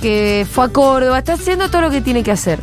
Que 0.00 0.46
fue 0.50 0.64
a 0.64 0.68
Córdoba, 0.68 1.18
está 1.18 1.34
haciendo 1.34 1.68
todo 1.70 1.82
lo 1.82 1.90
que 1.90 2.00
tiene 2.00 2.22
que 2.22 2.32
hacer. 2.32 2.58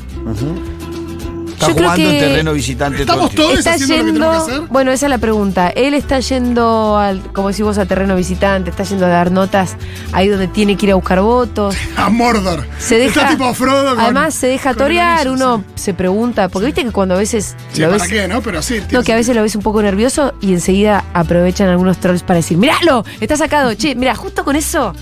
Está 1.60 1.68
Yo 1.72 1.76
creo 1.76 1.90
jugando 1.90 2.10
en 2.10 2.16
que- 2.20 2.26
terreno 2.26 2.54
visitante. 2.54 3.02
Estamos 3.02 3.32
todos 3.36 3.60
Está 3.60 3.74
haciendo 3.74 3.98
lo 3.98 4.04
que 4.06 4.12
tenemos 4.14 4.46
que 4.46 4.52
yendo, 4.52 4.60
hacer. 4.62 4.72
bueno, 4.72 4.92
esa 4.92 5.06
es 5.08 5.10
la 5.10 5.18
pregunta. 5.18 5.68
Él 5.70 5.94
está 5.94 6.20
yendo, 6.22 6.98
al, 6.98 7.22
como 7.34 7.50
decís 7.50 7.66
vos, 7.66 7.78
a 7.78 7.86
terreno 7.86 8.16
visitante, 8.16 8.70
está 8.70 8.84
yendo 8.84 9.06
a 9.06 9.10
dar 9.10 9.30
notas 9.30 9.76
ahí 10.14 10.30
donde 10.30 10.48
tiene 10.48 10.78
que 10.78 10.86
ir 10.86 10.94
a 10.94 10.96
buscar 10.96 11.20
votos. 11.20 11.76
A 11.98 12.10
Mordor. 12.10 12.66
Se 12.78 12.96
deja, 12.98 13.20
Está 13.24 13.32
tipo 13.32 13.54
Frodo 13.54 13.90
con- 13.90 14.00
además 14.00 14.36
se 14.36 14.48
deja 14.48 14.74
torear, 14.74 15.28
uno 15.30 15.66
se 15.76 15.94
pregunta, 15.94 16.48
porque 16.48 16.68
viste 16.68 16.86
que 16.86 16.92
cuando 16.92 17.16
a 17.16 17.18
veces 17.18 17.58
Sí, 17.74 17.82
lo 17.82 17.90
¿para 17.90 18.04
ves, 18.04 18.10
qué, 18.10 18.28
no? 18.30 18.42
Pero 18.42 18.62
sí. 18.62 18.80
no, 18.92 19.04
que 19.04 19.12
a 19.12 19.18
veces 19.18 19.36
lo 19.36 19.42
ves 19.42 19.54
un 19.58 19.62
poco 19.62 19.82
nervioso 19.82 20.34
y 20.40 20.54
enseguida 20.54 21.04
aprovechan 21.14 21.68
algunos 21.68 21.98
trolls 21.98 22.24
para 22.24 22.38
decir, 22.38 22.58
¡Míralo! 22.58 23.04
Está 23.20 23.36
sacado. 23.36 23.74
Che, 23.74 23.96
mira, 23.96 24.16
justo 24.16 24.46
con 24.46 24.56
eso, 24.56 24.94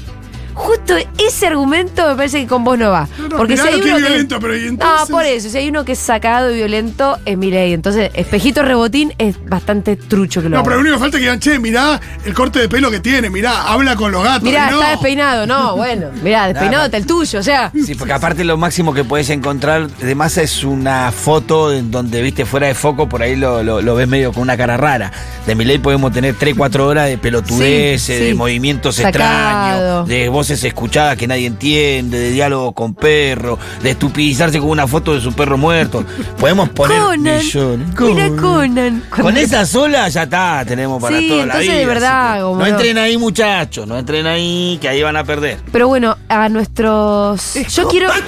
justo 0.57 0.95
ese 1.19 1.47
argumento 1.47 2.07
me 2.07 2.15
parece 2.15 2.41
que 2.41 2.47
con 2.47 2.63
vos 2.63 2.77
no 2.77 2.89
va. 2.89 3.07
No, 3.17 3.29
no, 3.29 3.37
porque 3.37 3.57
si 3.57 3.67
hay 3.67 3.75
uno 3.75 3.85
es 3.85 3.93
que- 3.93 3.99
violento, 3.99 4.39
pero 4.39 4.57
¿y 4.57 4.61
No, 4.61 4.67
entonces? 4.69 5.09
por 5.09 5.23
eso, 5.23 5.49
si 5.49 5.57
hay 5.57 5.69
uno 5.69 5.85
que 5.85 5.91
es 5.93 5.99
sacado 5.99 6.51
y 6.51 6.55
violento, 6.55 7.17
es 7.25 7.37
Milei. 7.37 7.73
Entonces, 7.73 8.09
espejito 8.13 8.63
rebotín 8.63 9.13
es 9.17 9.35
bastante 9.47 9.95
trucho 9.95 10.41
que 10.41 10.49
lo 10.49 10.55
No, 10.55 10.57
haga. 10.57 10.63
pero 10.63 10.75
lo 10.77 10.81
único 10.81 10.95
que 10.95 10.99
falta 11.01 11.17
es 11.17 11.21
que 11.21 11.25
digan, 11.25 11.39
che, 11.39 11.59
mirá 11.59 11.99
el 12.25 12.33
corte 12.33 12.59
de 12.59 12.67
pelo 12.69 12.89
que 12.91 12.99
tiene, 12.99 13.29
mirá, 13.29 13.63
habla 13.71 13.95
con 13.95 14.11
los 14.11 14.23
gatos. 14.23 14.43
Mirá, 14.43 14.71
no. 14.71 14.79
está 14.79 14.91
despeinado. 14.91 15.45
No, 15.47 15.75
bueno, 15.77 16.07
mirá, 16.23 16.47
despeinado 16.47 16.85
está 16.85 16.97
el 16.97 17.05
tuyo, 17.05 17.39
o 17.39 17.43
sea. 17.43 17.71
Sí, 17.85 17.95
porque 17.95 18.13
aparte 18.13 18.43
lo 18.43 18.57
máximo 18.57 18.93
que 18.93 19.03
puedes 19.03 19.29
encontrar 19.29 19.87
de 19.89 20.15
masa 20.15 20.41
es 20.41 20.63
una 20.63 21.11
foto 21.11 21.71
en 21.73 21.91
donde 21.91 22.21
viste 22.21 22.45
fuera 22.45 22.67
de 22.67 22.73
foco, 22.75 23.07
por 23.07 23.21
ahí 23.21 23.35
lo, 23.35 23.61
lo- 23.63 23.81
lo 23.81 23.95
ves 23.95 24.07
medio 24.07 24.33
con 24.33 24.43
una 24.43 24.57
cara 24.57 24.75
rara. 24.77 25.11
De 25.45 25.55
Miley 25.55 25.77
podemos 25.77 26.11
tener 26.11 26.35
3, 26.35 26.55
4 26.57 26.87
horas 26.87 27.07
de 27.07 27.17
pelotudeces, 27.17 28.01
Sí, 28.01 28.13
de 28.23 28.29
sí. 28.31 28.33
movimientos 28.35 28.95
Sacado. 28.95 29.13
extraños, 29.23 30.07
de 30.07 30.29
voces 30.47 30.63
escuchadas 30.63 31.17
que 31.17 31.27
nadie 31.27 31.45
entiende, 31.45 32.17
de 32.17 32.31
diálogo 32.31 32.71
con 32.71 32.93
perro, 32.95 33.59
de 33.83 33.89
estupidizarse 33.91 34.59
con 34.59 34.69
una 34.69 34.87
foto 34.87 35.13
de 35.13 35.19
su 35.19 35.33
perro 35.33 35.57
muerto. 35.57 36.05
Podemos 36.39 36.69
poner 36.69 37.01
Conan. 37.01 37.37
millones. 37.39 37.87
Mira 37.99 38.29
Conan. 38.41 39.03
Con 39.09 39.35
esa 39.35 39.65
sola 39.65 40.07
ya 40.07 40.23
está, 40.23 40.63
tenemos 40.65 41.01
para 41.01 41.19
Sí, 41.19 41.27
toda 41.27 41.45
la 41.47 41.57
vida. 41.57 41.73
de 41.73 41.85
verdad, 41.85 42.29
así 42.31 42.37
que 42.37 42.43
como 42.43 42.59
no 42.59 42.65
entren 42.65 42.97
ahí, 42.97 43.17
muchachos, 43.17 43.85
no 43.87 43.97
entren 43.97 44.25
ahí, 44.25 44.77
que 44.79 44.87
ahí 44.87 45.03
van 45.03 45.17
a 45.17 45.25
perder. 45.25 45.57
Pero 45.69 45.89
bueno, 45.89 46.15
a 46.29 46.47
nuestros. 46.47 47.55
Yo 47.75 47.87
quiero. 47.89 48.09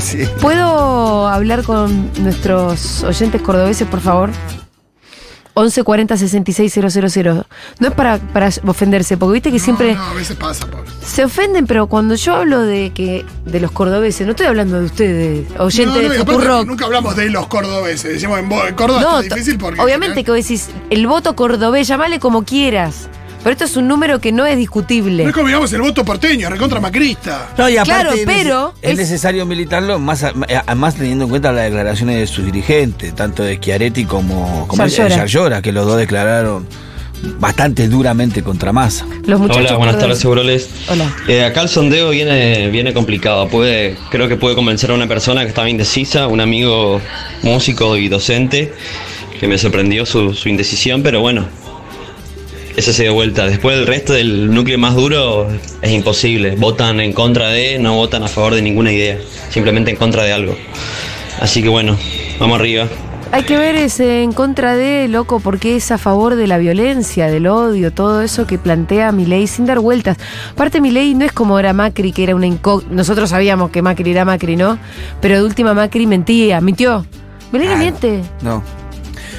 Sí. 0.00 0.26
¿Puedo 0.40 1.28
hablar 1.28 1.62
con 1.62 2.10
nuestros 2.22 3.02
oyentes 3.02 3.42
cordobeses, 3.42 3.86
por 3.86 4.00
favor? 4.00 4.30
11 5.56 5.84
40 5.84 6.16
66 6.16 6.72
000. 7.12 7.46
No 7.78 7.88
es 7.88 7.94
para, 7.94 8.18
para 8.18 8.50
ofenderse, 8.66 9.16
porque 9.16 9.34
viste 9.34 9.52
que 9.52 9.58
siempre 9.60 9.94
No, 9.94 10.02
a 10.02 10.14
veces 10.14 10.36
pasa, 10.36 10.66
Pablo. 10.66 10.84
se 11.06 11.24
ofenden, 11.24 11.66
pero 11.66 11.86
cuando 11.86 12.16
yo 12.16 12.34
hablo 12.34 12.60
de 12.62 12.90
que 12.92 13.24
de 13.46 13.60
los 13.60 13.70
cordobeses, 13.70 14.26
no 14.26 14.32
estoy 14.32 14.46
hablando 14.46 14.80
de 14.80 14.86
ustedes, 14.86 15.46
oyentes 15.58 15.94
No, 15.96 16.02
no, 16.02 16.08
de 16.14 16.18
Futurock. 16.18 16.66
Nunca 16.66 16.84
hablamos 16.86 17.14
de 17.16 17.30
los 17.30 17.46
cordobeses. 17.46 18.14
Decimos 18.14 18.38
en, 18.40 18.50
en 18.50 18.74
Córdoba 18.74 19.00
No, 19.00 19.20
está 19.20 19.36
difícil 19.36 19.58
porque. 19.58 19.80
obviamente 19.80 20.24
que 20.24 20.30
vos 20.32 20.40
decís, 20.40 20.70
el 20.90 21.06
voto 21.06 21.36
cordobés, 21.36 21.86
llamale 21.86 22.18
como 22.18 22.44
quieras. 22.44 23.08
Pero 23.44 23.52
esto 23.52 23.64
es 23.66 23.76
un 23.76 23.86
número 23.86 24.20
que 24.20 24.32
no 24.32 24.46
es 24.46 24.56
discutible. 24.56 25.22
No 25.22 25.28
es 25.28 25.34
como 25.34 25.46
digamos 25.46 25.72
el 25.74 25.82
voto 25.82 26.02
porteño, 26.04 26.48
recontra 26.50 26.80
macrista. 26.80 27.50
No, 27.58 27.68
y 27.68 27.76
aparte 27.76 28.02
Claro, 28.02 28.16
pero 28.26 28.74
es, 28.82 28.92
es- 28.92 28.96
necesario 28.96 29.44
militarlo, 29.46 29.98
más, 29.98 30.24
más 30.74 30.94
teniendo 30.96 31.24
en 31.24 31.30
cuenta 31.30 31.52
las 31.52 31.64
declaraciones 31.64 32.16
de 32.18 32.26
sus 32.26 32.46
dirigentes, 32.46 33.14
tanto 33.14 33.42
de 33.42 33.56
Schiaretti 33.56 34.06
como, 34.06 34.66
como 34.66 34.82
de 34.82 34.88
Yarlora. 34.88 35.60
Que 35.62 35.72
los 35.72 35.86
dos 35.86 35.98
declararon 35.98 36.66
bastante 37.38 37.86
duramente 37.88 38.42
contra 38.42 38.72
Massa. 38.72 39.06
Los 39.26 39.38
muchachos 39.40 39.66
Hola, 39.68 39.76
buenas 39.76 39.98
tardes, 39.98 40.18
Seguroles. 40.18 40.68
Hola. 40.88 41.14
Eh, 41.28 41.44
acá 41.44 41.60
el 41.62 41.68
sondeo 41.68 42.10
viene, 42.10 42.68
viene 42.70 42.92
complicado. 42.94 43.48
Puede, 43.48 43.96
creo 44.10 44.26
que 44.26 44.36
puede 44.36 44.54
convencer 44.54 44.90
a 44.90 44.94
una 44.94 45.06
persona 45.06 45.42
que 45.42 45.48
estaba 45.48 45.68
indecisa, 45.68 46.26
un 46.28 46.40
amigo 46.40 47.00
músico 47.42 47.96
y 47.98 48.08
docente, 48.08 48.72
que 49.38 49.48
me 49.48 49.58
sorprendió 49.58 50.06
su, 50.06 50.32
su 50.34 50.48
indecisión, 50.48 51.02
pero 51.02 51.20
bueno, 51.20 51.46
ese 52.76 52.92
se 52.92 53.04
dio 53.04 53.14
vuelta. 53.14 53.46
Después 53.46 53.78
el 53.78 53.86
resto 53.86 54.12
del 54.12 54.52
núcleo 54.52 54.78
más 54.78 54.94
duro 54.94 55.48
es 55.82 55.90
imposible. 55.90 56.56
Votan 56.56 57.00
en 57.00 57.12
contra 57.12 57.48
de, 57.48 57.78
no 57.78 57.94
votan 57.94 58.22
a 58.22 58.28
favor 58.28 58.54
de 58.54 58.62
ninguna 58.62 58.92
idea, 58.92 59.18
simplemente 59.50 59.90
en 59.90 59.96
contra 59.96 60.22
de 60.24 60.32
algo. 60.32 60.56
Así 61.40 61.62
que 61.62 61.68
bueno, 61.68 61.96
vamos 62.38 62.58
arriba. 62.58 62.88
Hay 63.32 63.42
que 63.42 63.56
ver 63.56 63.74
ese 63.74 64.22
en 64.22 64.32
contra 64.32 64.76
de, 64.76 65.08
loco, 65.08 65.40
porque 65.40 65.74
es 65.74 65.90
a 65.90 65.98
favor 65.98 66.36
de 66.36 66.46
la 66.46 66.56
violencia, 66.56 67.26
del 67.26 67.48
odio, 67.48 67.92
todo 67.92 68.22
eso 68.22 68.46
que 68.46 68.58
plantea 68.58 69.10
Milei 69.10 69.48
sin 69.48 69.66
dar 69.66 69.80
vueltas. 69.80 70.18
Aparte, 70.52 70.80
Milei 70.80 71.14
no 71.14 71.24
es 71.24 71.32
como 71.32 71.58
era 71.58 71.72
Macri, 71.72 72.12
que 72.12 72.22
era 72.22 72.36
una 72.36 72.46
incógnita. 72.46 72.94
Nosotros 72.94 73.30
sabíamos 73.30 73.70
que 73.70 73.82
Macri 73.82 74.12
era 74.12 74.24
Macri, 74.24 74.54
¿no? 74.54 74.78
Pero 75.20 75.34
de 75.34 75.42
última 75.42 75.74
Macri 75.74 76.06
mentía, 76.06 76.60
mintió. 76.60 77.04
Milei 77.50 77.68
no 77.68 77.76
miente. 77.76 78.20
No. 78.40 78.62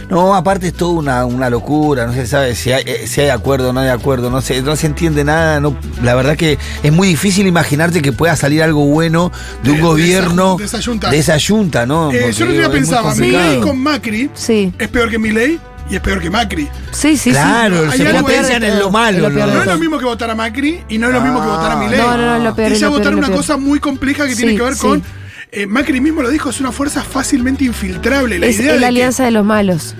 No, 0.09 0.35
aparte 0.35 0.67
es 0.67 0.73
toda 0.73 0.93
una, 0.93 1.25
una 1.25 1.49
locura, 1.49 2.05
no 2.05 2.13
se 2.13 2.27
sabe 2.27 2.53
si 2.55 2.71
hay, 2.71 2.83
eh, 2.85 3.07
si 3.07 3.21
hay 3.21 3.29
acuerdo 3.29 3.69
o 3.71 3.73
no 3.73 3.79
hay 3.79 3.89
acuerdo, 3.89 4.29
no 4.29 4.39
se, 4.41 4.61
no 4.61 4.75
se 4.75 4.85
entiende 4.85 5.23
nada, 5.23 5.59
no, 5.59 5.75
la 6.03 6.13
verdad 6.13 6.37
que 6.37 6.59
es 6.83 6.91
muy 6.93 7.07
difícil 7.07 7.47
imaginarte 7.47 8.01
que 8.03 8.11
pueda 8.11 8.35
salir 8.35 8.61
algo 8.61 8.85
bueno 8.85 9.31
de 9.63 9.71
un 9.71 9.77
De- 9.77 9.81
de 9.81 9.87
gobierno 9.87 10.53
esa- 10.55 10.59
de 10.59 10.65
esa 10.65 10.79
yunta. 10.79 11.09
de 11.09 11.17
esa 11.17 11.37
yunta, 11.37 11.85
¿no? 11.87 12.11
Eh, 12.11 12.31
yo 12.33 12.45
no 12.45 12.51
digo, 12.51 12.69
pensaba, 12.71 13.09
complicado. 13.09 13.43
Milei 13.47 13.61
con 13.61 13.79
Macri 13.79 14.29
Sí, 14.35 14.71
es 14.77 14.87
peor 14.89 15.09
que 15.09 15.17
Milei 15.17 15.59
y 15.89 15.95
es 15.95 16.01
peor 16.01 16.19
que 16.21 16.29
Macri. 16.29 16.67
sí, 16.91 17.17
sí. 17.17 17.31
Claro, 17.31 17.89
Hay 17.91 17.97
se 17.97 18.07
algo 18.07 18.21
potencian 18.21 18.63
en 18.63 18.77
lo 18.79 18.91
malo. 18.91 19.17
es 19.17 19.23
lo 19.23 19.29
peor 19.33 19.47
¿no? 19.47 19.53
No 19.55 19.61
es 19.61 19.67
lo 19.67 19.77
mismo 19.79 19.97
que 19.97 20.05
votar 20.05 20.29
a 20.29 20.35
Macri 20.35 20.83
y 20.87 20.97
no 20.99 21.07
es 21.07 21.13
lo 21.13 21.21
mismo 21.21 21.41
que 21.41 21.47
votar 21.47 21.71
a 21.71 21.73
Ah, 21.73 21.77
Milei. 21.83 21.97
No, 21.99 22.15
no, 22.15 22.25
no, 22.27 22.35
es 22.37 22.43
lo 22.43 22.55
peor, 22.55 22.71
es 22.71 22.77
Ella 22.77 22.87
lo 22.87 22.93
peor, 22.93 23.03
votar 23.03 23.15
una 23.15 23.35
cosa 23.35 23.57
muy 23.57 23.79
compleja 23.79 24.27
que 24.27 24.35
tiene 24.35 24.51
Sí, 24.51 24.57
que 24.57 24.63
ver 24.63 24.75
sí. 24.75 24.81
con. 24.81 25.03
Eh, 25.51 25.67
Macri 25.67 26.01
mismo 26.01 26.21
lo 26.21 26.29
dijo, 26.29 26.49
es 26.49 26.59
una 26.59 26.71
fuerza 26.71 27.01
fácilmente 27.03 27.63
infiltrable. 27.63 28.39
La 28.39 28.47
Es 28.47 28.59
idea 28.59 28.67
la 28.67 28.73
de 28.73 28.79
que- 28.79 28.85
alianza 28.87 29.23
de 29.25 29.31
los 29.31 29.45
malos. 29.45 29.95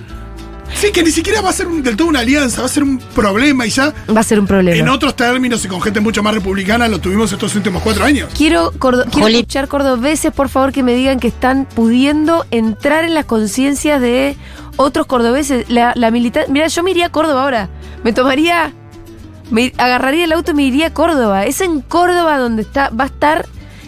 sí, 0.73 0.91
que 0.91 1.03
ni 1.03 1.11
siquiera 1.11 1.41
va 1.41 1.50
a 1.50 1.53
ser 1.53 1.67
un- 1.67 1.81
del 1.83 1.95
todo 1.95 2.07
una 2.09 2.19
alianza, 2.19 2.59
va 2.61 2.66
a 2.66 2.69
ser 2.69 2.83
un 2.83 2.97
problema 2.97 3.66
y 3.66 3.69
ya 3.69 3.94
Va 4.13 4.19
a 4.19 4.23
ser 4.23 4.39
un 4.39 4.47
problema. 4.47 4.78
en 4.78 4.89
otros 4.89 5.16
términos 5.16 5.63
y 5.63 5.67
con 5.69 5.81
gente 5.81 6.00
mucho 6.01 6.22
más 6.23 6.34
republicana 6.34 6.88
lo 6.89 7.00
tuvimos 7.00 7.31
estos 7.31 7.55
últimos 7.55 7.81
cuatro 7.84 8.03
años. 8.03 8.29
Quiero, 8.35 8.72
cordo- 8.78 9.05
quiero 9.11 9.28
escuchar 9.29 9.67
cordobeses, 9.69 10.34
por 10.34 10.50
favor, 10.50 10.72
que 10.73 10.84
me 10.84 10.94
digan 10.94 11.19
que 11.19 11.28
están 11.29 11.66
pudiendo 11.66 12.45
entrar 12.51 13.05
en 13.05 13.13
las 13.13 13.25
conciencias 13.25 14.01
de 14.01 14.35
otros 14.75 15.05
cordobeses. 15.05 15.69
La, 15.69 15.94
la 15.95 16.11
militar. 16.11 16.45
Mira, 16.50 16.67
yo 16.67 16.84
me 16.84 16.91
iría 16.91 17.05
a 17.05 17.11
Córdoba 17.11 17.44
ahora. 17.44 17.69
Me 18.03 18.11
tomaría. 18.11 18.73
Me 19.51 19.72
agarraría 19.78 20.25
el 20.25 20.31
auto 20.34 20.51
y 20.51 20.53
me 20.55 20.63
iría 20.63 20.88
a 20.88 20.94
Córdoba. 20.94 21.45
Es 21.45 21.61
en 21.61 21.79
Córdoba 21.81 22.38
donde 22.39 22.63
está, 22.63 22.89
va 22.89 23.03
a 23.05 23.07
estar 23.07 23.45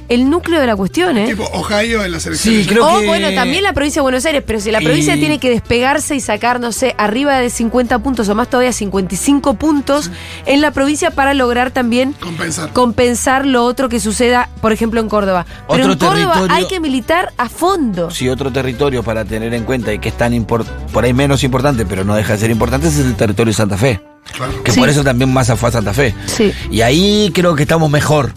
el 0.09 0.29
núcleo 0.29 0.59
de 0.59 0.68
la 0.68 0.75
cuestión, 0.75 1.18
¿eh? 1.18 1.28
Tipo 1.28 1.44
Ohio 1.53 2.03
en 2.03 2.12
las 2.12 2.25
elecciones. 2.25 2.63
Sí, 2.63 2.68
creo 2.69 2.85
o 2.88 3.00
que- 3.00 3.06
bueno, 3.07 3.34
también 3.34 3.63
la 3.63 3.73
provincia 3.73 4.00
de 4.00 4.03
Buenos 4.03 4.25
Aires, 4.25 4.44
pero 4.45 4.59
si 4.59 4.72
la 4.72 4.81
Y- 4.81 4.85
provincia 4.85 5.16
tiene 5.16 5.40
que 5.40 5.50
despegarse 5.50 6.16
y 6.16 6.22
sacar, 6.22 6.59
no 6.59 6.72
sé, 6.72 6.95
arriba 6.97 7.38
de 7.40 7.50
50 7.50 8.00
puntos 8.00 8.29
o 8.29 8.35
más 8.35 8.50
todavía 8.50 8.72
55 8.72 9.56
puntos 9.56 10.12
en 10.46 10.62
la 10.62 10.72
provincia 10.72 11.12
para 11.12 11.34
lograr 11.34 11.72
también 11.72 12.13
Compensar. 12.13 12.72
compensar 12.73 13.46
lo 13.46 13.63
otro 13.66 13.90
que 13.90 14.00
suceda, 14.00 14.50
por 14.62 14.72
ejemplo, 14.72 15.00
en 15.01 15.09
Córdoba. 15.09 15.46
Pero 15.67 15.84
Otro 15.84 15.94
en 15.94 16.00
Córdoba 16.00 16.34
territorio- 16.35 16.56
hay 16.56 16.67
que 16.67 16.79
militar 16.79 17.34
a 17.38 17.50
fondo. 17.50 18.09
Sí, 18.12 18.29
otro 18.29 18.51
territorio 18.51 19.03
para 19.03 19.25
tener 19.25 19.53
en 19.53 19.63
cuenta 19.63 19.94
y 19.94 20.00
que 20.00 20.09
es 20.09 20.17
tan 20.17 20.34
impor- 20.34 20.66
por 20.94 21.03
ahí 21.03 21.13
menos 21.13 21.44
importante, 21.44 21.85
pero 21.85 22.03
no 22.03 22.16
deja 22.16 22.34
de 22.34 22.40
ser 22.40 22.50
importante, 22.51 22.88
es 22.88 22.97
el 23.00 23.16
territorio 23.16 23.51
de 23.51 23.57
Santa 23.57 23.78
Fe. 23.78 24.01
Claro. 24.35 24.63
Que 24.63 24.71
Sí. 24.71 24.79
por 24.79 24.89
eso 24.89 25.03
también 25.03 25.31
Massa 25.33 25.55
fue 25.55 25.69
a 25.69 25.71
Santa 25.71 25.93
Fe. 25.93 26.13
Sí. 26.25 26.51
Y 26.71 26.81
ahí 26.81 27.31
creo 27.33 27.55
que 27.55 27.63
estamos 27.63 27.89
mejor. 27.89 28.33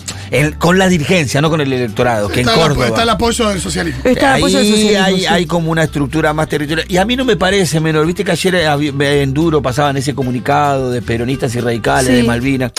con 0.58 0.78
la 0.78 0.88
dirigencia, 0.88 1.40
no 1.40 1.50
con 1.50 1.60
el 1.60 1.72
electorado, 1.72 2.28
que 2.28 2.42
Está, 2.42 2.52
en 2.54 2.58
el 2.60 2.64
Córdoba. 2.68 2.86
está 2.86 3.02
el 3.02 3.08
apoyo 3.08 3.48
del 3.48 3.60
socialismo. 3.60 4.00
Está 4.04 4.28
el 4.28 4.32
ahí 4.34 4.40
apoyo 4.42 4.58
del 4.58 4.66
socialismo, 4.68 5.04
hay, 5.04 5.18
sí. 5.20 5.26
hay 5.26 5.46
como 5.46 5.72
una 5.72 5.82
estructura 5.82 6.32
más 6.32 6.48
territorial. 6.48 6.86
Y 6.88 6.98
a 6.98 7.04
mí 7.04 7.16
no 7.16 7.24
me 7.24 7.36
parece 7.36 7.80
menor. 7.80 8.06
Viste 8.06 8.22
que 8.24 8.30
ayer 8.30 8.54
en 8.54 9.34
Duro 9.34 9.60
pasaban 9.60 9.96
ese 9.96 10.14
comunicado 10.14 10.92
de 10.92 11.02
peronistas 11.02 11.52
y 11.56 11.60
radicales, 11.60 12.06
Sí. 12.10 12.12
de 12.14 12.22
Malvinas. 12.22 12.70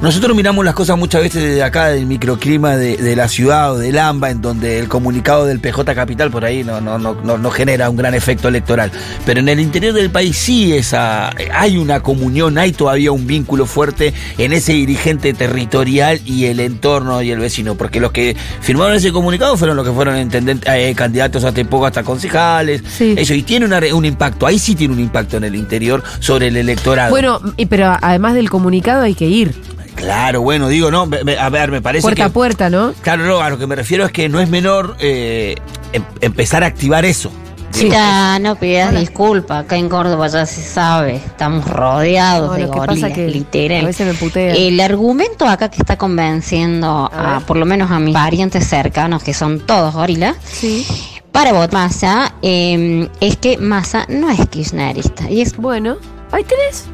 Nosotros 0.00 0.36
miramos 0.36 0.64
las 0.64 0.74
cosas 0.74 0.96
muchas 0.96 1.22
veces 1.22 1.42
desde 1.42 1.62
acá, 1.64 1.88
del 1.88 2.06
microclima 2.06 2.76
de, 2.76 2.96
de 2.96 3.16
la 3.16 3.26
ciudad 3.26 3.72
o 3.72 3.78
del 3.78 3.98
AMBA, 3.98 4.30
en 4.30 4.40
donde 4.40 4.78
el 4.78 4.86
comunicado 4.86 5.44
del 5.44 5.58
PJ 5.58 5.92
Capital 5.92 6.30
por 6.30 6.44
ahí 6.44 6.62
no, 6.62 6.80
no, 6.80 7.00
no, 7.00 7.14
no, 7.14 7.36
no 7.36 7.50
genera 7.50 7.90
un 7.90 7.96
gran 7.96 8.14
efecto 8.14 8.46
electoral. 8.46 8.92
Pero 9.26 9.40
en 9.40 9.48
el 9.48 9.58
interior 9.58 9.92
del 9.92 10.10
país 10.10 10.36
sí 10.36 10.72
esa, 10.72 11.30
hay 11.52 11.78
una 11.78 11.98
comunión, 11.98 12.58
hay 12.58 12.70
todavía 12.70 13.10
un 13.10 13.26
vínculo 13.26 13.66
fuerte 13.66 14.14
en 14.38 14.52
ese 14.52 14.72
dirigente 14.72 15.34
territorial 15.34 16.20
y 16.24 16.44
el 16.44 16.60
entorno 16.60 17.20
y 17.20 17.32
el 17.32 17.40
vecino. 17.40 17.74
Porque 17.74 17.98
los 17.98 18.12
que 18.12 18.36
firmaron 18.60 18.94
ese 18.94 19.10
comunicado 19.10 19.56
fueron 19.56 19.76
los 19.76 19.84
que 19.84 19.92
fueron 19.92 20.16
intendentes, 20.16 20.72
eh, 20.72 20.94
candidatos 20.94 21.42
hasta 21.42 21.64
poco 21.64 21.86
hasta 21.86 22.04
concejales. 22.04 22.84
Sí. 22.88 23.16
Eso, 23.18 23.34
y 23.34 23.42
tiene 23.42 23.66
una 23.66 23.80
un 23.92 24.04
impacto, 24.04 24.46
ahí 24.46 24.60
sí 24.60 24.76
tiene 24.76 24.94
un 24.94 25.00
impacto 25.00 25.38
en 25.38 25.44
el 25.44 25.56
interior 25.56 26.04
sobre 26.20 26.48
el 26.48 26.56
electorado. 26.56 27.10
Bueno, 27.10 27.40
pero 27.68 27.96
además 28.00 28.34
del 28.34 28.48
comunicado 28.48 29.02
hay 29.02 29.14
que 29.14 29.26
ir. 29.26 29.56
Claro, 29.98 30.42
bueno, 30.42 30.68
digo, 30.68 30.90
no, 30.90 31.08
a 31.40 31.48
ver, 31.50 31.70
me 31.70 31.82
parece 31.82 32.02
Puerta 32.02 32.16
que... 32.16 32.22
a 32.22 32.28
puerta, 32.28 32.70
¿no? 32.70 32.92
Claro, 33.02 33.24
no, 33.24 33.40
a 33.40 33.50
lo 33.50 33.58
que 33.58 33.66
me 33.66 33.74
refiero 33.74 34.04
es 34.06 34.12
que 34.12 34.28
no 34.28 34.40
es 34.40 34.48
menor 34.48 34.96
eh, 35.00 35.56
em- 35.92 36.04
empezar 36.20 36.62
a 36.62 36.66
activar 36.68 37.04
eso. 37.04 37.30
Chiquita, 37.72 38.38
no 38.38 38.56
pidas 38.56 38.98
disculpas. 38.98 39.64
Acá 39.64 39.76
en 39.76 39.88
Córdoba 39.88 40.26
ya 40.28 40.46
se 40.46 40.62
sabe. 40.62 41.16
Estamos 41.16 41.68
rodeados 41.68 42.48
No, 42.50 42.54
de 42.54 42.66
gorilas, 42.66 43.12
que 43.12 43.28
literal. 43.28 43.84
a 43.84 43.86
veces 43.86 44.06
me 44.06 44.14
putea. 44.14 44.54
El 44.54 44.80
argumento 44.80 45.46
acá 45.46 45.68
que 45.70 45.76
está 45.78 45.98
convenciendo, 45.98 47.10
A 47.12 47.40
por 47.46 47.56
lo 47.56 47.66
menos 47.66 47.90
a 47.90 47.98
mis 47.98 48.14
parientes 48.14 48.66
cercanos, 48.66 49.22
que 49.22 49.34
son 49.34 49.60
todos 49.60 49.94
gorilas, 49.94 50.36
Sí. 50.44 50.86
para 51.30 51.52
votar 51.52 51.72
Massa, 51.74 52.34
eh, 52.42 53.08
es 53.20 53.36
que 53.36 53.58
Massa 53.58 54.06
no 54.08 54.30
es 54.30 54.40
kirchnerista. 54.48 55.30
Y 55.30 55.42
es 55.42 55.56
Bueno, 55.56 55.98
ahí 56.32 56.44
tenés. 56.44 56.86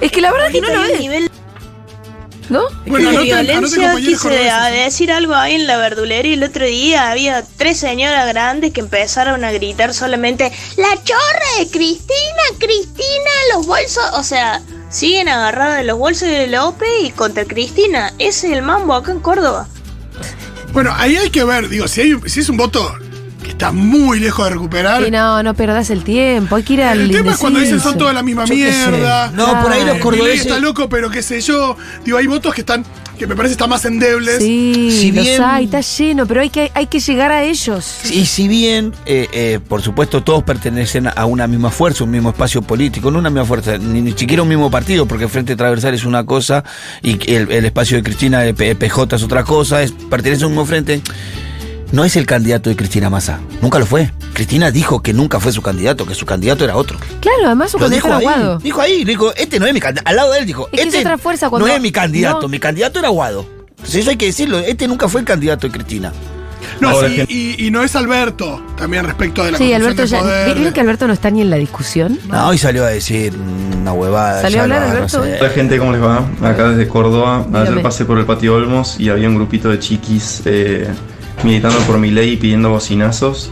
Es 0.00 0.10
que 0.10 0.20
la 0.20 0.32
verdad 0.32 0.50
que 0.50 0.60
no 0.60 0.68
lo 0.68 0.84
es. 0.84 1.00
nivel 1.00 1.30
¿No? 2.48 2.62
Bueno, 2.86 3.10
de 3.10 3.16
anoten- 3.16 3.32
anoten, 3.32 3.46
violencia. 3.46 3.88
compañeros 3.90 4.22
Quise 4.22 4.28
decir 4.84 5.10
algo 5.12 5.34
ahí 5.34 5.54
en 5.56 5.66
la 5.66 5.78
verdulería 5.78 6.34
el 6.34 6.44
otro 6.44 6.64
día. 6.64 7.10
Había 7.10 7.44
tres 7.56 7.78
señoras 7.78 8.26
grandes 8.28 8.72
que 8.72 8.80
empezaron 8.80 9.44
a 9.44 9.50
gritar 9.50 9.92
solamente 9.92 10.52
La 10.76 11.02
chorra 11.02 11.58
de 11.58 11.68
Cristina, 11.68 12.42
Cristina, 12.58 13.30
los 13.54 13.66
bolsos. 13.66 14.04
O 14.14 14.22
sea, 14.22 14.62
siguen 14.90 15.28
agarradas 15.28 15.78
de 15.78 15.84
los 15.84 15.98
bolsos 15.98 16.28
de 16.28 16.46
López 16.46 16.88
y 17.02 17.10
contra 17.10 17.44
Cristina. 17.44 18.12
Ese 18.18 18.46
es 18.46 18.52
el 18.52 18.62
mambo 18.62 18.94
acá 18.94 19.10
en 19.10 19.20
Córdoba. 19.20 19.66
Bueno, 20.72 20.92
ahí 20.96 21.16
hay 21.16 21.30
que 21.30 21.42
ver, 21.42 21.68
digo, 21.68 21.88
si, 21.88 22.02
hay, 22.02 22.14
si 22.26 22.40
es 22.40 22.48
un 22.48 22.58
voto 22.58 22.94
que 23.46 23.52
está 23.52 23.72
muy 23.72 24.20
lejos 24.20 24.44
de 24.46 24.50
recuperar. 24.54 25.06
Y 25.06 25.10
no, 25.10 25.42
no 25.42 25.54
perdás 25.54 25.90
el 25.90 26.04
tiempo. 26.04 26.56
Hay 26.56 26.62
que 26.62 26.74
ir 26.74 26.82
al 26.82 27.00
El 27.00 27.10
tema 27.10 27.32
es 27.32 27.38
cuando 27.38 27.60
dicen 27.60 27.80
son 27.80 27.96
toda 27.96 28.12
la 28.12 28.22
misma 28.22 28.44
Yo 28.44 28.54
mierda. 28.54 29.30
No, 29.34 29.62
por 29.62 29.72
ahí 29.72 29.84
los 29.84 29.98
cordobeses- 29.98 30.40
está 30.40 30.58
loco, 30.58 30.88
pero 30.88 31.10
qué 31.10 31.22
sé 31.22 31.40
yo. 31.40 31.76
Digo, 32.04 32.18
hay 32.18 32.26
votos 32.26 32.52
que 32.54 32.60
están, 32.62 32.84
que 33.18 33.26
me 33.26 33.34
parece 33.36 33.52
están 33.52 33.70
más 33.70 33.84
endebles. 33.84 34.38
Sí, 34.38 34.90
Si 35.00 35.12
los 35.12 35.24
bien- 35.24 35.42
hay, 35.42 35.64
está 35.66 35.80
lleno, 35.80 36.26
pero 36.26 36.40
hay 36.40 36.50
que, 36.50 36.70
hay 36.74 36.86
que 36.86 37.00
llegar 37.00 37.32
a 37.32 37.42
ellos. 37.44 38.00
Y 38.10 38.26
si 38.26 38.48
bien, 38.48 38.92
eh, 39.06 39.28
eh, 39.32 39.60
por 39.66 39.80
supuesto, 39.82 40.22
todos 40.22 40.42
pertenecen 40.42 41.06
a 41.14 41.24
una 41.26 41.46
misma 41.46 41.70
fuerza, 41.70 42.04
un 42.04 42.10
mismo 42.10 42.30
espacio 42.30 42.62
político, 42.62 43.10
no 43.10 43.18
una 43.18 43.30
misma 43.30 43.46
fuerza, 43.46 43.78
ni, 43.78 44.02
ni 44.02 44.12
siquiera 44.12 44.42
un 44.42 44.48
mismo 44.48 44.70
partido, 44.70 45.06
porque 45.06 45.24
el 45.24 45.30
Frente 45.30 45.56
Transversal 45.56 45.94
es 45.94 46.04
una 46.04 46.24
cosa 46.26 46.64
y 47.02 47.12
el, 47.32 47.50
el 47.50 47.64
espacio 47.64 47.96
de 47.96 48.02
Cristina 48.02 48.40
de 48.40 48.54
PJ 48.74 49.16
es 49.16 49.22
otra 49.22 49.44
cosa, 49.44 49.82
es, 49.82 49.92
pertenece 49.92 50.44
a 50.44 50.46
un 50.48 50.52
mismo 50.52 50.66
frente. 50.66 51.00
No 51.92 52.04
es 52.04 52.16
el 52.16 52.26
candidato 52.26 52.68
de 52.68 52.76
Cristina 52.76 53.08
Massa, 53.10 53.38
nunca 53.62 53.78
lo 53.78 53.86
fue. 53.86 54.10
Cristina 54.34 54.70
dijo 54.70 55.02
que 55.02 55.12
nunca 55.12 55.40
fue 55.40 55.52
su 55.52 55.62
candidato, 55.62 56.04
que 56.04 56.14
su 56.14 56.26
candidato 56.26 56.64
era 56.64 56.76
otro. 56.76 56.98
Claro, 57.20 57.38
además 57.46 57.70
su 57.70 57.78
Lo 57.78 57.84
candidato 57.84 58.08
dijo 58.08 58.08
era 58.08 58.16
ahí, 58.18 58.26
Aguado. 58.40 58.58
dijo 58.58 58.80
ahí, 58.80 59.04
dijo, 59.04 59.34
este 59.36 59.58
no 59.60 59.66
es 59.66 59.72
mi 59.72 59.80
candidato. 59.80 60.10
Al 60.10 60.16
lado 60.16 60.32
de 60.32 60.40
él 60.40 60.46
dijo, 60.46 60.66
Es 60.72 60.72
que 60.72 60.80
es 60.80 60.86
este 60.88 61.00
otra 61.00 61.16
fuerza 61.16 61.48
cuando- 61.48 61.66
no 61.68 61.72
es 61.72 61.80
mi 61.80 61.92
candidato, 61.92 62.42
no. 62.42 62.48
mi 62.48 62.58
candidato 62.58 62.98
era 62.98 63.08
Aguado. 63.08 63.46
Entonces 63.70 63.96
eso 64.02 64.10
hay 64.10 64.16
que 64.16 64.26
decirlo, 64.26 64.58
este 64.58 64.88
nunca 64.88 65.08
fue 65.08 65.20
el 65.20 65.26
candidato 65.26 65.66
de 65.68 65.72
Cristina. 65.72 66.12
No, 66.80 66.90
Ahora, 66.90 67.08
sí, 67.08 67.16
gente- 67.16 67.32
y, 67.32 67.66
y 67.66 67.70
no 67.70 67.82
es 67.84 67.94
Alberto, 67.96 68.60
también 68.76 69.04
respecto 69.04 69.44
de 69.44 69.52
la 69.52 69.58
Sí, 69.58 69.72
Alberto 69.72 70.02
de 70.02 70.08
ya. 70.08 70.22
¿Vieron 70.52 70.72
que 70.74 70.80
Alberto 70.80 71.06
no 71.06 71.12
está 71.14 71.30
ni 71.30 71.40
en 71.40 71.48
la 71.50 71.56
discusión? 71.56 72.18
No, 72.28 72.48
hoy 72.48 72.58
salió 72.58 72.84
a 72.84 72.88
decir 72.88 73.32
una 73.80 73.92
huevada. 73.92 74.42
¿Salió 74.42 74.60
a 74.60 74.62
hablar, 74.64 74.82
no 74.82 74.88
Alberto? 74.88 75.22
sé. 75.24 75.38
Hola 75.40 75.50
gente, 75.50 75.78
¿cómo 75.78 75.92
les 75.92 76.02
va? 76.02 76.26
Acá 76.42 76.68
desde 76.70 76.88
Córdoba. 76.88 77.44
Dígame. 77.46 77.68
Ayer 77.70 77.82
pasé 77.82 78.04
por 78.04 78.18
el 78.18 78.26
patio 78.26 78.56
Olmos 78.56 78.96
y 78.98 79.08
había 79.08 79.28
un 79.28 79.36
grupito 79.36 79.70
de 79.70 79.78
chiquis 79.78 80.42
eh, 80.44 80.88
militando 81.42 81.78
por 81.80 81.98
mi 81.98 82.10
ley 82.10 82.32
y 82.32 82.36
pidiendo 82.36 82.70
bocinazos. 82.70 83.50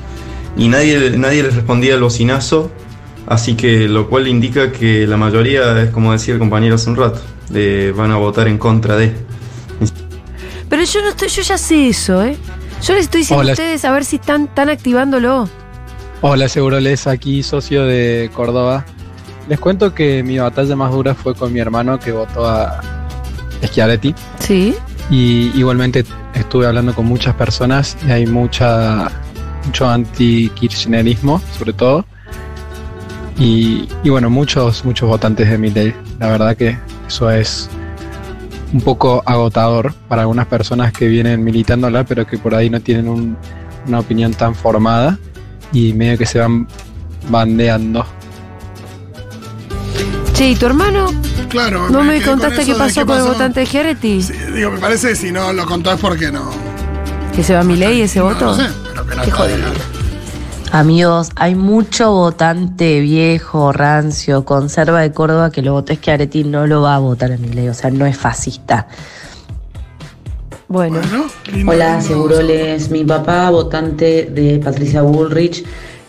Y 0.56 0.68
nadie, 0.68 1.16
nadie 1.16 1.42
les 1.42 1.54
respondía 1.54 1.94
al 1.94 2.00
bocinazo. 2.00 2.70
Así 3.26 3.54
que 3.54 3.88
lo 3.88 4.08
cual 4.08 4.28
indica 4.28 4.70
que 4.70 5.06
la 5.06 5.16
mayoría 5.16 5.80
es 5.82 5.90
como 5.90 6.12
decía 6.12 6.34
el 6.34 6.40
compañero 6.40 6.74
hace 6.74 6.90
un 6.90 6.96
rato. 6.96 7.20
de 7.48 7.92
van 7.96 8.10
a 8.10 8.16
votar 8.16 8.48
en 8.48 8.58
contra 8.58 8.96
de. 8.96 9.14
Pero 10.68 10.82
yo 10.84 11.02
no 11.02 11.08
estoy, 11.08 11.28
yo 11.28 11.42
ya 11.42 11.58
sé 11.58 11.88
eso, 11.88 12.22
¿eh? 12.22 12.36
Yo 12.82 12.94
les 12.94 13.04
estoy 13.04 13.20
diciendo 13.20 13.40
Hola. 13.40 13.52
a 13.52 13.54
ustedes 13.54 13.84
a 13.84 13.92
ver 13.92 14.04
si 14.04 14.16
están, 14.16 14.44
están 14.44 14.68
activándolo. 14.68 15.48
Hola, 16.20 16.48
Seguroles, 16.48 17.06
aquí 17.06 17.42
socio 17.42 17.84
de 17.84 18.30
Córdoba. 18.34 18.84
Les 19.48 19.58
cuento 19.58 19.94
que 19.94 20.22
mi 20.22 20.38
batalla 20.38 20.74
más 20.74 20.90
dura 20.90 21.14
fue 21.14 21.34
con 21.34 21.52
mi 21.52 21.60
hermano 21.60 21.98
que 21.98 22.12
votó 22.12 22.46
a 22.46 22.80
Schiaretti. 23.62 24.14
Sí. 24.38 24.74
Y 25.10 25.50
igualmente 25.58 26.04
estuve 26.34 26.66
hablando 26.66 26.94
con 26.94 27.06
muchas 27.06 27.34
personas 27.34 27.96
y 28.06 28.10
hay 28.10 28.26
mucha 28.26 29.10
mucho 29.66 29.88
anti-kirchnerismo, 29.88 31.40
sobre 31.58 31.72
todo. 31.72 32.04
Y, 33.38 33.88
y 34.02 34.10
bueno, 34.10 34.30
muchos, 34.30 34.84
muchos 34.84 35.08
votantes 35.08 35.48
de 35.50 35.58
mi 35.58 35.70
ley. 35.70 35.94
La 36.18 36.28
verdad 36.28 36.56
que 36.56 36.78
eso 37.06 37.30
es 37.30 37.68
un 38.72 38.80
poco 38.80 39.22
agotador 39.26 39.94
para 40.08 40.22
algunas 40.22 40.46
personas 40.46 40.92
que 40.92 41.08
vienen 41.08 41.42
militándola, 41.44 42.04
pero 42.04 42.26
que 42.26 42.38
por 42.38 42.54
ahí 42.54 42.70
no 42.70 42.80
tienen 42.80 43.08
un- 43.08 43.36
una 43.86 44.00
opinión 44.00 44.32
tan 44.34 44.54
formada 44.54 45.18
y 45.72 45.92
medio 45.92 46.16
que 46.18 46.26
se 46.26 46.38
van 46.38 46.66
bandeando. 47.28 48.04
Che, 50.34 50.48
¿y 50.48 50.56
tu 50.56 50.66
hermano? 50.66 51.12
Claro. 51.48 51.88
¿No 51.90 52.02
me 52.02 52.20
contaste 52.20 52.64
qué 52.64 52.74
pasó 52.74 53.02
qué 53.02 53.06
con 53.06 53.18
el 53.18 53.22
votante 53.22 53.60
de 53.60 53.66
Giaretti? 53.66 54.20
Sí, 54.20 54.32
digo, 54.52 54.72
me 54.72 54.78
parece 54.78 55.10
que 55.10 55.14
si 55.14 55.30
no 55.30 55.52
lo 55.52 55.64
contó 55.64 55.92
es 55.92 56.00
porque 56.00 56.32
no. 56.32 56.50
¿Que 57.36 57.44
se 57.44 57.54
va 57.54 57.60
a 57.60 57.64
mi 57.64 57.76
ley 57.76 58.02
ese 58.02 58.18
no, 58.18 58.24
voto? 58.26 58.46
No 58.46 58.54
sé, 58.56 58.66
pero 58.90 59.06
que 59.06 59.14
no 59.14 59.22
Qué 59.22 59.30
jodido. 59.30 59.68
Amigos, 60.72 61.30
hay 61.36 61.54
mucho 61.54 62.10
votante 62.10 62.98
viejo, 62.98 63.72
rancio, 63.72 64.44
conserva 64.44 65.02
de 65.02 65.12
Córdoba 65.12 65.50
que 65.52 65.62
lo 65.62 65.72
votó 65.72 65.94
Schiaretti 65.94 66.42
no 66.42 66.66
lo 66.66 66.82
va 66.82 66.96
a 66.96 66.98
votar 66.98 67.30
a 67.30 67.36
Milei, 67.36 67.68
o 67.68 67.74
sea, 67.74 67.90
no 67.92 68.04
es 68.04 68.18
fascista. 68.18 68.88
Bueno, 70.66 70.98
Bueno, 70.98 71.26
lindo, 71.52 71.70
Hola. 71.70 72.00
Seguroles. 72.00 72.90
Mi 72.90 73.04
papá, 73.04 73.50
votante 73.50 74.28
de 74.32 74.58
Patricia 74.58 75.02
Bullrich, 75.02 75.64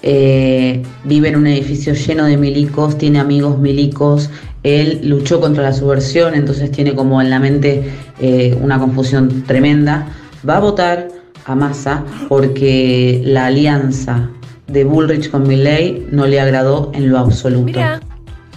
eh, 0.07 0.83
vive 1.03 1.29
en 1.29 1.35
un 1.35 1.47
edificio 1.47 1.95
lleno 1.95 2.25
de 2.25 2.37
milicos, 2.37 2.95
tiene 2.95 3.19
amigos 3.19 3.57
milicos. 3.57 4.29
Él 4.61 5.01
luchó 5.03 5.41
contra 5.41 5.63
la 5.63 5.73
subversión, 5.73 6.35
entonces 6.35 6.71
tiene 6.71 6.93
como 6.93 7.21
en 7.21 7.31
la 7.31 7.39
mente 7.39 7.83
eh, 8.21 8.55
una 8.61 8.77
confusión 8.77 9.43
tremenda. 9.47 10.07
Va 10.47 10.57
a 10.57 10.59
votar 10.59 11.07
a 11.45 11.55
Massa 11.55 12.03
porque 12.29 13.21
la 13.25 13.47
alianza 13.47 14.29
de 14.67 14.83
Bullrich 14.83 15.31
con 15.31 15.47
Milley 15.47 16.05
no 16.11 16.27
le 16.27 16.39
agradó 16.39 16.91
en 16.93 17.09
lo 17.09 17.17
absoluto. 17.17 17.65
mira. 17.65 17.99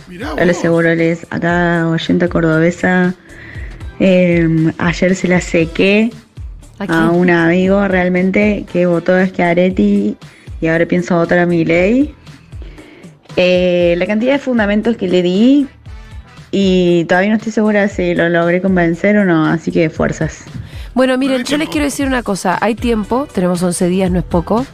Mirá 0.07 0.35
Hola. 0.35 0.53
Seguroles, 0.53 1.27
acá 1.31 1.89
oyenta 1.89 2.29
cordobesa. 2.29 3.15
Eh, 4.01 4.71
ayer 4.77 5.15
se 5.15 5.29
la 5.29 5.41
sequé 5.41 6.11
Aquí. 6.79 6.93
a 6.95 7.11
un 7.11 7.31
amigo 7.31 7.89
realmente 7.89 8.67
que 8.71 8.85
votó 8.85 9.15
a 9.15 9.27
Schiaretti 9.27 10.17
y 10.61 10.67
ahora 10.67 10.87
pienso 10.87 11.17
votar 11.17 11.39
a 11.39 11.47
Milei. 11.47 12.15
Eh, 13.37 13.95
la 13.99 14.07
cantidad 14.07 14.33
de 14.33 14.39
fundamentos 14.39 14.97
que 14.97 15.09
le 15.09 15.23
di 15.23 15.69
y 16.51 17.05
todavía 17.05 17.31
no 17.31 17.37
estoy 17.37 17.53
segura 17.53 17.89
si 17.89 18.15
lo 18.15 18.29
logré 18.29 18.61
convencer 18.61 19.17
o 19.19 19.25
no, 19.25 19.47
así 19.47 19.71
que 19.71 19.91
fuerzas. 19.91 20.45
Bueno, 20.95 21.17
miren, 21.19 21.45
yo 21.45 21.57
les 21.59 21.69
quiero 21.69 21.85
decir 21.85 22.07
una 22.07 22.23
cosa. 22.23 22.59
Hay 22.61 22.75
tiempo, 22.75 23.29
tenemos 23.33 23.63
11 23.63 23.89
días, 23.89 24.11
no 24.11 24.19
es 24.19 24.25
poco. 24.25 24.67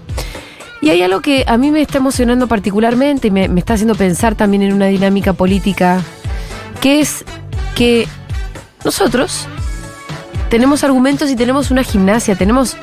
Y 0.80 0.90
hay 0.90 1.02
algo 1.02 1.20
que 1.20 1.44
a 1.47 1.56
mí 1.58 1.70
me 1.70 1.80
está 1.80 1.99
emocionando 1.99 2.47
particularmente 2.47 3.28
y 3.28 3.30
me, 3.30 3.49
me 3.49 3.61
está 3.61 3.75
haciendo 3.75 3.94
pensar 3.94 4.35
también 4.35 4.62
en 4.62 4.73
una 4.73 4.87
dinámica 4.87 5.32
política, 5.32 6.00
que 6.80 7.00
es 7.00 7.25
que 7.75 8.06
nosotros 8.85 9.49
tenemos 10.50 10.85
argumentos 10.85 11.30
y 11.30 11.37
tenemos 11.37 11.70
una 11.70 11.82
gimnasia, 11.82 12.37
tenemos, 12.37 12.76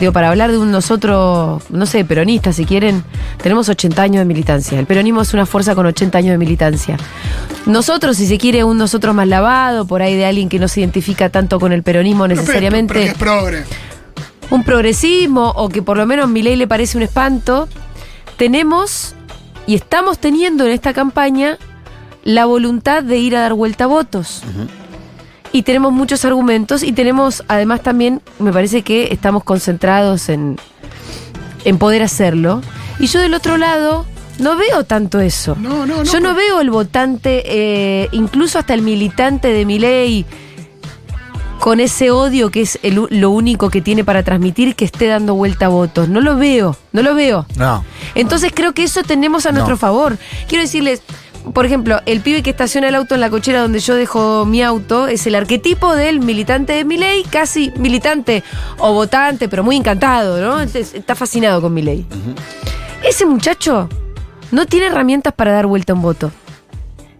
digo, 0.00 0.12
para 0.12 0.28
hablar 0.30 0.50
de 0.50 0.58
un 0.58 0.70
nosotros, 0.70 1.62
no 1.70 1.86
sé, 1.86 2.04
peronistas 2.04 2.56
si 2.56 2.64
quieren, 2.64 3.02
tenemos 3.42 3.68
80 3.68 4.00
años 4.02 4.18
de 4.20 4.24
militancia. 4.24 4.78
El 4.78 4.86
peronismo 4.86 5.22
es 5.22 5.34
una 5.34 5.46
fuerza 5.46 5.74
con 5.74 5.86
80 5.86 6.18
años 6.18 6.30
de 6.32 6.38
militancia. 6.38 6.96
Nosotros, 7.66 8.16
si 8.16 8.26
se 8.26 8.38
quiere, 8.38 8.64
un 8.64 8.78
nosotros 8.78 9.14
más 9.14 9.28
lavado, 9.28 9.86
por 9.86 10.02
ahí 10.02 10.16
de 10.16 10.26
alguien 10.26 10.48
que 10.48 10.58
no 10.58 10.68
se 10.68 10.80
identifica 10.80 11.28
tanto 11.30 11.58
con 11.60 11.72
el 11.72 11.82
peronismo 11.82 12.24
Pero, 12.24 12.36
pero, 12.36 12.42
necesariamente 12.46 12.94
pero 12.94 13.04
que 13.04 13.10
es 13.10 13.18
progre. 13.18 13.64
un 14.50 14.64
progresismo 14.64 15.50
o 15.56 15.68
que 15.68 15.82
por 15.82 15.96
lo 15.96 16.06
menos 16.06 16.28
mi 16.28 16.42
ley 16.42 16.56
le 16.56 16.66
parece 16.66 16.96
un 16.96 17.02
espanto, 17.02 17.68
tenemos 18.36 19.14
y 19.66 19.74
estamos 19.74 20.18
teniendo 20.18 20.64
en 20.64 20.72
esta 20.72 20.92
campaña 20.94 21.58
la 22.24 22.46
voluntad 22.46 23.02
de 23.02 23.18
ir 23.18 23.36
a 23.36 23.40
dar 23.40 23.54
vuelta 23.54 23.84
a 23.84 23.86
votos. 23.86 24.42
Y 25.52 25.62
tenemos 25.62 25.92
muchos 25.92 26.24
argumentos 26.24 26.82
y 26.82 26.92
tenemos 26.92 27.42
además 27.48 27.82
también, 27.82 28.20
me 28.38 28.52
parece 28.52 28.82
que 28.82 29.08
estamos 29.12 29.44
concentrados 29.44 30.28
en, 30.28 30.56
en 31.64 31.78
poder 31.78 32.02
hacerlo. 32.02 32.60
Y 32.98 33.06
yo 33.06 33.20
del 33.20 33.34
otro 33.34 33.56
lado 33.56 34.04
no 34.38 34.56
veo 34.56 34.84
tanto 34.84 35.20
eso. 35.20 35.56
No, 35.58 35.86
no, 35.86 35.96
no. 35.96 36.04
Yo 36.04 36.20
no 36.20 36.34
veo 36.34 36.60
el 36.60 36.70
votante, 36.70 37.42
eh, 37.46 38.08
incluso 38.12 38.58
hasta 38.58 38.74
el 38.74 38.82
militante 38.82 39.48
de 39.48 39.64
mi 39.64 39.78
ley, 39.78 40.26
con 41.60 41.80
ese 41.80 42.10
odio 42.12 42.50
que 42.50 42.60
es 42.62 42.78
el 42.82 43.06
lo 43.10 43.30
único 43.30 43.68
que 43.70 43.80
tiene 43.80 44.04
para 44.04 44.22
transmitir, 44.22 44.76
que 44.76 44.84
esté 44.84 45.06
dando 45.08 45.34
vuelta 45.34 45.66
a 45.66 45.68
votos. 45.68 46.08
No 46.08 46.20
lo 46.20 46.36
veo, 46.36 46.76
no 46.92 47.02
lo 47.02 47.14
veo. 47.14 47.46
No. 47.56 47.84
Entonces 48.14 48.52
creo 48.54 48.74
que 48.74 48.84
eso 48.84 49.02
tenemos 49.02 49.44
a 49.46 49.50
No. 49.50 49.54
nuestro 49.56 49.76
favor. 49.76 50.18
Quiero 50.46 50.62
decirles, 50.62 51.02
por 51.54 51.64
ejemplo, 51.66 52.00
el 52.06 52.20
pibe 52.20 52.42
que 52.42 52.50
estaciona 52.50 52.88
el 52.88 52.94
auto 52.94 53.14
en 53.14 53.20
la 53.20 53.30
cochera 53.30 53.62
donde 53.62 53.80
yo 53.80 53.94
dejo 53.94 54.44
mi 54.44 54.62
auto 54.62 55.06
es 55.08 55.26
el 55.26 55.34
arquetipo 55.34 55.94
del 55.94 56.20
militante 56.20 56.72
de 56.74 56.84
mi 56.84 56.96
ley, 56.98 57.22
casi 57.24 57.72
militante 57.76 58.42
o 58.78 58.92
votante, 58.92 59.48
pero 59.48 59.62
muy 59.64 59.76
encantado, 59.76 60.40
¿no? 60.40 60.60
Es- 60.60 60.74
Está 60.94 61.14
fascinado 61.14 61.60
con 61.62 61.72
mi 61.74 61.82
ley. 61.82 62.06
Ese 63.02 63.24
muchacho 63.26 63.88
no 64.50 64.66
tiene 64.66 64.86
herramientas 64.86 65.32
para 65.34 65.52
dar 65.52 65.66
vuelta 65.66 65.92
a 65.92 65.96
un 65.96 66.02
voto. 66.02 66.30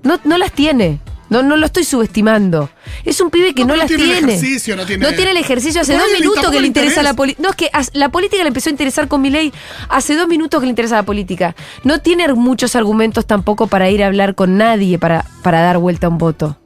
No, 0.02 0.18
no 0.24 0.38
las 0.38 0.52
tiene. 0.52 1.00
No, 1.30 1.42
no 1.42 1.56
lo 1.56 1.66
estoy 1.66 1.84
subestimando. 1.84 2.70
Es 3.04 3.20
un 3.20 3.30
pibe 3.30 3.54
que 3.54 3.64
no, 3.64 3.76
las 3.76 3.86
tiene 3.88 4.04
el 4.04 4.10
tiene. 4.18 4.32
ejercicio, 4.34 4.76
no 4.76 4.84
tiene- 4.86 5.30
el 5.32 5.36
ejercicio. 5.36 5.80
Hace 5.82 5.92
dos 5.94 6.06
minutos 6.18 6.50
que 6.50 6.60
le 6.60 6.66
interesa 6.66 7.02
la 7.02 7.14
política. 7.14 7.42
No, 7.42 7.50
es 7.50 7.56
que 7.56 7.70
la 7.98 8.08
política 8.08 8.42
le 8.42 8.48
empezó 8.48 8.70
a 8.70 8.72
interesar 8.72 9.08
con 9.08 9.20
mi 9.20 9.30
ley 9.30 9.52
hace 9.90 10.16
dos 10.16 10.26
minutos 10.28 10.60
que 10.60 10.66
le 10.66 10.70
interesa 10.70 10.96
la 10.96 11.02
política. 11.02 11.54
No 11.84 12.00
tiene 12.00 12.32
muchos 12.32 12.76
argumentos 12.76 13.26
tampoco 13.26 13.66
para 13.66 13.90
ir 13.90 14.02
a 14.02 14.06
hablar 14.06 14.34
con 14.34 14.56
nadie 14.56 14.98
para, 14.98 15.24
para 15.42 15.60
dar 15.60 15.78
vuelta 15.78 16.06
a 16.06 16.10
un 16.10 16.18
voto. 16.18 16.56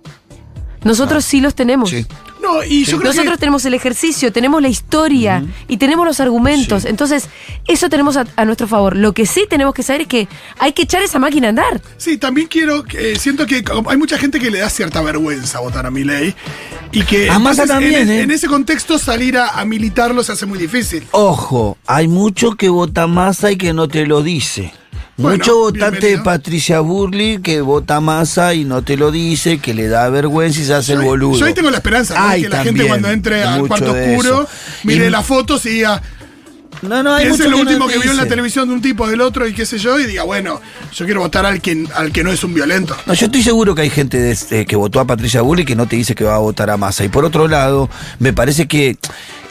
Nosotros 0.84 1.24
sí 1.24 1.40
los 1.40 1.54
tenemos. 1.54 1.90
No, 2.42 2.64
y 2.64 2.84
yo 2.84 2.98
creo 2.98 3.10
Nosotros 3.12 3.34
que. 3.34 3.40
tenemos 3.40 3.64
el 3.64 3.74
ejercicio, 3.74 4.32
tenemos 4.32 4.60
la 4.60 4.68
historia 4.68 5.44
y 5.68 5.76
tenemos 5.76 6.04
los 6.06 6.18
argumentos. 6.20 6.84
Entonces, 6.84 7.28
eso 7.68 7.88
tenemos 7.88 8.16
a, 8.16 8.26
a 8.36 8.44
nuestro 8.44 8.66
favor. 8.66 8.96
Lo 8.96 9.12
que 9.12 9.26
sí 9.26 9.46
tenemos 9.48 9.74
que 9.74 9.82
saber 9.82 10.02
es 10.02 10.06
que 10.08 10.28
hay 10.58 10.72
que 10.72 10.82
echar 10.82 11.02
esa 11.02 11.18
máquina 11.18 11.46
a 11.46 11.50
andar. 11.50 11.80
Sí, 11.96 12.18
también 12.18 12.48
quiero. 12.48 12.84
eh, 12.98 13.14
siento 13.18 13.46
que 13.46 13.64
hay 13.86 13.96
mucha 13.96 14.18
gente 14.18 14.40
que 14.40 14.50
le 14.50 14.58
da 14.58 14.68
cierta 14.70 15.00
vergüenza 15.02 15.60
votar 15.60 15.86
a 15.86 15.90
mi 15.90 16.04
ley. 16.04 16.34
Y 16.90 17.02
que. 17.04 17.30
A 17.30 17.38
Massa 17.38 17.62
entonces, 17.62 17.68
también, 17.90 18.10
en, 18.10 18.10
¿eh? 18.10 18.20
en 18.22 18.30
ese 18.32 18.48
contexto, 18.48 18.98
salir 18.98 19.38
a, 19.38 19.48
a 19.48 19.64
militarlo 19.64 20.22
se 20.22 20.32
hace 20.32 20.44
muy 20.46 20.58
difícil. 20.58 21.06
Ojo, 21.12 21.78
hay 21.86 22.08
mucho 22.08 22.56
que 22.56 22.68
vota 22.68 23.06
Massa 23.06 23.52
y 23.52 23.56
que 23.56 23.72
no 23.72 23.88
te 23.88 24.06
lo 24.06 24.22
dice. 24.22 24.72
Bueno, 25.18 25.36
Mucho 25.38 25.58
votante 25.58 26.06
de. 26.06 26.18
Patricia 26.18 26.80
Burley 26.80 27.38
que 27.42 27.60
vota 27.60 28.00
Massa 28.00 28.54
y 28.54 28.64
no 28.64 28.82
te 28.82 28.96
lo 28.96 29.10
dice, 29.10 29.58
que 29.58 29.74
le 29.74 29.86
da 29.88 30.08
vergüenza 30.08 30.60
y 30.60 30.64
se 30.64 30.74
hace 30.74 30.94
el 30.94 31.02
boludo. 31.02 31.38
Yo 31.38 31.46
ahí 31.46 31.54
tengo 31.54 31.70
la 31.70 31.76
esperanza, 31.76 32.14
¿no? 32.18 32.26
Ay, 32.28 32.42
que 32.42 32.48
la 32.48 32.64
gente 32.64 32.86
cuando 32.86 33.10
entre 33.10 33.42
al 33.44 33.66
cuarto 33.68 33.92
oscuro, 33.92 34.48
mire 34.84 35.06
Y- 35.08 35.10
las 35.10 35.26
fotos 35.26 35.64
y 35.66 35.70
diga. 35.70 36.02
No, 36.80 37.00
no, 37.00 37.14
hay 37.14 37.28
mucho 37.28 37.44
lo 37.48 37.56
que 37.58 37.62
último 37.62 37.86
que 37.86 37.98
vio 37.98 38.10
en 38.10 38.16
la 38.16 38.26
televisión 38.26 38.66
de 38.66 38.74
un 38.74 38.82
tipo 38.82 39.06
del 39.06 39.20
otro 39.20 39.46
y 39.46 39.52
qué 39.54 39.64
sé 39.64 39.78
yo, 39.78 40.00
y 40.00 40.06
diga, 40.06 40.24
bueno, 40.24 40.60
yo 40.92 41.04
quiero 41.04 41.20
votar 41.20 41.46
al 41.46 41.60
que, 41.60 41.86
al 41.94 42.10
que 42.10 42.24
no 42.24 42.32
es 42.32 42.42
un 42.42 42.54
violento. 42.54 42.96
No, 43.06 43.14
yo 43.14 43.26
estoy 43.26 43.42
seguro 43.44 43.74
que 43.76 43.82
hay 43.82 43.90
gente 43.90 44.18
de 44.18 44.32
este- 44.32 44.66
que 44.66 44.74
votó 44.74 44.98
a 44.98 45.06
Patricia 45.06 45.42
Bullrich 45.42 45.66
que 45.68 45.76
no 45.76 45.86
te 45.86 45.94
dice 45.94 46.16
que 46.16 46.24
va 46.24 46.34
a 46.34 46.38
votar 46.38 46.70
a 46.70 46.76
Massa. 46.76 47.04
Y 47.04 47.08
por 47.08 47.24
otro 47.24 47.46
lado, 47.46 47.88
me 48.18 48.32
parece 48.32 48.66
que 48.66 48.96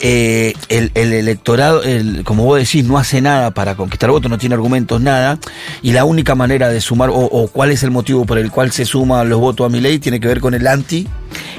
eh, 0.01 0.53
el, 0.70 0.91
el 0.96 1.13
electorado, 1.13 1.84
el, 1.84 2.24
como 2.24 2.43
vos 2.43 2.60
decís, 2.60 2.84
no 2.86 2.98
hace 2.98 3.22
nada 3.22 3.51
para 3.51 3.75
conquistar 3.75 4.10
votos, 4.10 4.29
no 4.29 4.38
tiene 4.38 4.55
argumentos, 4.55 5.00
nada. 5.01 5.38
Y 5.81 5.91
la 5.93 6.05
única 6.05 6.36
manera 6.36 6.70
de 6.70 6.81
sumar, 6.81 7.10
o, 7.10 7.15
o 7.20 7.48
cuál 7.48 7.72
es 7.72 7.84
el 7.84 7.91
motivo 7.91 8.25
por 8.25 8.38
el 8.38 8.51
cual 8.51 8.72
se 8.72 8.86
suman 8.86 9.29
los 9.29 9.39
votos 9.39 9.65
a 9.65 9.70
mi 9.70 9.79
ley, 9.79 10.00
tiene 10.00 10.20
que 10.20 10.27
ver 10.27 10.39
con 10.41 10.53
el 10.53 10.65
anti. 10.67 11.08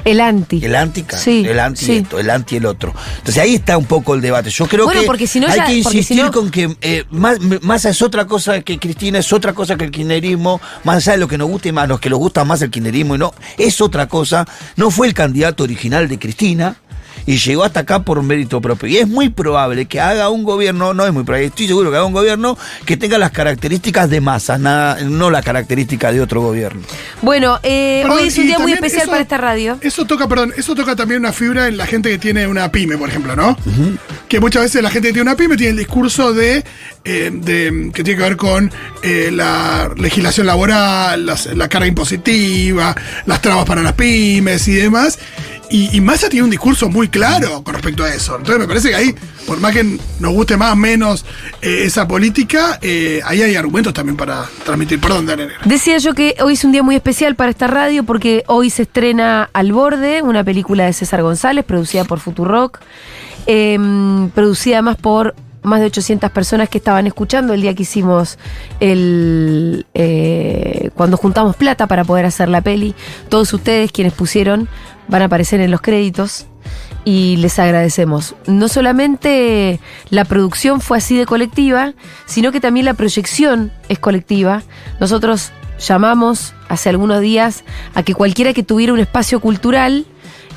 El 0.05 0.19
anti. 0.19 0.63
El 0.63 0.75
anti, 0.75 1.05
Sí, 1.17 1.45
el 1.47 1.59
anti 1.59 1.85
sí. 1.85 1.95
esto, 1.97 2.19
el 2.19 2.29
anti 2.29 2.57
el 2.57 2.65
otro. 2.65 2.93
Entonces 3.19 3.41
ahí 3.41 3.55
está 3.55 3.77
un 3.77 3.85
poco 3.85 4.13
el 4.13 4.21
debate. 4.21 4.49
Yo 4.49 4.67
creo 4.67 4.85
Bueno, 4.85 5.01
que 5.01 5.07
porque 5.07 5.25
si 5.27 5.39
no 5.39 5.47
hay 5.47 5.55
ya- 5.57 5.65
que 5.65 5.71
si 5.71 5.77
insistir 5.77 6.23
no- 6.23 6.31
con 6.31 6.51
que 6.51 6.75
eh, 6.81 7.05
más, 7.09 7.39
Massa 7.61 7.89
es 7.89 8.01
otra 8.01 8.25
cosa 8.25 8.61
que 8.61 8.77
Cristina, 8.77 9.19
es 9.19 9.31
otra 9.31 9.53
cosa 9.53 9.77
que 9.77 9.85
el 9.85 9.91
kirchnerismo, 9.91 10.59
más 10.83 10.97
allá 10.97 11.13
de 11.13 11.17
lo 11.19 11.27
que 11.29 11.37
nos 11.37 11.47
guste 11.47 11.71
más, 11.71 11.87
los 11.87 11.99
que 12.01 12.09
nos 12.09 12.19
gusta 12.19 12.43
más 12.43 12.61
el 12.61 12.69
kirchnerismo 12.69 13.15
y 13.15 13.17
no, 13.19 13.33
es 13.57 13.79
otra 13.79 14.07
cosa. 14.07 14.45
No 14.75 14.91
fue 14.91 15.07
el 15.07 15.13
candidato 15.13 15.63
original 15.63 16.07
de 16.09 16.19
Cristina. 16.19 16.75
Y 17.25 17.37
llegó 17.37 17.63
hasta 17.63 17.81
acá 17.81 18.03
por 18.03 18.21
mérito 18.21 18.59
propio. 18.61 18.89
Y 18.89 18.97
es 18.97 19.07
muy 19.07 19.29
probable 19.29 19.85
que 19.85 19.99
haga 20.01 20.29
un 20.29 20.43
gobierno, 20.43 20.93
no 20.93 21.05
es 21.05 21.13
muy 21.13 21.23
probable, 21.23 21.47
estoy 21.47 21.67
seguro 21.67 21.89
que 21.89 21.97
haga 21.97 22.05
un 22.05 22.13
gobierno 22.13 22.57
que 22.85 22.97
tenga 22.97 23.17
las 23.17 23.31
características 23.31 24.09
de 24.09 24.19
Massa, 24.21 24.57
nada, 24.57 24.97
no 25.03 25.29
la 25.29 25.41
característica 25.41 26.11
de 26.11 26.21
otro 26.21 26.41
gobierno. 26.41 26.81
Bueno, 27.21 27.59
eh, 27.63 28.01
Perdón, 28.03 28.19
hoy 28.19 28.27
es 28.27 28.37
un 28.37 28.47
día 28.47 28.59
muy 28.59 28.73
especial 28.73 29.03
eso- 29.03 29.11
para 29.11 29.21
esta 29.21 29.37
radio. 29.37 29.77
Eso 29.81 30.05
toca, 30.05 30.27
perdón, 30.27 30.53
eso 30.57 30.75
toca 30.75 30.95
también 30.95 31.19
una 31.21 31.31
fibra 31.33 31.67
en 31.67 31.77
la 31.77 31.85
gente 31.85 32.09
que 32.09 32.17
tiene 32.17 32.45
una 32.47 32.71
pyme, 32.71 32.97
por 32.97 33.07
ejemplo, 33.09 33.35
¿no? 33.35 33.57
Que 34.27 34.39
muchas 34.39 34.63
veces 34.63 34.81
la 34.81 34.89
gente 34.89 35.09
que 35.09 35.13
tiene 35.13 35.29
una 35.29 35.37
pyme 35.37 35.55
tiene 35.55 35.71
el 35.71 35.77
discurso 35.77 36.33
de, 36.33 36.63
eh, 37.05 37.29
de- 37.33 37.91
que 37.93 38.03
tiene 38.03 38.17
que 38.17 38.23
ver 38.29 38.37
con 38.37 38.71
eh, 39.03 39.29
la 39.31 39.91
legislación 39.95 40.47
laboral, 40.47 41.25
las- 41.25 41.45
la 41.55 41.67
carga 41.69 41.87
impositiva, 41.87 42.95
las 43.25 43.41
trabas 43.41 43.65
para 43.65 43.81
las 43.81 43.93
pymes 43.93 44.67
y 44.67 44.73
demás. 44.73 45.19
Y, 45.69 45.99
Massa 46.01 46.29
tiene 46.29 46.43
un 46.43 46.49
discurso 46.51 46.89
muy 46.89 47.07
claro 47.07 47.63
con 47.63 47.73
respecto 47.73 48.03
a 48.03 48.13
eso. 48.13 48.35
Entonces 48.35 48.59
me 48.59 48.67
parece 48.67 48.89
que 48.89 48.95
ahí, 48.95 49.15
por 49.47 49.59
más 49.59 49.73
que 49.73 49.97
nos 50.19 50.33
guste 50.33 50.55
más 50.55 50.73
o 50.73 50.75
menos 50.75 51.25
eh, 51.61 51.83
esa 51.85 52.07
política, 52.07 52.77
eh, 52.81 53.21
ahí 53.25 53.41
hay 53.41 53.55
argumentos 53.55 53.93
también 53.93 54.15
para 54.15 54.45
transmitir. 54.63 54.99
Perdón, 54.99 55.25
Daniel. 55.25 55.51
Decía 55.65 55.97
yo 55.97 56.13
que 56.13 56.35
hoy 56.41 56.53
es 56.53 56.63
un 56.63 56.71
día 56.71 56.83
muy 56.83 56.95
especial 56.95 57.35
para 57.35 57.49
esta 57.49 57.67
radio 57.67 58.03
porque 58.03 58.43
hoy 58.47 58.69
se 58.69 58.83
estrena 58.83 59.49
Al 59.53 59.71
Borde, 59.71 60.21
una 60.21 60.43
película 60.43 60.85
de 60.85 60.93
César 60.93 61.23
González, 61.23 61.65
producida 61.65 62.03
por 62.03 62.19
Futurock, 62.19 62.79
eh, 63.47 63.79
producida 64.35 64.75
además 64.75 64.97
por 64.97 65.33
más 65.63 65.79
de 65.79 65.87
800 65.87 66.31
personas 66.31 66.69
que 66.69 66.77
estaban 66.77 67.07
escuchando 67.07 67.53
el 67.53 67.61
día 67.61 67.73
que 67.73 67.83
hicimos 67.83 68.37
el. 68.79 69.85
eh, 69.93 70.89
cuando 70.95 71.17
juntamos 71.17 71.55
plata 71.55 71.87
para 71.87 72.03
poder 72.03 72.25
hacer 72.25 72.49
la 72.49 72.61
peli. 72.61 72.95
Todos 73.29 73.53
ustedes 73.53 73.91
quienes 73.91 74.13
pusieron 74.13 74.67
van 75.07 75.21
a 75.21 75.25
aparecer 75.25 75.59
en 75.59 75.71
los 75.71 75.81
créditos 75.81 76.47
y 77.05 77.37
les 77.37 77.59
agradecemos. 77.59 78.35
No 78.47 78.67
solamente 78.67 79.79
la 80.09 80.25
producción 80.25 80.81
fue 80.81 80.97
así 80.97 81.17
de 81.17 81.25
colectiva, 81.25 81.93
sino 82.25 82.51
que 82.51 82.61
también 82.61 82.85
la 82.85 82.93
proyección 82.93 83.71
es 83.89 83.99
colectiva. 83.99 84.63
Nosotros 84.99 85.51
llamamos 85.79 86.53
hace 86.69 86.89
algunos 86.89 87.21
días 87.21 87.63
a 87.93 88.03
que 88.03 88.13
cualquiera 88.13 88.53
que 88.53 88.63
tuviera 88.63 88.93
un 88.93 88.99
espacio 88.99 89.39
cultural 89.39 90.05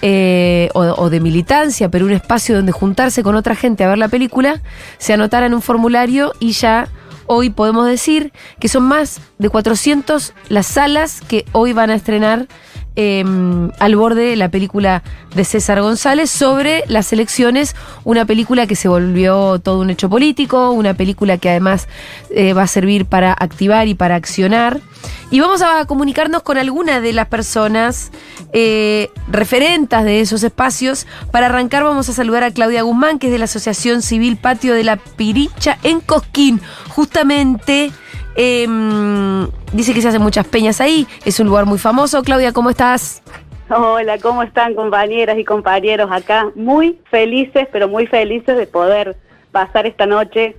eh, 0.03 0.69
o, 0.75 0.81
o 0.81 1.11
de 1.11 1.21
militancia, 1.21 1.91
pero 1.91 2.07
un 2.07 2.13
espacio 2.13 2.55
donde 2.55 2.73
juntarse 2.73 3.23
con 3.23 3.35
otra 3.35 3.55
gente 3.55 3.85
a 3.85 3.89
ver 3.89 3.99
la 3.99 4.09
película, 4.09 4.61
se 4.99 5.13
anotara 5.13 5.47
en 5.47 5.55
un 5.55 5.63
formulario 5.63 6.33
y 6.39 6.53
ya 6.53 6.89
hoy 7.27 7.51
podemos 7.51 7.87
decir 7.87 8.33
que 8.59 8.69
son 8.69 8.85
más 8.85 9.21
de 9.39 9.49
400 9.49 10.33
las 10.49 10.67
salas 10.67 11.21
que 11.21 11.45
hoy 11.53 11.73
van 11.73 11.91
a 11.91 11.95
estrenar 11.95 12.47
eh, 12.97 13.25
al 13.79 13.97
borde 13.97 14.37
la 14.37 14.51
película 14.51 15.03
de 15.35 15.45
César 15.45 15.81
González 15.81 16.31
sobre 16.31 16.83
las 16.89 17.13
elecciones, 17.13 17.77
una 18.05 18.25
película 18.25 18.67
que 18.67 18.75
se 18.75 18.89
volvió 18.89 19.59
todo 19.59 19.81
un 19.81 19.91
hecho 19.91 20.09
político, 20.09 20.71
una 20.71 20.95
película 20.95 21.37
que 21.39 21.51
además 21.51 21.89
eh, 22.31 22.55
va 22.55 22.63
a 22.63 22.67
servir 22.67 23.05
para 23.05 23.33
activar 23.33 23.87
y 23.87 23.95
para 23.95 24.15
accionar. 24.15 24.81
Y 25.31 25.41
vamos 25.41 25.61
a 25.61 25.85
comunicarnos 25.87 26.43
con 26.43 26.57
alguna 26.57 27.01
de 27.01 27.13
las 27.13 27.27
personas 27.27 28.13
eh, 28.53 29.11
referentas 29.29 30.05
de 30.05 30.21
esos 30.21 30.43
espacios. 30.43 31.07
Para 31.31 31.47
arrancar 31.47 31.85
vamos 31.85 32.09
a 32.09 32.13
saludar 32.13 32.45
a 32.45 32.51
Claudia 32.53 32.83
Guzmán, 32.83 33.19
que 33.19 33.27
es 33.27 33.33
de 33.33 33.39
la 33.39 33.45
Asociación 33.47 34.03
Civil 34.03 34.37
Patio 34.37 34.75
de 34.75 34.85
la 34.85 34.97
Piricha 34.97 35.79
en 35.83 36.01
Cosquín. 36.01 36.61
Justamente 36.89 37.93
eh, 38.37 38.67
dice 39.73 39.95
que 39.95 40.01
se 40.01 40.09
hacen 40.09 40.23
muchas 40.23 40.47
peñas 40.47 40.81
ahí, 40.81 41.07
es 41.25 41.41
un 41.41 41.47
lugar 41.47 41.67
muy 41.67 41.79
famoso. 41.79 42.23
Claudia, 42.23 42.53
¿cómo 42.53 42.71
estás? 42.71 43.23
Hola, 43.69 44.19
¿cómo 44.19 44.45
están 44.45 44.75
compañeras 44.75 45.39
y 45.39 45.45
compañeros 45.45 46.11
acá? 46.13 46.51
Muy 46.55 47.01
felices, 47.11 47.67
pero 47.73 47.89
muy 47.89 48.07
felices 48.07 48.57
de 48.57 48.67
poder 48.67 49.17
pasar 49.51 49.87
esta 49.87 50.07
noche 50.07 50.57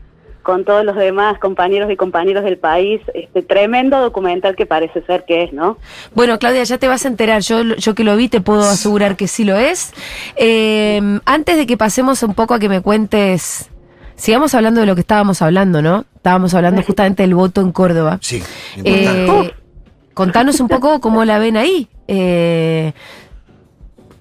con 0.47 0.63
todos 0.63 0.85
los 0.85 0.95
demás 0.95 1.39
compañeros 1.39 1.91
y 1.91 1.97
compañeros 1.97 2.45
del 2.45 2.57
país, 2.57 3.01
este 3.13 3.43
tremendo 3.43 3.99
documental 3.99 4.55
que 4.55 4.65
parece 4.65 5.01
ser 5.01 5.25
que 5.25 5.43
es, 5.43 5.51
¿no? 5.51 5.77
Bueno, 6.15 6.39
Claudia, 6.39 6.63
ya 6.63 6.77
te 6.77 6.87
vas 6.87 7.03
a 7.03 7.09
enterar. 7.09 7.41
Yo, 7.41 7.63
yo 7.63 7.95
que 7.95 8.05
lo 8.05 8.15
vi 8.15 8.29
te 8.29 8.39
puedo 8.39 8.61
asegurar 8.61 9.17
que 9.17 9.27
sí 9.27 9.43
lo 9.43 9.57
es. 9.57 9.93
Eh, 10.37 11.19
antes 11.25 11.57
de 11.57 11.65
que 11.65 11.75
pasemos 11.75 12.23
un 12.23 12.33
poco 12.33 12.53
a 12.53 12.59
que 12.59 12.69
me 12.69 12.81
cuentes, 12.81 13.69
sigamos 14.17 14.53
hablando 14.53 14.81
de 14.81 14.87
lo 14.87 14.95
que 14.95 15.01
estábamos 15.01 15.41
hablando, 15.41 15.81
¿no? 15.81 16.03
Estábamos 16.15 16.53
hablando 16.53 16.81
justamente 16.83 17.23
del 17.23 17.35
voto 17.35 17.61
en 17.61 17.71
Córdoba. 17.71 18.17
Sí, 18.21 18.43
Eh, 18.83 19.53
contanos 20.13 20.59
un 20.59 20.67
poco 20.67 20.99
cómo 20.99 21.23
la 21.23 21.39
ven 21.39 21.55
ahí. 21.55 21.87
Eh, 22.09 22.91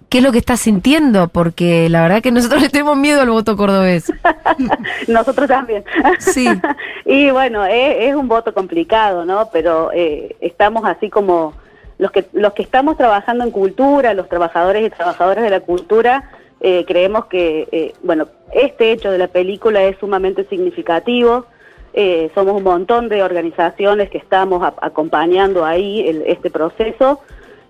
¿Qué 0.08 0.18
es 0.18 0.24
lo 0.24 0.30
que 0.30 0.38
estás 0.38 0.60
sintiendo? 0.60 1.28
Porque 1.28 1.88
la 1.88 2.02
verdad 2.02 2.22
que 2.22 2.30
nosotros 2.30 2.62
le 2.62 2.68
tenemos 2.68 2.96
miedo 2.96 3.22
al 3.22 3.30
voto 3.30 3.56
cordobés. 3.56 4.12
Nosotros 5.08 5.48
también. 5.48 5.84
Sí. 6.18 6.46
y 7.04 7.30
bueno, 7.30 7.64
es, 7.64 7.96
es 8.10 8.14
un 8.14 8.28
voto 8.28 8.54
complicado, 8.54 9.24
¿no? 9.24 9.48
Pero 9.52 9.90
eh, 9.92 10.36
estamos 10.40 10.84
así 10.84 11.10
como 11.10 11.54
los 11.98 12.12
que 12.12 12.26
los 12.32 12.52
que 12.52 12.62
estamos 12.62 12.96
trabajando 12.96 13.42
en 13.42 13.50
cultura, 13.50 14.14
los 14.14 14.28
trabajadores 14.28 14.86
y 14.86 14.90
trabajadoras 14.90 15.42
de 15.42 15.50
la 15.50 15.60
cultura, 15.60 16.30
eh, 16.60 16.84
creemos 16.86 17.26
que, 17.26 17.68
eh, 17.70 17.92
bueno, 18.02 18.28
este 18.52 18.92
hecho 18.92 19.10
de 19.10 19.18
la 19.18 19.28
película 19.28 19.82
es 19.84 19.96
sumamente 19.98 20.44
significativo. 20.48 21.46
Eh, 21.92 22.30
somos 22.34 22.56
un 22.56 22.62
montón 22.62 23.08
de 23.08 23.22
organizaciones 23.22 24.10
que 24.10 24.18
estamos 24.18 24.62
a- 24.62 24.74
acompañando 24.80 25.64
ahí 25.64 26.06
el- 26.08 26.22
este 26.26 26.50
proceso. 26.50 27.20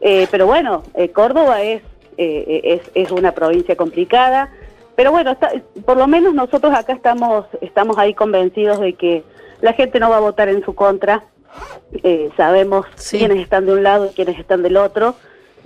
Eh, 0.00 0.26
pero 0.30 0.46
bueno, 0.46 0.82
Córdoba 1.14 1.62
es, 1.62 1.82
eh, 2.18 2.60
es, 2.64 2.90
es 2.94 3.10
una 3.12 3.32
provincia 3.32 3.76
complicada. 3.76 4.50
Pero 4.94 5.10
bueno, 5.10 5.32
está- 5.32 5.52
por 5.84 5.96
lo 5.96 6.06
menos 6.06 6.32
nosotros 6.34 6.74
acá 6.74 6.92
estamos, 6.92 7.46
estamos 7.60 7.98
ahí 7.98 8.14
convencidos 8.14 8.80
de 8.80 8.94
que 8.94 9.22
la 9.60 9.72
gente 9.74 10.00
no 10.00 10.10
va 10.10 10.16
a 10.18 10.20
votar 10.20 10.48
en 10.48 10.64
su 10.64 10.74
contra. 10.74 11.24
Sabemos 12.36 12.86
quiénes 13.18 13.38
están 13.42 13.66
de 13.66 13.72
un 13.72 13.82
lado 13.82 14.06
y 14.06 14.14
quiénes 14.14 14.38
están 14.38 14.62
del 14.62 14.76
otro. 14.76 15.14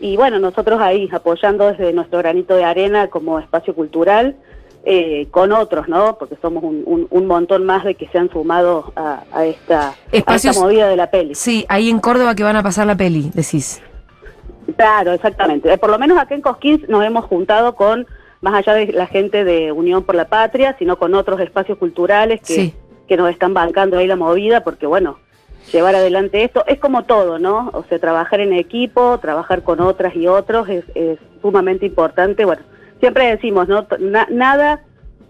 Y 0.00 0.16
bueno, 0.16 0.38
nosotros 0.38 0.80
ahí 0.80 1.09
apoyando 1.12 1.66
desde 1.71 1.92
nuestro 1.92 2.19
granito 2.19 2.54
de 2.57 2.64
arena 2.64 3.09
como 3.09 3.38
espacio 3.38 3.75
cultural, 3.75 4.35
eh, 4.85 5.26
con 5.30 5.52
otros, 5.52 5.88
¿no? 5.88 6.16
Porque 6.19 6.37
somos 6.40 6.64
un, 6.64 6.83
un- 6.87 7.07
un 7.11 7.26
montón 7.26 7.66
más 7.66 7.85
de 7.85 7.95
que 7.97 8.09
se 8.09 8.16
han 8.16 8.30
sumado 8.30 8.92
a, 8.97 9.23
a 9.30 9.45
esta, 9.45 9.90
a 9.90 9.95
Espacios- 10.11 10.54
esta 10.57 10.64
movida 10.64 10.88
de 10.88 10.97
la 10.97 11.11
peli. 11.11 11.35
Sí, 11.35 11.66
ahí 11.69 11.90
en 11.90 11.99
Córdoba 12.00 12.35
que 12.35 12.42
van 12.42 12.57
a 12.57 12.62
pasar 12.62 12.87
la 12.87 12.97
peli, 12.97 13.30
decís. 13.35 13.83
Claro, 14.76 15.12
exactamente. 15.12 15.71
Eh, 15.73 15.76
Por 15.76 15.90
lo 15.90 15.99
menos 15.99 16.16
acá 16.19 16.35
en 16.35 16.40
Cosquín 16.40 16.85
nos 16.88 17.04
hemos 17.04 17.26
juntado 17.26 17.75
con, 17.75 18.07
más 18.40 18.54
allá 18.54 18.73
de 18.73 18.87
la 18.92 19.07
gente 19.07 19.45
de 19.45 19.71
Unión 19.71 20.02
por 20.04 20.14
la 20.14 20.28
Patria, 20.28 20.75
sino 20.78 20.97
con 20.99 21.14
otros 21.14 21.40
espacios 21.40 21.76
culturales 21.76 22.40
que, 22.40 22.54
Sí. 22.54 22.75
que 23.07 23.16
nos 23.19 23.28
están 23.30 23.52
bancando 23.52 23.99
ahí 23.99 24.07
la 24.07 24.16
movida, 24.16 24.64
porque 24.64 24.87
bueno, 24.87 25.19
llevar 25.73 25.95
adelante 25.95 26.45
esto 26.45 26.64
es 26.67 26.79
como 26.79 27.05
todo, 27.05 27.38
¿no? 27.38 27.71
O 27.75 27.85
sea, 27.88 27.99
trabajar 27.99 28.40
en 28.40 28.52
equipo, 28.52 29.19
trabajar 29.19 29.62
con 29.62 29.81
otras 29.81 30.14
y 30.17 30.26
otros 30.26 30.69
es, 30.69 30.85
es 30.95 31.19
sumamente 31.43 31.87
importante. 31.87 32.45
Bueno, 32.45 32.62
siempre 33.00 33.29
decimos, 33.31 33.69
¿no? 33.69 33.87
Na- 33.99 34.29
nada 34.31 34.81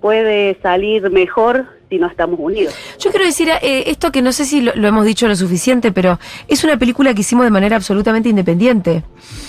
puede 0.00 0.58
salir 0.62 1.10
mejor 1.10 1.66
si 1.90 1.98
no 1.98 2.06
estamos 2.06 2.38
unidos. 2.40 2.72
Yo 3.00 3.10
quiero 3.10 3.26
decir 3.26 3.48
eh, 3.60 3.82
esto 3.88 4.10
que 4.12 4.22
no 4.22 4.32
sé 4.32 4.44
si 4.44 4.62
lo, 4.62 4.72
lo 4.76 4.86
hemos 4.88 5.04
dicho 5.04 5.26
lo 5.28 5.34
suficiente, 5.36 5.90
pero 5.92 6.18
es 6.48 6.62
una 6.64 6.78
película 6.78 7.12
que 7.12 7.20
hicimos 7.20 7.44
de 7.44 7.50
manera 7.50 7.76
absolutamente 7.76 8.28
independiente. 8.28 9.02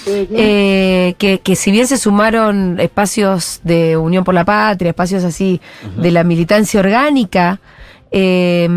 Eh, 0.07 1.13
que, 1.17 1.39
que 1.39 1.55
si 1.55 1.71
bien 1.71 1.87
se 1.87 1.97
sumaron 1.97 2.79
espacios 2.79 3.61
de 3.63 3.95
Unión 3.95 4.23
por 4.23 4.33
la 4.33 4.43
Patria, 4.43 4.89
espacios 4.89 5.23
así 5.23 5.61
de 5.97 6.11
la 6.11 6.23
militancia 6.23 6.79
orgánica, 6.79 7.59
eh, 8.11 8.67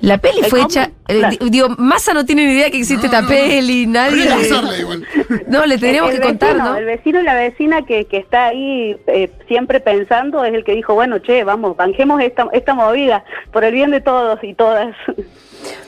la 0.00 0.18
peli 0.18 0.40
El 0.40 0.46
fue 0.50 0.60
hecha. 0.60 0.90
eh, 1.08 1.18
claro. 1.18 1.36
digo, 1.48 1.68
Massa 1.78 2.12
no 2.12 2.26
tiene 2.26 2.46
ni 2.46 2.52
idea 2.52 2.70
que 2.70 2.78
existe 2.78 3.06
esta 3.06 3.26
peli, 3.26 3.86
nadie. 3.86 4.08
Habría 4.10 4.24
que 4.24 4.28
le- 4.28 4.34
avisarle 4.34 4.78
igual. 4.80 5.06
No, 5.48 5.64
le 5.66 5.78
tendríamos 5.78 6.10
el, 6.12 6.20
que 6.20 6.26
contar, 6.26 6.50
vecino, 6.54 6.70
¿no? 6.70 6.76
El 6.76 6.84
vecino 6.84 7.20
y 7.20 7.24
la 7.24 7.34
vecina 7.34 7.82
que, 7.82 8.04
que 8.04 8.18
está 8.18 8.46
ahí 8.46 8.96
eh, 9.06 9.30
siempre 9.48 9.80
pensando 9.80 10.44
es 10.44 10.52
el 10.52 10.64
que 10.64 10.72
dijo, 10.72 10.94
bueno, 10.94 11.18
che, 11.20 11.44
vamos, 11.44 11.76
banjemos 11.76 12.20
esta, 12.20 12.46
esta 12.52 12.74
movida 12.74 13.24
por 13.52 13.64
el 13.64 13.72
bien 13.72 13.90
de 13.90 14.00
todos 14.00 14.38
y 14.44 14.54
todas. 14.54 14.94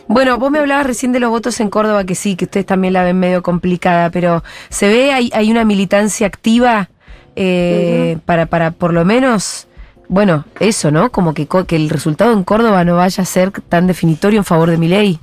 Bueno, 0.09 0.39
vos 0.39 0.51
me 0.51 0.59
hablabas 0.59 0.87
recién 0.87 1.13
de 1.13 1.21
los 1.21 1.29
votos 1.29 1.61
en 1.61 1.69
Córdoba, 1.69 2.03
que 2.05 2.15
sí, 2.15 2.35
que 2.35 2.47
ustedes 2.47 2.65
también 2.65 2.95
la 2.95 3.05
ven 3.05 3.21
medio 3.21 3.43
complicada, 3.43 4.11
pero 4.11 4.43
¿se 4.71 4.89
ve, 4.89 5.13
hay, 5.13 5.31
hay 5.35 5.51
una 5.51 5.67
militancia 5.67 6.27
activa 6.27 6.89
eh, 7.37 8.17
para, 8.25 8.47
para 8.47 8.71
por 8.71 8.95
lo 8.95 9.05
menos, 9.05 9.69
bueno, 10.09 10.45
eso, 10.59 10.91
¿no? 10.91 11.11
Como 11.11 11.35
que, 11.35 11.47
que 11.67 11.77
el 11.77 11.91
resultado 11.91 12.33
en 12.33 12.45
Córdoba 12.45 12.85
no 12.85 12.97
vaya 12.97 13.23
a 13.23 13.27
ser 13.27 13.51
tan 13.51 13.87
definitorio 13.87 14.39
en 14.39 14.45
favor 14.45 14.71
de 14.71 14.79
mi 14.79 14.89
ley. 14.89 15.19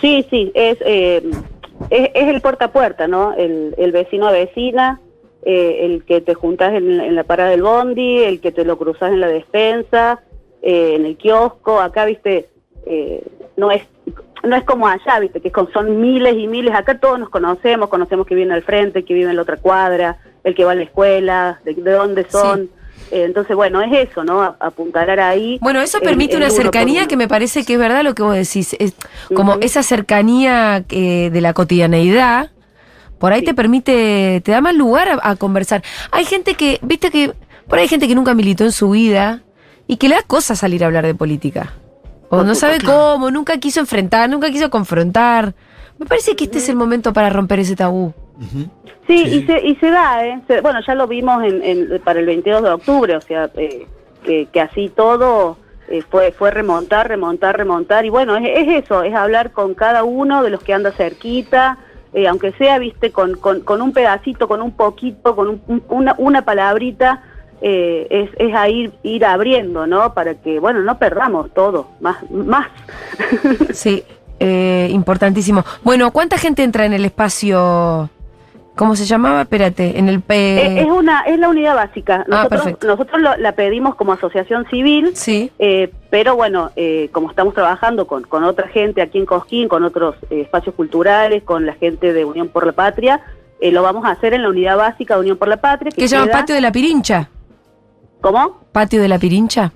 Sí, 0.00 0.26
sí, 0.30 0.52
es, 0.54 0.78
eh, 0.80 1.22
es, 1.90 2.10
es 2.14 2.28
el 2.28 2.40
puerta 2.40 2.66
a 2.66 2.72
puerta, 2.72 3.08
¿no? 3.08 3.32
El, 3.34 3.74
el 3.78 3.92
vecino 3.92 4.28
a 4.28 4.32
vecina, 4.32 5.00
eh, 5.44 5.80
el 5.82 6.04
que 6.04 6.20
te 6.20 6.34
juntas 6.34 6.74
en, 6.74 7.00
en 7.00 7.14
la 7.14 7.24
parada 7.24 7.50
del 7.50 7.62
bondi, 7.62 8.18
el 8.18 8.40
que 8.40 8.52
te 8.52 8.64
lo 8.64 8.78
cruzas 8.78 9.12
en 9.12 9.20
la 9.20 9.28
despensa, 9.28 10.20
eh, 10.62 10.94
en 10.96 11.06
el 11.06 11.16
kiosco, 11.16 11.80
acá, 11.80 12.04
viste, 12.04 12.48
eh, 12.86 13.22
no 13.56 13.70
es 13.70 13.82
no 14.42 14.56
es 14.56 14.64
como 14.64 14.86
allá, 14.86 15.20
viste, 15.20 15.40
que 15.40 15.50
son 15.72 16.02
miles 16.02 16.34
y 16.36 16.46
miles, 16.46 16.74
acá 16.74 16.98
todos 16.98 17.18
nos 17.18 17.30
conocemos, 17.30 17.88
conocemos 17.88 18.26
que 18.26 18.34
viene 18.34 18.52
al 18.52 18.62
frente, 18.62 19.02
que 19.02 19.14
vive 19.14 19.30
en 19.30 19.36
la 19.36 19.42
otra 19.42 19.56
cuadra, 19.56 20.18
el 20.44 20.54
que 20.54 20.66
va 20.66 20.72
a 20.72 20.74
la 20.74 20.82
escuela, 20.82 21.60
de, 21.64 21.72
de 21.72 21.90
dónde 21.90 22.26
son. 22.28 22.68
Entonces, 23.22 23.54
bueno, 23.54 23.80
es 23.80 24.10
eso, 24.10 24.24
¿no? 24.24 24.42
Apuntalar 24.58 25.20
ahí. 25.20 25.58
Bueno, 25.60 25.80
eso 25.80 26.00
permite 26.00 26.36
una 26.36 26.50
cercanía 26.50 27.00
uno. 27.00 27.08
que 27.08 27.16
me 27.16 27.28
parece 27.28 27.64
que 27.64 27.74
es 27.74 27.78
verdad 27.78 28.02
lo 28.02 28.14
que 28.14 28.22
vos 28.22 28.34
decís. 28.34 28.74
Es 28.78 28.94
como 29.34 29.54
esa 29.60 29.82
cercanía 29.82 30.84
eh, 30.90 31.30
de 31.32 31.40
la 31.40 31.52
cotidianeidad, 31.52 32.50
por 33.18 33.32
ahí 33.32 33.42
te 33.42 33.54
permite, 33.54 34.42
te 34.44 34.52
da 34.52 34.60
más 34.60 34.74
lugar 34.74 35.08
a, 35.08 35.30
a 35.30 35.36
conversar. 35.36 35.82
Hay 36.10 36.24
gente 36.24 36.54
que, 36.54 36.78
viste 36.82 37.10
que, 37.10 37.32
por 37.68 37.78
ahí 37.78 37.84
hay 37.84 37.88
gente 37.88 38.08
que 38.08 38.14
nunca 38.14 38.34
militó 38.34 38.64
en 38.64 38.72
su 38.72 38.90
vida 38.90 39.42
y 39.86 39.96
que 39.96 40.08
le 40.08 40.16
da 40.16 40.22
cosa 40.22 40.56
salir 40.56 40.82
a 40.82 40.86
hablar 40.86 41.06
de 41.06 41.14
política. 41.14 41.72
O 42.30 42.42
no 42.42 42.54
sabe 42.54 42.78
cómo, 42.80 43.30
nunca 43.30 43.58
quiso 43.58 43.80
enfrentar, 43.80 44.28
nunca 44.28 44.50
quiso 44.50 44.70
confrontar. 44.70 45.54
Me 45.98 46.06
parece 46.06 46.34
que 46.34 46.44
este 46.44 46.58
es 46.58 46.68
el 46.68 46.76
momento 46.76 47.12
para 47.12 47.30
romper 47.30 47.60
ese 47.60 47.76
tabú. 47.76 48.12
Sí, 49.06 49.22
Y, 49.22 49.46
se, 49.46 49.60
y 49.64 49.76
se 49.76 49.90
da, 49.90 50.26
¿eh? 50.26 50.40
Se- 50.48 50.60
bueno, 50.60 50.80
ya 50.86 50.94
lo 50.94 51.06
vimos 51.06 51.42
en, 51.44 51.62
en- 51.62 52.00
para 52.02 52.20
el 52.20 52.26
22 52.26 52.62
de 52.62 52.70
octubre, 52.70 53.16
o 53.16 53.20
sea, 53.20 53.50
eh, 53.56 53.86
que, 54.24 54.46
que 54.52 54.60
así 54.60 54.88
todo 54.88 55.58
eh, 55.88 56.02
fue, 56.10 56.32
fue 56.32 56.50
remontar, 56.50 57.08
remontar, 57.08 57.56
remontar. 57.56 58.04
Y 58.04 58.10
bueno, 58.10 58.36
es, 58.36 58.44
es 58.46 58.84
eso, 58.84 59.02
es 59.02 59.14
hablar 59.14 59.52
con 59.52 59.74
cada 59.74 60.04
uno 60.04 60.42
de 60.42 60.50
los 60.50 60.62
que 60.62 60.72
anda 60.72 60.90
cerquita, 60.92 61.78
eh, 62.14 62.26
aunque 62.28 62.52
sea, 62.52 62.78
viste, 62.78 63.10
con, 63.12 63.34
con, 63.36 63.60
con 63.60 63.82
un 63.82 63.92
pedacito, 63.92 64.48
con 64.48 64.62
un 64.62 64.72
poquito, 64.72 65.36
con 65.36 65.48
un- 65.48 65.62
un- 65.68 65.82
una, 65.88 66.14
una 66.18 66.42
palabrita, 66.44 67.22
eh, 67.60 68.06
es, 68.10 68.30
es 68.38 68.54
a 68.54 68.68
ir, 68.68 68.92
ir 69.02 69.24
abriendo, 69.24 69.86
¿no? 69.86 70.12
Para 70.14 70.34
que, 70.34 70.58
bueno, 70.58 70.80
no 70.80 70.98
perdamos 70.98 71.52
todo, 71.54 71.88
más. 72.00 72.16
más. 72.30 72.68
Sí, 73.72 74.02
eh, 74.40 74.88
importantísimo. 74.90 75.64
Bueno, 75.82 76.10
¿cuánta 76.10 76.36
gente 76.38 76.62
entra 76.62 76.84
en 76.86 76.92
el 76.94 77.04
espacio? 77.04 78.08
¿Cómo 78.76 78.96
se 78.96 79.04
llamaba? 79.04 79.42
Espérate, 79.42 79.98
en 79.98 80.08
el... 80.08 80.20
P... 80.20 80.80
es 80.80 80.86
una 80.86 81.20
es 81.22 81.38
la 81.38 81.48
unidad 81.48 81.76
básica. 81.76 82.24
Nosotros, 82.26 82.62
perfecto. 82.62 82.86
nosotros 82.88 83.20
lo- 83.22 83.36
la 83.36 83.52
pedimos 83.52 83.94
como 83.94 84.12
asociación 84.12 84.66
civil, 84.68 85.12
sí. 85.14 85.52
eh, 85.60 85.92
pero 86.10 86.34
bueno, 86.34 86.70
eh, 86.74 87.08
como 87.12 87.30
estamos 87.30 87.54
trabajando 87.54 88.06
con, 88.08 88.22
con 88.24 88.42
otra 88.42 88.66
gente 88.68 89.00
aquí 89.00 89.18
en 89.18 89.26
Cosquín, 89.26 89.68
con 89.68 89.84
otros 89.84 90.16
eh, 90.30 90.40
espacios 90.40 90.74
culturales, 90.74 91.44
con 91.44 91.66
la 91.66 91.74
gente 91.74 92.12
de 92.12 92.24
Unión 92.24 92.48
por 92.48 92.66
la 92.66 92.72
Patria, 92.72 93.20
eh, 93.60 93.70
lo 93.70 93.82
vamos 93.82 94.04
a 94.06 94.10
hacer 94.10 94.34
en 94.34 94.42
la 94.42 94.48
unidad 94.48 94.76
básica 94.76 95.14
de 95.14 95.20
Unión 95.20 95.36
por 95.38 95.46
la 95.48 95.58
Patria. 95.58 95.92
¿Qué 95.94 96.08
se 96.08 96.16
llama 96.16 96.32
Patio 96.32 96.54
de 96.56 96.60
la 96.60 96.72
Pirincha? 96.72 97.28
¿Cómo? 98.20 98.58
¿Patio 98.72 99.00
de 99.00 99.08
la 99.08 99.18
Pirincha? 99.20 99.70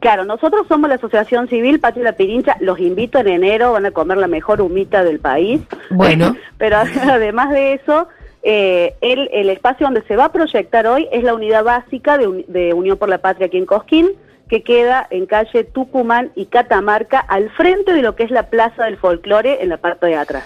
Claro, 0.00 0.24
nosotros 0.24 0.66
somos 0.68 0.88
la 0.88 0.96
Asociación 0.96 1.48
Civil 1.48 1.80
Patio 1.80 2.02
de 2.02 2.10
la 2.10 2.16
Pirincha. 2.16 2.56
Los 2.60 2.78
invito 2.78 3.18
en 3.18 3.28
enero, 3.28 3.72
van 3.72 3.86
a 3.86 3.90
comer 3.90 4.18
la 4.18 4.28
mejor 4.28 4.60
humita 4.60 5.02
del 5.02 5.18
país. 5.18 5.60
Bueno. 5.90 6.36
Pero 6.58 6.76
además 6.76 7.50
de 7.50 7.74
eso, 7.74 8.06
eh, 8.50 8.94
el, 9.02 9.28
el 9.30 9.50
espacio 9.50 9.84
donde 9.86 10.00
se 10.08 10.16
va 10.16 10.24
a 10.26 10.32
proyectar 10.32 10.86
hoy 10.86 11.06
es 11.12 11.22
la 11.22 11.34
unidad 11.34 11.64
básica 11.64 12.16
de, 12.16 12.26
Uni- 12.28 12.44
de 12.48 12.72
Unión 12.72 12.96
por 12.96 13.10
la 13.10 13.18
Patria 13.18 13.48
aquí 13.48 13.58
en 13.58 13.66
Cosquín, 13.66 14.08
que 14.48 14.62
queda 14.62 15.06
en 15.10 15.26
calle 15.26 15.64
Tucumán 15.64 16.30
y 16.34 16.46
Catamarca, 16.46 17.18
al 17.18 17.50
frente 17.50 17.92
de 17.92 18.00
lo 18.00 18.16
que 18.16 18.22
es 18.22 18.30
la 18.30 18.44
Plaza 18.44 18.84
del 18.84 18.96
Folclore, 18.96 19.62
en 19.62 19.68
la 19.68 19.76
parte 19.76 20.06
de 20.06 20.16
atrás. 20.16 20.44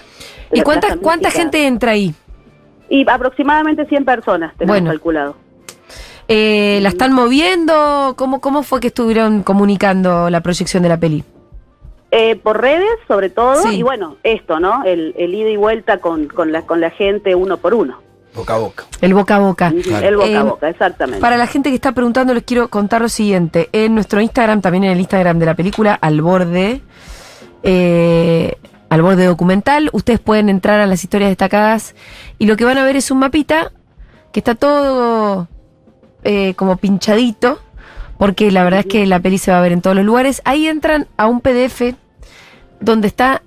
¿Y 0.51 0.59
cuánta, 0.63 0.97
cuánta 0.97 1.31
gente 1.31 1.65
entra 1.65 1.91
ahí? 1.93 2.13
Y 2.89 3.09
aproximadamente 3.09 3.85
100 3.85 4.03
personas 4.03 4.51
tenemos 4.57 4.75
Bueno. 4.81 4.89
calculado. 4.91 5.35
Eh, 6.27 6.79
¿La 6.81 6.89
están 6.89 7.13
moviendo? 7.13 8.15
¿Cómo, 8.17 8.41
¿Cómo 8.41 8.63
fue 8.63 8.81
que 8.81 8.87
estuvieron 8.87 9.43
comunicando 9.43 10.29
la 10.29 10.41
proyección 10.41 10.83
de 10.83 10.89
la 10.89 10.97
peli? 10.97 11.23
Eh, 12.15 12.35
por 12.35 12.61
redes, 12.61 12.87
sobre 13.07 13.29
todo, 13.31 13.55
Sí. 13.63 13.77
y 13.77 13.81
bueno, 13.81 14.17
esto, 14.23 14.59
¿no? 14.59 14.83
El, 14.83 15.15
el 15.17 15.33
ida 15.33 15.49
y 15.49 15.57
vuelta 15.57 15.97
con, 15.97 16.27
con, 16.27 16.51
la, 16.51 16.61
con 16.61 16.79
la 16.79 16.91
gente 16.91 17.33
uno 17.33 17.57
por 17.57 17.73
uno. 17.73 17.97
Boca 18.35 18.53
a 18.53 18.57
boca. 18.59 18.83
El 19.01 19.13
boca 19.15 19.35
a 19.35 19.39
boca. 19.39 19.67
El 20.01 20.15
boca 20.17 20.27
Eh, 20.27 20.37
a 20.37 20.43
boca, 20.43 20.69
exactamente. 20.69 21.19
Para 21.21 21.37
la 21.37 21.47
gente 21.47 21.69
que 21.69 21.75
está 21.75 21.91
preguntando, 21.91 22.33
les 22.35 22.43
quiero 22.43 22.67
contar 22.67 23.01
lo 23.01 23.09
siguiente. 23.09 23.69
En 23.71 23.95
nuestro 23.95 24.21
Instagram, 24.21 24.61
también 24.61 24.83
en 24.83 24.91
el 24.91 24.99
Instagram 24.99 25.39
de 25.39 25.45
la 25.47 25.55
película, 25.55 25.93
al 26.01 26.21
borde, 26.21 26.81
eh, 27.63 28.55
al 28.89 29.01
borde 29.01 29.25
documental, 29.25 29.89
ustedes 29.93 30.19
pueden 30.19 30.49
entrar 30.49 30.79
a 30.79 30.85
las 30.85 31.03
historias 31.03 31.29
destacadas 31.31 31.95
y 32.37 32.45
lo 32.45 32.55
que 32.57 32.65
van 32.65 32.77
a 32.77 32.83
ver 32.83 32.95
es 32.95 33.09
un 33.11 33.19
mapita 33.19 33.71
que 34.31 34.39
está 34.39 34.55
todo 34.55 35.47
eh, 36.23 36.53
como 36.55 36.77
pinchadito, 36.77 37.59
porque 38.17 38.51
la 38.51 38.63
verdad 38.63 38.81
es 38.81 38.85
que 38.85 39.05
la 39.05 39.19
peli 39.19 39.37
se 39.37 39.51
va 39.51 39.59
a 39.59 39.61
ver 39.61 39.71
en 39.71 39.81
todos 39.81 39.95
los 39.95 40.05
lugares. 40.05 40.41
Ahí 40.45 40.67
entran 40.67 41.07
a 41.17 41.27
un 41.27 41.41
PDF 41.41 41.95
donde 42.83 43.07
está 43.07 43.41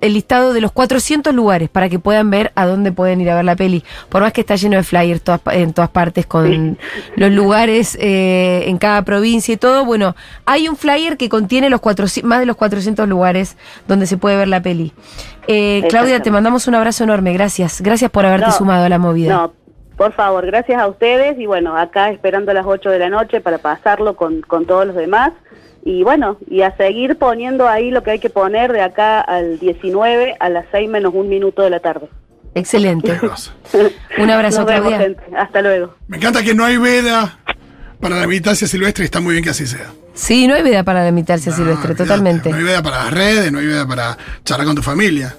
el 0.00 0.14
listado 0.14 0.52
de 0.52 0.60
los 0.60 0.72
400 0.72 1.34
lugares 1.34 1.68
para 1.68 1.88
que 1.88 1.98
puedan 1.98 2.30
ver 2.30 2.52
a 2.54 2.66
dónde 2.66 2.92
pueden 2.92 3.20
ir 3.20 3.30
a 3.30 3.36
ver 3.36 3.44
la 3.44 3.56
peli. 3.56 3.84
Por 4.08 4.22
más 4.22 4.32
que 4.32 4.40
está 4.40 4.56
lleno 4.56 4.76
de 4.76 4.82
flyers 4.82 5.22
todas 5.22 5.40
en 5.52 5.72
todas 5.72 5.90
partes 5.90 6.26
con 6.26 6.78
los 7.16 7.30
lugares 7.30 7.96
eh, 8.00 8.64
en 8.66 8.78
cada 8.78 9.02
provincia 9.02 9.54
y 9.54 9.56
todo, 9.56 9.84
bueno, 9.84 10.16
hay 10.46 10.68
un 10.68 10.76
flyer 10.76 11.16
que 11.16 11.28
contiene 11.28 11.70
los 11.70 11.80
400, 11.80 12.28
más 12.28 12.40
de 12.40 12.46
los 12.46 12.56
400 12.56 13.08
lugares 13.08 13.56
donde 13.86 14.06
se 14.06 14.16
puede 14.16 14.36
ver 14.36 14.48
la 14.48 14.62
peli. 14.62 14.92
Eh, 15.46 15.84
Claudia, 15.88 16.20
te 16.20 16.30
mandamos 16.30 16.66
un 16.68 16.74
abrazo 16.76 17.04
enorme. 17.04 17.32
Gracias. 17.32 17.80
Gracias 17.80 18.10
por 18.10 18.24
haberte 18.24 18.46
No, 18.46 18.52
sumado 18.52 18.84
a 18.84 18.88
la 18.88 18.98
movida. 18.98 19.34
No, 19.34 19.52
por 19.96 20.12
favor, 20.12 20.46
gracias 20.46 20.80
a 20.80 20.86
ustedes 20.86 21.38
y 21.38 21.46
bueno, 21.46 21.76
acá 21.76 22.10
esperando 22.10 22.52
a 22.52 22.54
las 22.54 22.64
8 22.64 22.88
de 22.88 22.98
la 22.98 23.10
noche 23.10 23.40
para 23.40 23.58
pasarlo 23.58 24.16
con, 24.16 24.40
con 24.40 24.64
todos 24.64 24.86
los 24.86 24.96
demás. 24.96 25.32
Y 25.84 26.02
bueno, 26.02 26.36
y 26.48 26.62
a 26.62 26.76
seguir 26.76 27.16
poniendo 27.16 27.68
ahí 27.68 27.90
lo 27.90 28.02
que 28.02 28.12
hay 28.12 28.18
que 28.18 28.30
poner 28.30 28.72
de 28.72 28.82
acá 28.82 29.20
al 29.20 29.58
19 29.58 30.36
a 30.38 30.48
las 30.50 30.66
6 30.72 30.90
menos 30.90 31.14
un 31.14 31.28
minuto 31.28 31.62
de 31.62 31.70
la 31.70 31.80
tarde. 31.80 32.08
Excelente. 32.54 33.18
Un 34.18 34.30
abrazo, 34.30 34.64
vemos, 34.64 34.88
Claudia. 34.88 34.98
gente. 34.98 35.22
Hasta 35.36 35.62
luego. 35.62 35.94
Me 36.08 36.16
encanta 36.16 36.42
que 36.42 36.54
no 36.54 36.64
hay 36.64 36.76
veda 36.76 37.38
para 38.00 38.20
la 38.20 38.26
militancia 38.26 38.66
silvestre 38.66 39.04
y 39.04 39.06
está 39.06 39.20
muy 39.20 39.32
bien 39.32 39.44
que 39.44 39.50
así 39.50 39.66
sea. 39.66 39.92
Sí, 40.14 40.46
no 40.46 40.54
hay 40.54 40.62
vida 40.62 40.82
para 40.82 41.04
la 41.04 41.12
militancia 41.12 41.52
silvestre, 41.52 41.94
totalmente. 41.94 42.50
No 42.50 42.56
hay 42.56 42.64
veda 42.64 42.82
para 42.82 43.04
las 43.04 43.14
redes, 43.14 43.52
no 43.52 43.58
hay 43.58 43.66
veda 43.66 43.86
para 43.86 44.18
charlar 44.44 44.66
con 44.66 44.76
tu 44.76 44.82
familia. 44.82 45.34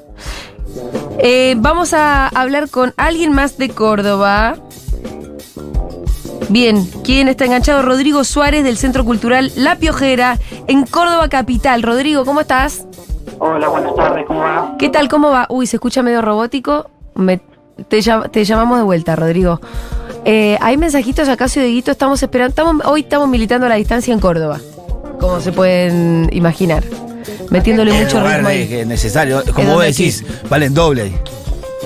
Eh, 1.20 1.56
vamos 1.58 1.94
a 1.94 2.28
hablar 2.30 2.70
con 2.70 2.94
alguien 2.98 3.34
más 3.34 3.58
de 3.58 3.70
Córdoba. 3.70 4.58
Bien, 6.52 6.86
¿quién 7.04 7.30
está 7.30 7.46
enganchado? 7.46 7.82
Rodrigo 7.82 8.24
Suárez 8.26 8.64
del 8.66 8.78
Centro 8.78 9.06
Cultural 9.06 9.52
La 9.56 9.78
Piojera 9.78 10.38
en 10.68 10.86
Córdoba 10.86 11.30
Capital. 11.30 11.82
Rodrigo, 11.82 12.26
¿cómo 12.26 12.42
estás? 12.42 12.86
Hola, 13.40 13.70
buenas 13.70 13.96
tardes, 13.96 14.26
¿cómo 14.28 14.42
va? 14.42 14.76
¿Qué 14.78 14.90
tal? 14.90 15.08
¿Cómo 15.08 15.30
va? 15.30 15.46
Uy, 15.50 15.66
se 15.66 15.78
escucha 15.78 16.04
medio 16.04 16.22
robótico. 16.22 16.90
Me- 17.16 17.40
te, 17.88 18.02
te 18.32 18.44
llamamos 18.46 18.78
de 18.80 18.84
vuelta, 18.84 19.16
Rodrigo. 19.16 19.62
Eh, 20.26 20.58
hay 20.62 20.76
mensajitos 20.78 21.30
acá, 21.30 21.48
soy 21.48 21.64
de 21.64 21.70
Guito. 21.70 21.92
Estamos 21.92 22.22
esperando. 22.22 22.50
Estamos, 22.50 22.86
hoy 22.86 23.02
estamos 23.02 23.30
militando 23.30 23.66
a 23.68 23.70
la 23.70 23.76
distancia 23.76 24.14
en 24.14 24.20
Córdoba. 24.20 24.60
Como 25.22 25.40
se 25.40 25.52
pueden 25.54 26.30
imaginar. 26.34 26.84
Metiéndole 27.50 27.96
En 27.96 28.04
mucho 28.04 28.22
ritmo 28.22 28.50
ahí. 28.50 28.68
que 28.68 28.82
es 28.82 28.88
necesario. 28.88 29.42
Como 29.56 29.74
vos 29.76 29.84
decís, 29.84 30.24
valen 30.50 30.74
doble. 30.74 31.14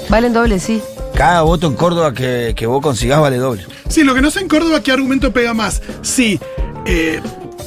Valen 0.10 0.34
doble, 0.34 0.60
sí. 0.60 0.82
Cada 1.16 1.42
voto 1.44 1.68
en 1.68 1.76
Córdoba 1.76 2.14
que, 2.14 2.54
que 2.56 2.66
vos 2.68 2.82
consigás 2.82 3.20
vale 3.22 3.38
doble. 3.38 3.66
Sí, 3.88 4.04
lo 4.04 4.14
que 4.14 4.22
no 4.22 4.30
sé 4.32 4.42
en 4.42 4.48
Córdoba, 4.50 4.82
¿qué 4.84 4.92
argumento 4.92 5.32
pega 5.32 5.54
más? 5.54 5.82
Sí, 6.02 6.40
eh, 6.86 7.22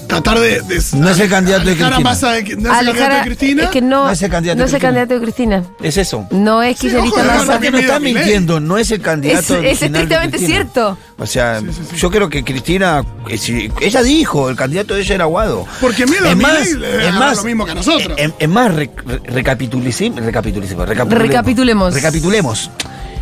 tratar 0.06 0.38
de, 0.38 0.60
de- 0.60 0.82
No 0.94 1.08
es 1.08 1.18
el 1.18 1.30
candidato 1.30 1.64
de 1.64 1.70
alejar 1.72 1.92
a 1.94 1.96
Cristina. 1.96 2.00
Massa 2.10 2.32
de 2.32 2.44
que- 2.44 2.56
no 2.56 2.70
es 2.74 2.80
el 2.80 2.86
candidato 2.86 3.14
de 3.16 3.22
Cristina. 3.24 3.62
Es 3.64 3.68
que 3.70 3.80
no, 3.80 4.04
No 4.04 4.10
es 4.10 4.20
el 4.22 4.30
candidato 4.30 4.58
no 4.58 4.62
de 4.64 4.68
es 4.68 4.74
el 4.74 4.80
Cristina. 4.80 4.88
candidato 5.00 5.14
de 5.14 5.20
Cristina. 5.24 5.64
Es 5.82 5.96
eso. 5.96 6.26
No 6.30 6.62
es 6.62 6.78
kirchnerista 6.78 7.42
Aparte 7.42 7.70
no 7.70 7.78
está 7.78 8.00
mintiendo, 8.00 8.60
no 8.60 8.76
es 8.76 8.90
el 8.90 8.98
Es, 8.98 9.02
candidato 9.04 9.54
es 9.56 9.62
de 9.80 9.86
estrictamente 9.86 10.38
cierto. 10.38 10.98
O 11.16 11.26
sea, 11.26 11.62
yo 11.96 12.10
creo 12.10 12.28
que 12.28 12.44
Cristina, 12.44 13.02
eh, 13.30 13.70
ella 13.80 14.02
dijo, 14.02 14.50
el 14.50 14.56
candidato 14.56 14.92
de 14.94 15.00
ella 15.00 15.14
era 15.14 15.24
Aguado. 15.24 15.64
Porque 15.80 16.04
miedo 16.06 16.26
es 16.26 16.36
más, 16.36 16.66
es 16.66 17.14
más, 17.14 17.38
lo 17.38 17.44
mismo 17.44 17.64
que 17.64 17.70
a 17.70 17.74
nosotros. 17.76 18.12
Es, 18.18 18.30
es 18.38 18.48
más, 18.48 18.74
re- 18.74 18.90
re- 19.06 19.22
recapitulicim- 19.22 20.14
recapitulicim- 20.16 20.84
recapitulemos. 20.84 21.94
Recapitulemos. 21.94 22.70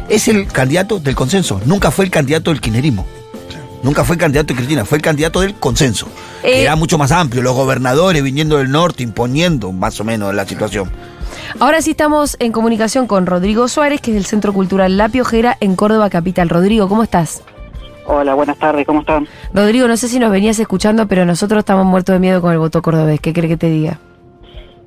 Es 0.09 0.29
el 0.29 0.47
candidato 0.47 0.99
del 1.01 1.15
consenso. 1.15 1.61
Nunca 1.67 1.91
fue 1.91 2.05
el 2.05 2.11
candidato 2.11 2.51
del 2.51 2.61
kirchnerismo. 2.61 3.07
Nunca 3.83 4.05
fue 4.05 4.15
el 4.17 4.21
candidato 4.21 4.49
de 4.49 4.55
Cristina, 4.57 4.85
fue 4.85 4.99
el 4.99 5.03
candidato 5.03 5.41
del 5.41 5.55
consenso. 5.55 6.09
que 6.43 6.59
Eh, 6.59 6.63
era 6.63 6.77
mucho 6.77 6.99
más 6.99 7.13
amplio, 7.13 7.43
los 7.43 7.55
gobernadores 7.55 8.23
viniendo 8.23 8.59
del 8.59 8.71
norte, 8.71 9.03
imponiendo 9.03 9.73
más 9.73 10.01
o 10.01 10.05
menos 10.05 10.35
la 10.35 10.47
situación. 10.47 10.91
Ahora 11.61 11.81
sí 11.83 11.91
estamos 11.93 12.37
en 12.41 12.53
comunicación 12.53 13.07
con 13.07 13.27
Rodrigo 13.27 13.69
Suárez, 13.69 14.01
que 14.01 14.11
es 14.11 14.15
del 14.17 14.27
Centro 14.27 14.53
Cultural 14.53 14.97
La 14.97 15.09
Piojera 15.09 15.57
en 15.61 15.77
Córdoba 15.77 16.09
Capital. 16.11 16.49
Rodrigo, 16.49 16.89
¿cómo 16.89 17.03
estás? 17.03 17.43
Hola, 18.07 18.35
buenas 18.35 18.59
tardes, 18.59 18.87
¿cómo 18.87 19.01
están? 19.01 19.27
Rodrigo, 19.53 19.89
no 19.89 19.97
sé 19.97 20.09
si 20.09 20.19
nos 20.19 20.31
venías 20.31 20.59
escuchando, 20.59 21.07
pero 21.09 21.25
nosotros 21.25 21.61
estamos 21.61 21.85
muertos 21.85 22.13
de 22.15 22.21
miedo 22.21 22.41
con 22.41 22.53
el 22.53 22.59
voto 22.59 22.81
cordobés. 22.83 23.21
¿Qué 23.21 23.33
cree 23.33 23.49
que 23.49 23.57
te 23.57 23.69
diga? 23.69 23.99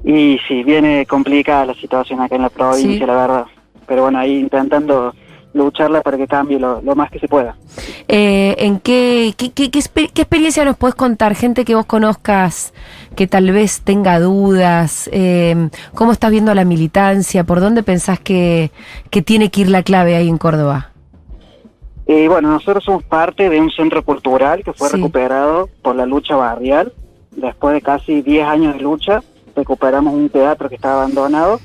Y 0.06 0.38
sí, 0.48 0.64
viene 0.64 1.06
complicada 1.06 1.66
la 1.66 1.74
situación 1.76 2.22
acá 2.22 2.36
en 2.38 2.44
la 2.44 2.50
provincia, 2.50 2.90
Sí. 3.00 3.00
la 3.06 3.14
verdad. 3.14 3.46
Pero 3.90 4.04
bueno, 4.04 4.20
ahí 4.20 4.38
intentando 4.38 5.14
lucharla 5.52 6.02
para 6.02 6.16
que 6.16 6.28
cambie 6.28 6.60
lo, 6.60 6.80
lo 6.84 6.96
más 6.96 7.10
que 7.10 7.18
se 7.20 7.28
pueda. 7.28 7.56
Eh, 8.08 8.56
¿En 8.60 8.80
qué, 8.80 9.34
qué, 9.36 9.52
qué- 9.52 9.72
qué 9.72 9.80
exper- 9.80 10.12
qué 10.14 10.22
experiencia 10.22 10.64
nos 10.64 10.78
puedes 10.78 10.94
contar? 10.94 11.34
Gente 11.36 11.66
que 11.66 11.74
vos 11.74 11.88
conozcas, 11.88 12.72
que 13.16 13.26
tal 13.26 13.50
vez 13.52 13.82
tenga 13.82 14.20
dudas. 14.20 15.10
eh, 15.12 15.70
¿Cómo 15.96 16.12
estás 16.12 16.30
viendo 16.30 16.54
la 16.54 16.66
militancia? 16.66 17.44
¿Por 17.44 17.60
dónde 17.62 17.82
pensás 17.82 18.20
que, 18.20 18.70
que 19.10 19.24
tiene 19.24 19.50
que 19.50 19.62
ir 19.62 19.70
la 19.70 19.82
clave 19.82 20.16
ahí 20.16 20.30
en 20.30 20.38
Córdoba? 20.38 20.92
Y 22.06 22.28
bueno, 22.28 22.50
nosotros 22.52 22.84
somos 22.84 23.04
parte 23.04 23.50
de 23.50 23.60
un 23.60 23.72
centro 23.72 24.04
cultural 24.06 24.64
que 24.64 24.74
fue 24.74 24.90
Sí. 24.90 24.98
recuperado 24.98 25.68
por 25.82 25.96
la 25.96 26.06
lucha 26.06 26.36
barrial. 26.36 26.94
Después 27.32 27.74
de 27.74 27.82
casi 27.82 28.22
10 28.22 28.46
años 28.48 28.76
de 28.76 28.82
lucha, 28.82 29.22
recuperamos 29.56 30.14
un 30.14 30.30
teatro 30.30 30.70
que 30.70 30.76
estaba 30.76 31.02
abandonado 31.04 31.60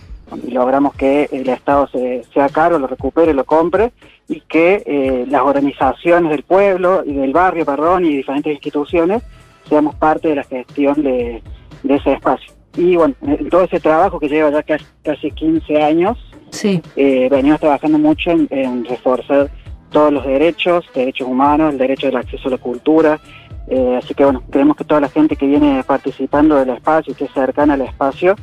y 0.46 0.50
logramos 0.50 0.94
que 0.94 1.28
el 1.32 1.48
Estado 1.48 1.86
se, 1.88 2.24
sea 2.32 2.48
caro, 2.48 2.78
lo 2.78 2.86
recupere, 2.86 3.34
lo 3.34 3.44
compre 3.44 3.92
y 4.28 4.40
que 4.40 4.82
eh, 4.86 5.24
las 5.28 5.42
organizaciones 5.42 6.30
del 6.30 6.42
pueblo 6.42 7.02
y 7.04 7.12
del 7.14 7.32
barrio, 7.32 7.64
perdón, 7.64 8.04
y 8.04 8.16
diferentes 8.16 8.52
instituciones 8.52 9.22
seamos 9.68 9.94
parte 9.96 10.28
de 10.28 10.36
la 10.36 10.44
gestión 10.44 11.02
de, 11.02 11.42
de 11.82 11.94
ese 11.94 12.12
espacio. 12.12 12.52
Y 12.76 12.96
bueno, 12.96 13.14
en 13.22 13.48
todo 13.48 13.62
ese 13.64 13.78
trabajo 13.80 14.18
que 14.18 14.28
lleva 14.28 14.50
ya 14.50 14.62
casi, 14.62 14.84
casi 15.02 15.30
15 15.30 15.82
años, 15.82 16.18
Sí. 16.50 16.80
eh, 16.96 17.28
venimos 17.30 17.58
trabajando 17.60 17.98
mucho 17.98 18.30
en, 18.30 18.46
en 18.50 18.84
reforzar 18.84 19.50
todos 19.90 20.12
los 20.12 20.24
derechos, 20.26 20.84
derechos 20.94 21.26
humanos, 21.28 21.72
el 21.72 21.78
derecho 21.78 22.06
del 22.08 22.16
acceso 22.16 22.48
a 22.48 22.52
la 22.52 22.58
cultura. 22.58 23.20
eh, 23.68 23.98
así 24.02 24.12
que 24.14 24.24
bueno, 24.24 24.42
creemos 24.50 24.76
que 24.76 24.84
toda 24.84 25.00
la 25.00 25.08
gente 25.08 25.36
que 25.36 25.46
viene 25.46 25.82
participando 25.86 26.56
del 26.56 26.70
espacio, 26.70 27.14
que 27.16 27.24
es 27.24 27.32
cercana 27.32 27.74
al 27.74 27.80
espacio, 27.82 28.34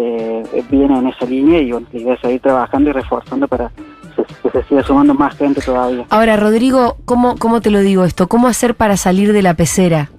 eh, 0.00 0.64
viene 0.70 0.98
en 0.98 1.08
esa 1.08 1.24
línea 1.26 1.60
y 1.60 1.72
bueno, 1.72 1.86
la 1.92 2.00
idea 2.00 2.14
es 2.14 2.20
seguir 2.20 2.40
trabajando 2.40 2.90
y 2.90 2.92
reforzando 2.92 3.48
para 3.48 3.70
que, 4.42 4.50
se 4.50 4.62
siga 4.64 4.82
sumando 4.84 5.14
más 5.14 5.36
gente 5.36 5.60
todavía. 5.60 6.04
Ahora, 6.10 6.36
Rodrigo, 6.36 6.96
¿cómo, 7.04 7.36
¿cómo 7.36 7.60
te 7.60 7.70
lo 7.70 7.80
digo 7.80 8.04
esto? 8.04 8.28
¿Cómo 8.28 8.46
hacer 8.46 8.74
para 8.74 8.96
salir 8.96 9.32
de 9.32 9.42
la 9.42 9.54
pecera? 9.54 10.10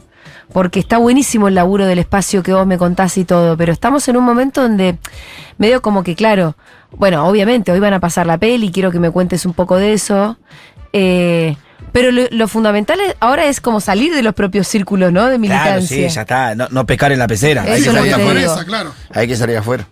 Porque 0.52 0.80
está 0.80 0.98
buenísimo 0.98 1.48
el 1.48 1.56
laburo 1.56 1.86
del 1.86 2.00
espacio 2.00 2.44
que 2.44 2.54
vos 2.54 2.66
me 2.66 2.78
contás 2.78 3.18
y 3.18 3.24
todo, 3.24 3.56
pero 3.56 3.72
estamos 3.72 4.08
en 4.10 4.18
un 4.18 4.24
momento 4.24 4.62
donde 4.62 4.98
medio 5.58 5.82
como 5.82 6.04
que, 6.04 6.16
claro, 6.16 6.56
bueno, 6.92 7.28
obviamente 7.28 7.72
hoy 7.72 7.80
van 7.80 7.94
a 7.94 8.00
pasar 8.00 8.26
la 8.26 8.38
peli, 8.38 8.72
quiero 8.72 8.92
que 8.92 9.00
me 9.00 9.12
cuentes 9.12 9.46
un 9.46 9.54
poco 9.54 9.78
de 9.78 9.94
eso, 9.94 10.38
eh, 10.92 11.56
pero 11.92 12.12
lo, 12.12 12.24
lo 12.32 12.48
fundamental 12.48 13.00
es- 13.00 13.16
ahora 13.20 13.46
es 13.46 13.62
como 13.62 13.80
salir 13.80 14.14
de 14.14 14.22
los 14.24 14.34
propios 14.34 14.68
círculos, 14.68 15.12
¿no? 15.12 15.26
De 15.28 15.38
militancia. 15.38 15.72
Claro, 15.74 15.82
sí, 15.82 16.08
ya 16.14 16.22
está. 16.22 16.56
No, 16.56 16.68
no 16.72 16.86
pecar 16.86 17.12
en 17.12 17.20
la 17.20 17.28
pecera. 17.28 17.64
Hay 17.64 17.82
Eso 17.82 17.92
que 17.92 17.98
salir 17.98 18.12
que 18.12 18.18
te 18.18 18.22
afuera. 18.24 18.66
claro. 18.66 18.92
Hay 19.14 19.28
que 19.28 19.36
salir 19.36 19.58
afuera. 19.58 19.88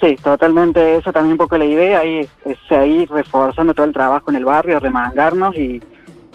Sí, 0.00 0.16
totalmente, 0.22 0.96
eso 0.96 1.12
también 1.12 1.32
un 1.32 1.38
poco 1.38 1.58
la 1.58 1.66
idea, 1.66 1.98
ahí 2.00 2.26
es 2.46 2.56
seguir 2.68 3.10
reforzando 3.10 3.74
todo 3.74 3.84
el 3.86 3.92
trabajo 3.92 4.30
en 4.30 4.36
el 4.36 4.46
barrio, 4.46 4.80
remangarnos 4.80 5.54
y, 5.56 5.82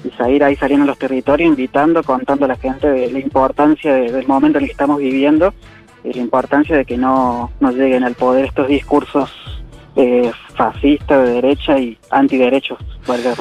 y 0.04 0.12
seguir 0.18 0.44
ahí 0.44 0.56
saliendo 0.56 0.84
a 0.84 0.88
los 0.88 1.00
territorios, 1.00 1.50
invitando, 1.50 2.04
contando 2.04 2.46
a 2.46 2.50
la 2.50 2.58
gente 2.58 2.88
de 2.88 3.10
la 3.12 3.18
importancia 3.20 3.92
de- 3.92 4.12
del 4.12 4.28
momento 4.28 4.60
en 4.60 4.66
el 4.66 4.68
que 4.70 4.74
estamos 4.74 5.00
viviendo 5.00 5.52
y 6.04 6.14
la 6.14 6.22
importancia 6.22 6.78
de 6.78 6.86
que 6.86 6.96
no, 6.96 7.52
no 7.60 7.72
lleguen 7.72 8.04
al 8.04 8.14
poder 8.14 8.46
estos 8.46 8.68
discursos 8.68 9.32
eh, 9.98 10.32
fascistas 10.56 11.26
de 11.26 11.34
derecha 11.36 11.80
y 11.80 11.98
antiderechos, 12.12 12.78
valga. 13.08 13.34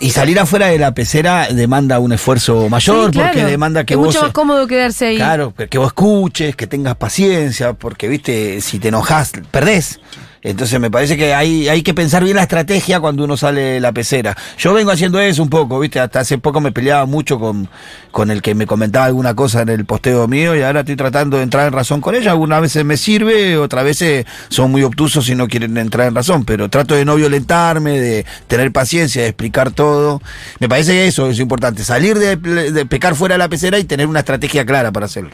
Y 0.00 0.10
salir 0.10 0.38
afuera 0.38 0.66
de 0.68 0.78
la 0.78 0.94
pecera 0.94 1.48
demanda 1.50 1.98
un 1.98 2.12
esfuerzo 2.12 2.68
mayor, 2.68 3.06
Sí, 3.06 3.12
claro. 3.12 3.28
porque 3.32 3.44
demanda 3.46 3.84
que 3.84 3.94
es 3.94 3.98
vos. 3.98 4.06
mucho 4.08 4.22
más 4.22 4.32
cómodo 4.32 4.66
quedarse 4.66 5.06
ahí. 5.06 5.16
Claro, 5.16 5.54
que 5.54 5.68
que 5.68 5.78
vos 5.78 5.88
escuches, 5.88 6.54
que 6.56 6.66
tengas 6.66 6.94
paciencia, 6.96 7.72
porque, 7.72 8.08
viste, 8.08 8.60
si 8.60 8.78
te 8.78 8.88
enojas, 8.88 9.32
perdés. 9.50 10.00
Entonces 10.42 10.80
me 10.80 10.90
parece 10.90 11.16
que 11.16 11.34
hay, 11.34 11.68
hay 11.68 11.82
que 11.82 11.94
pensar 11.94 12.24
bien 12.24 12.36
la 12.36 12.42
estrategia 12.42 12.98
cuando 12.98 13.22
uno 13.24 13.36
sale 13.36 13.60
de 13.60 13.80
la 13.80 13.92
pecera. 13.92 14.36
Yo 14.58 14.72
vengo 14.72 14.90
haciendo 14.90 15.20
eso 15.20 15.40
un 15.42 15.48
poco, 15.48 15.78
viste, 15.78 16.00
hasta 16.00 16.20
hace 16.20 16.36
poco 16.38 16.60
me 16.60 16.72
peleaba 16.72 17.06
mucho 17.06 17.38
con, 17.38 17.68
con 18.10 18.30
el 18.30 18.42
que 18.42 18.56
me 18.56 18.66
comentaba 18.66 19.04
alguna 19.04 19.34
cosa 19.34 19.62
en 19.62 19.68
el 19.68 19.84
posteo 19.84 20.26
mío 20.26 20.56
y 20.56 20.62
ahora 20.62 20.80
estoy 20.80 20.96
tratando 20.96 21.36
de 21.36 21.44
entrar 21.44 21.68
en 21.68 21.72
razón 21.72 22.00
con 22.00 22.16
ella. 22.16 22.32
Algunas 22.32 22.60
veces 22.60 22.84
me 22.84 22.96
sirve, 22.96 23.56
otras 23.56 23.84
veces 23.84 24.26
son 24.48 24.72
muy 24.72 24.82
obtusos 24.82 25.28
y 25.28 25.36
no 25.36 25.46
quieren 25.46 25.76
entrar 25.76 26.08
en 26.08 26.14
razón, 26.16 26.44
pero 26.44 26.68
trato 26.68 26.96
de 26.96 27.04
no 27.04 27.14
violentarme, 27.14 28.00
de 28.00 28.26
tener 28.48 28.72
paciencia, 28.72 29.22
de 29.22 29.28
explicar 29.28 29.70
todo. 29.70 30.20
Me 30.58 30.68
parece 30.68 30.92
que 30.92 31.06
eso 31.06 31.30
es 31.30 31.38
importante, 31.38 31.84
salir 31.84 32.18
de, 32.18 32.36
de 32.36 32.86
pecar 32.86 33.14
fuera 33.14 33.34
de 33.34 33.38
la 33.38 33.48
pecera 33.48 33.78
y 33.78 33.84
tener 33.84 34.08
una 34.08 34.20
estrategia 34.20 34.66
clara 34.66 34.90
para 34.90 35.06
hacerlo. 35.06 35.30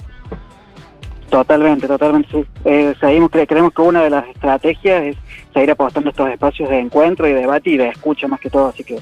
Totalmente, 1.30 1.86
totalmente, 1.86 2.28
sí. 2.32 2.44
Eh, 2.64 2.94
seguimos, 2.98 3.30
cre- 3.30 3.46
creemos 3.46 3.72
que 3.74 3.82
una 3.82 4.02
de 4.02 4.10
las 4.10 4.26
estrategias 4.28 5.02
es 5.04 5.16
seguir 5.52 5.70
apostando 5.70 6.08
estos 6.10 6.30
espacios 6.30 6.70
de 6.70 6.78
encuentro 6.78 7.28
y 7.28 7.32
debate 7.34 7.70
y 7.70 7.76
de 7.76 7.88
escucha 7.88 8.26
más 8.28 8.40
que 8.40 8.48
todo, 8.48 8.68
así 8.68 8.82
que 8.82 8.98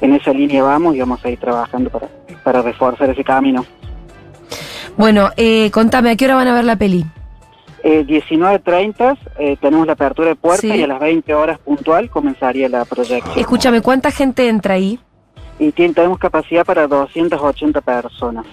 en 0.00 0.14
esa 0.14 0.32
línea 0.32 0.62
vamos 0.64 0.96
y 0.96 1.00
vamos 1.00 1.24
a 1.24 1.30
ir 1.30 1.38
trabajando 1.38 1.88
para, 1.90 2.08
para 2.42 2.62
reforzar 2.62 3.08
ese 3.10 3.22
camino. 3.22 3.64
Bueno, 4.96 5.30
eh, 5.36 5.70
contame, 5.70 6.10
¿a 6.10 6.16
qué 6.16 6.24
hora 6.24 6.34
van 6.34 6.48
a 6.48 6.54
ver 6.54 6.64
la 6.64 6.74
peli? 6.76 7.04
Eh, 7.84 8.04
19.30 8.04 9.16
eh, 9.38 9.56
tenemos 9.60 9.86
la 9.86 9.92
apertura 9.92 10.30
de 10.30 10.34
puerta 10.34 10.60
Sí. 10.62 10.74
y 10.74 10.82
a 10.82 10.88
las 10.88 10.98
20 10.98 11.32
horas 11.32 11.60
puntual 11.60 12.10
comenzaría 12.10 12.68
la 12.68 12.84
proyección. 12.84 13.38
Escúchame, 13.38 13.80
¿cuánta 13.82 14.10
gente 14.10 14.48
entra 14.48 14.74
ahí? 14.74 14.98
Y 15.58 15.72
tien- 15.72 15.94
tenemos 15.94 16.18
capacidad 16.18 16.64
para 16.64 16.86
280 16.86 17.80
personas. 17.80 18.46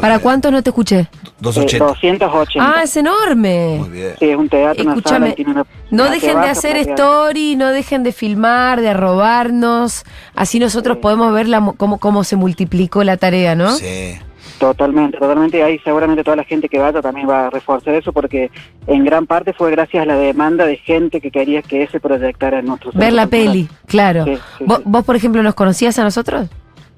¿Para 0.00 0.18
cuántos 0.18 0.52
no 0.52 0.62
te 0.62 0.70
escuché? 0.70 1.00
Eh, 1.00 1.08
280. 1.40 2.34
Ah, 2.60 2.82
es 2.82 2.96
enorme. 2.96 3.80
Sí, 4.18 4.28
es 4.30 4.36
un 4.36 4.48
teatro, 4.48 4.82
una 4.82 4.92
Escúchame, 4.94 5.26
sala, 5.26 5.34
tiene 5.34 5.50
una- 5.52 5.66
No 5.90 6.02
una 6.04 6.10
dejen 6.12 6.40
de 6.40 6.48
hacer 6.48 6.76
story, 6.76 7.56
no 7.56 7.68
dejen 7.70 8.02
de 8.02 8.12
filmar, 8.12 8.80
de 8.80 8.90
arrobarnos. 8.90 10.04
Así 10.34 10.58
nosotros 10.58 10.98
podemos 10.98 11.32
ver 11.32 11.48
la 11.48 11.72
cómo, 11.76 11.98
cómo 11.98 12.24
se 12.24 12.36
multiplicó 12.36 13.02
la 13.04 13.16
tarea, 13.16 13.54
¿no? 13.54 13.72
Sí. 13.76 14.18
Totalmente, 14.60 15.16
totalmente. 15.16 15.56
Y 15.56 15.62
ahí 15.62 15.78
seguramente 15.82 16.22
toda 16.22 16.36
la 16.36 16.44
gente 16.44 16.68
que 16.68 16.78
vaya 16.78 17.00
también 17.00 17.26
va 17.26 17.46
a 17.46 17.50
reforzar 17.50 17.94
eso 17.94 18.12
porque 18.12 18.50
en 18.86 19.06
gran 19.06 19.26
parte 19.26 19.54
fue 19.54 19.70
gracias 19.70 20.02
a 20.02 20.06
la 20.06 20.16
demanda 20.16 20.66
de 20.66 20.76
gente 20.76 21.18
que 21.22 21.30
quería 21.30 21.62
que 21.62 21.84
ese 21.84 21.98
proyectara 21.98 22.58
en 22.58 22.66
nuestro 22.66 22.90
Ver 22.92 23.14
la 23.14 23.26
peli, 23.26 23.70
claro. 23.86 24.26
Sí, 24.26 24.36
sí, 24.58 24.64
¿Vos, 24.66 24.82
vos, 24.84 25.02
por 25.02 25.16
ejemplo, 25.16 25.42
nos 25.42 25.54
conocías 25.54 25.98
a 25.98 26.04
nosotros? 26.04 26.46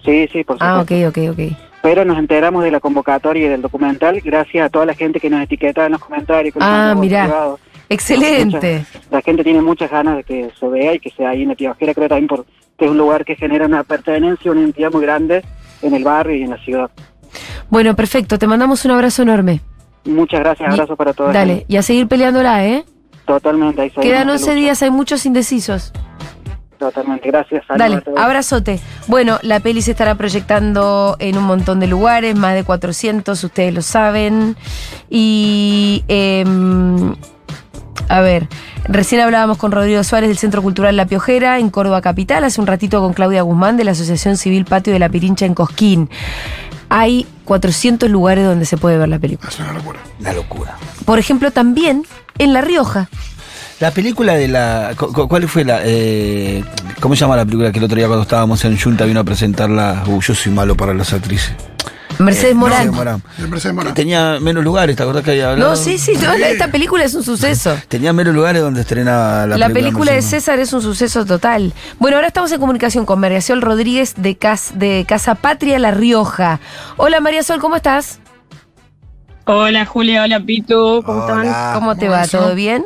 Sí, 0.05 0.29
sí, 0.33 0.42
por 0.42 0.57
Ah, 0.59 0.81
supuesto. 0.85 1.09
ok, 1.09 1.29
ok, 1.31 1.38
ok. 1.38 1.57
Pero 1.83 2.05
nos 2.05 2.18
enteramos 2.18 2.64
de 2.64 2.72
la 2.72 2.81
convocatoria 2.81 3.46
y 3.46 3.48
del 3.48 3.62
documental 3.62 4.20
gracias 4.25 4.66
a 4.66 4.68
toda 4.68 4.85
la 4.85 4.94
gente 4.94 5.20
que 5.20 5.31
nos 5.31 5.40
etiquetaba 5.40 5.87
en 5.87 5.92
los 5.92 6.01
comentarios. 6.05 6.53
Ah, 6.59 6.96
mirá. 6.98 7.31
Excelente. 7.88 8.79
Muchas, 8.79 9.11
la 9.12 9.20
gente 9.20 9.44
tiene 9.44 9.61
muchas 9.62 9.88
ganas 9.88 10.16
de 10.16 10.25
que 10.25 10.51
se 10.59 10.66
vea 10.66 10.94
y 10.94 10.98
que 10.98 11.11
sea 11.11 11.31
ahí 11.31 11.42
en 11.42 11.51
la 11.51 11.55
Piojera, 11.55 11.94
creo 11.94 12.09
también 12.09 12.27
porque 12.27 12.51
es 12.79 12.90
un 12.90 12.98
lugar 12.98 13.25
que 13.25 13.37
genera 13.37 13.66
una 13.66 13.85
pertenencia, 13.85 14.51
una 14.51 14.62
identidad 14.62 14.90
muy 14.90 15.03
grande 15.03 15.44
en 15.83 15.94
el 15.94 16.03
barrio 16.03 16.35
y 16.37 16.42
en 16.42 16.51
la 16.51 16.59
ciudad. 16.59 16.90
Bueno, 17.72 17.96
perfecto. 17.96 18.38
Te 18.38 18.46
mandamos 18.46 18.85
un 18.85 18.90
abrazo 18.90 19.22
enorme. 19.22 19.62
Muchas 20.04 20.40
gracias, 20.40 20.70
abrazo 20.70 20.94
para 20.94 21.14
todos. 21.14 21.32
Dale, 21.32 21.64
y 21.68 21.78
a 21.78 21.82
seguir 21.82 22.06
peleándola, 22.06 22.66
¿eh? 22.66 22.85
Totalmente, 23.24 23.80
ahí 23.80 23.90
Quedan 23.90 24.26
la 24.26 24.35
11 24.35 24.44
lucha. 24.44 24.54
días, 24.54 24.82
hay 24.82 24.90
muchos 24.90 25.24
indecisos. 25.24 25.90
Totalmente, 26.78 27.30
gracias. 27.30 27.64
saludos 27.66 28.04
Dale, 28.04 28.20
abrazote. 28.20 28.78
Bueno, 29.06 29.38
la 29.40 29.61
peli 29.61 29.80
se 29.80 29.92
estará 29.92 30.16
proyectando 30.16 31.16
en 31.18 31.38
un 31.38 31.44
montón 31.44 31.80
de 31.80 31.87
lugares, 31.87 32.37
más 32.37 32.52
de 32.54 32.62
400, 32.62 33.42
ustedes 33.42 33.72
lo 33.72 33.80
saben. 33.80 34.54
Y, 35.08 36.04
em, 36.08 37.14
a 38.11 38.20
ver, 38.20 38.48
recién 38.85 39.22
hablábamos 39.22 39.56
con 39.56 39.72
Rodrigo 39.72 40.04
Suárez 40.04 40.28
del 40.28 40.37
Centro 40.37 40.61
Cultural 40.61 40.94
La 40.94 41.06
Piojera 41.06 41.58
en 41.58 41.70
Córdoba 41.70 42.02
Capital, 42.02 42.44
hace 42.44 42.61
un 42.61 42.66
ratito 42.66 43.00
con 43.00 43.14
Claudia 43.14 43.40
Guzmán 43.40 43.78
de 43.78 43.85
la 43.85 43.92
Asociación 43.92 44.37
Civil 44.37 44.66
Patio 44.66 44.92
de 44.92 44.98
la 44.98 45.08
Pirincha 45.08 45.46
en 45.46 45.54
Cosquín. 45.54 46.11
Hay 46.94 47.26
400 47.46 48.11
lugares 48.11 48.44
donde 48.44 48.66
se 48.66 48.76
puede 48.76 48.98
ver 48.98 49.09
la 49.09 49.18
película. 49.18 49.48
Es 49.48 49.59
una 49.59 49.72
locura. 49.72 49.98
La 50.20 50.35
locura. 50.35 50.76
Por 51.07 51.18
ejemplo, 51.18 51.50
también 51.50 52.05
en 52.37 52.52
La 52.52 52.61
Rioja. 52.61 53.09
La 53.81 53.90
película 53.92 54.35
de 54.35 54.46
la. 54.48 54.92
cu- 54.98 55.11
cu- 55.11 55.26
¿Cuál 55.26 55.48
fue 55.48 55.64
la.? 55.64 55.81
eh, 55.85 56.62
¿Cómo 57.00 57.14
se 57.16 57.22
llama 57.22 57.35
la 57.37 57.46
película 57.46 57.72
que 57.72 57.78
el 57.78 57.85
otro 57.87 57.96
día 57.96 58.07
cuando 58.09 58.24
estábamos 58.24 58.62
en 58.66 58.78
Junta 58.78 59.07
vino 59.07 59.20
a 59.20 59.24
presentarla? 59.24 60.05
Uh, 60.07 60.20
yo 60.20 60.35
soy 60.35 60.52
malo 60.52 60.76
para 60.76 60.92
las 60.92 61.14
actrices. 61.14 61.52
Mercedes 62.18 62.53
Eh, 62.53 62.55
Morán. 62.55 62.79
Mercedes 62.87 62.92
Morán. 62.96 63.22
Mercedes 63.51 63.75
Morán. 63.75 63.94
Tenía 63.94 64.38
menos 64.40 64.62
lugares, 64.64 64.96
¿te 64.96 65.03
acordás 65.03 65.22
que 65.25 65.31
había 65.33 65.51
hablado? 65.51 65.70
No, 65.70 65.77
sí, 65.77 65.98
sí, 65.98 66.12
no, 66.22 66.33
esta 66.33 66.68
película 66.68 67.05
es 67.05 67.14
un 67.14 67.22
suceso. 67.22 67.77
Tenía 67.88 68.12
menos 68.12 68.35
lugares 68.35 68.62
donde 68.62 68.81
estrenaba 68.83 69.46
la, 69.46 69.59
La, 69.59 69.68
película 69.70 70.12
de 70.12 70.22
César 70.22 70.59
es 70.59 70.72
un 70.72 70.83
suceso 70.83 71.25
total. 71.25 71.72
Bueno, 71.98 72.16
ahora 72.16 72.29
estamos 72.29 72.53
en 72.53 72.61
comunicación 72.61 73.05
con 73.07 73.18
María 73.20 73.40
Sol 73.40 73.62
Rodríguez 73.62 74.14
de, 74.16 74.37
Cas- 74.37 74.72
de 74.75 75.05
Casa 75.09 75.35
Patria 75.35 75.79
La 75.79 75.90
Rioja. 75.90 76.61
Hola 76.96 77.20
María 77.20 77.42
Sol, 77.42 77.61
¿cómo 77.61 77.77
estás? 77.77 78.18
Hola 79.44 79.85
Julia, 79.87 80.22
hola 80.22 80.40
Pitu, 80.40 81.03
¿cómo 81.05 81.25
Hola. 81.25 81.42
están? 81.44 81.75
¿Cómo 81.75 81.96
te 81.96 82.09
va? 82.09 82.27
¿Todo 82.29 82.55
bien? 82.55 82.85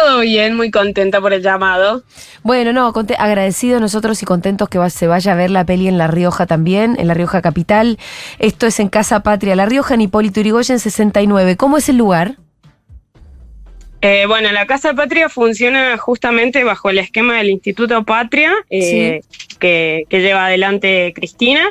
Todo 0.00 0.20
bien, 0.20 0.56
muy 0.56 0.70
contenta 0.70 1.20
por 1.20 1.32
el 1.32 1.42
llamado. 1.42 2.02
Bueno, 2.42 2.72
no, 2.72 2.92
agradecidos 3.18 3.80
nosotros 3.80 4.22
y 4.22 4.26
contentos 4.26 4.68
que 4.68 4.78
va- 4.78 4.90
se 4.90 5.06
vaya 5.06 5.32
a 5.32 5.34
ver 5.34 5.50
la 5.50 5.64
peli 5.64 5.88
en 5.88 5.98
La 5.98 6.06
Rioja 6.06 6.46
también, 6.46 6.96
en 6.98 7.08
La 7.08 7.14
Rioja 7.14 7.42
Capital. 7.42 7.98
Esto 8.38 8.66
es 8.66 8.78
en 8.80 8.88
Casa 8.88 9.20
Patria 9.24 9.56
La 9.56 9.66
Rioja, 9.66 9.94
en 9.94 10.02
Hipólito 10.02 10.40
Yrigoyen 10.40 10.78
69. 10.78 11.56
¿Cómo 11.56 11.78
es 11.78 11.88
el 11.88 11.96
lugar? 11.96 12.36
Eh, 14.00 14.26
bueno, 14.28 14.52
la 14.52 14.66
Casa 14.66 14.94
Patria 14.94 15.28
funciona 15.28 15.98
justamente 15.98 16.62
bajo 16.62 16.90
el 16.90 16.98
esquema 16.98 17.38
del 17.38 17.50
Instituto 17.50 18.04
Patria, 18.04 18.52
eh, 18.70 19.22
que, 19.58 20.04
que 20.08 20.20
lleva 20.20 20.46
adelante 20.46 21.12
Cristina, 21.14 21.64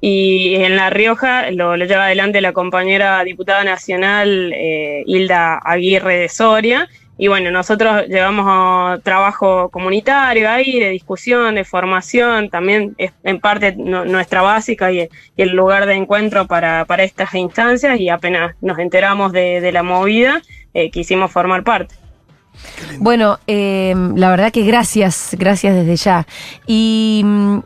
y 0.00 0.54
en 0.56 0.76
La 0.76 0.88
Rioja 0.88 1.50
lo, 1.50 1.76
lo 1.76 1.84
lleva 1.84 2.06
adelante 2.06 2.40
la 2.40 2.52
compañera 2.54 3.22
diputada 3.24 3.62
nacional 3.64 4.52
eh, 4.54 5.02
Hilda 5.06 5.56
Aguirre 5.58 6.16
de 6.16 6.28
Soria. 6.30 6.88
Y 7.16 7.28
bueno, 7.28 7.50
nosotros 7.52 8.06
llevamos 8.08 8.44
a 8.48 8.98
trabajo 9.02 9.68
comunitario 9.68 10.50
ahí, 10.50 10.80
de 10.80 10.90
discusión, 10.90 11.54
de 11.54 11.64
formación, 11.64 12.50
también 12.50 12.94
es 12.98 13.12
en 13.22 13.38
parte 13.40 13.74
no- 13.76 14.04
nuestra 14.04 14.42
básica 14.42 14.90
y, 14.90 15.02
y 15.36 15.42
el 15.42 15.50
lugar 15.50 15.86
de 15.86 15.94
encuentro 15.94 16.46
para, 16.46 16.84
para 16.86 17.04
estas 17.04 17.32
instancias 17.34 18.00
y 18.00 18.08
apenas 18.08 18.56
nos 18.60 18.78
enteramos 18.80 19.30
de, 19.32 19.60
de 19.60 19.70
la 19.70 19.84
movida, 19.84 20.42
eh, 20.74 20.90
quisimos 20.90 21.30
formar 21.30 21.62
parte. 21.62 21.94
Bueno, 22.98 23.38
eh, 23.46 23.94
la 24.16 24.30
verdad 24.30 24.52
que 24.52 24.62
gracias, 24.64 25.36
gracias 25.38 25.74
desde 25.74 25.96
ya. 25.96 26.26
Y 26.66 27.22
mm, 27.24 27.58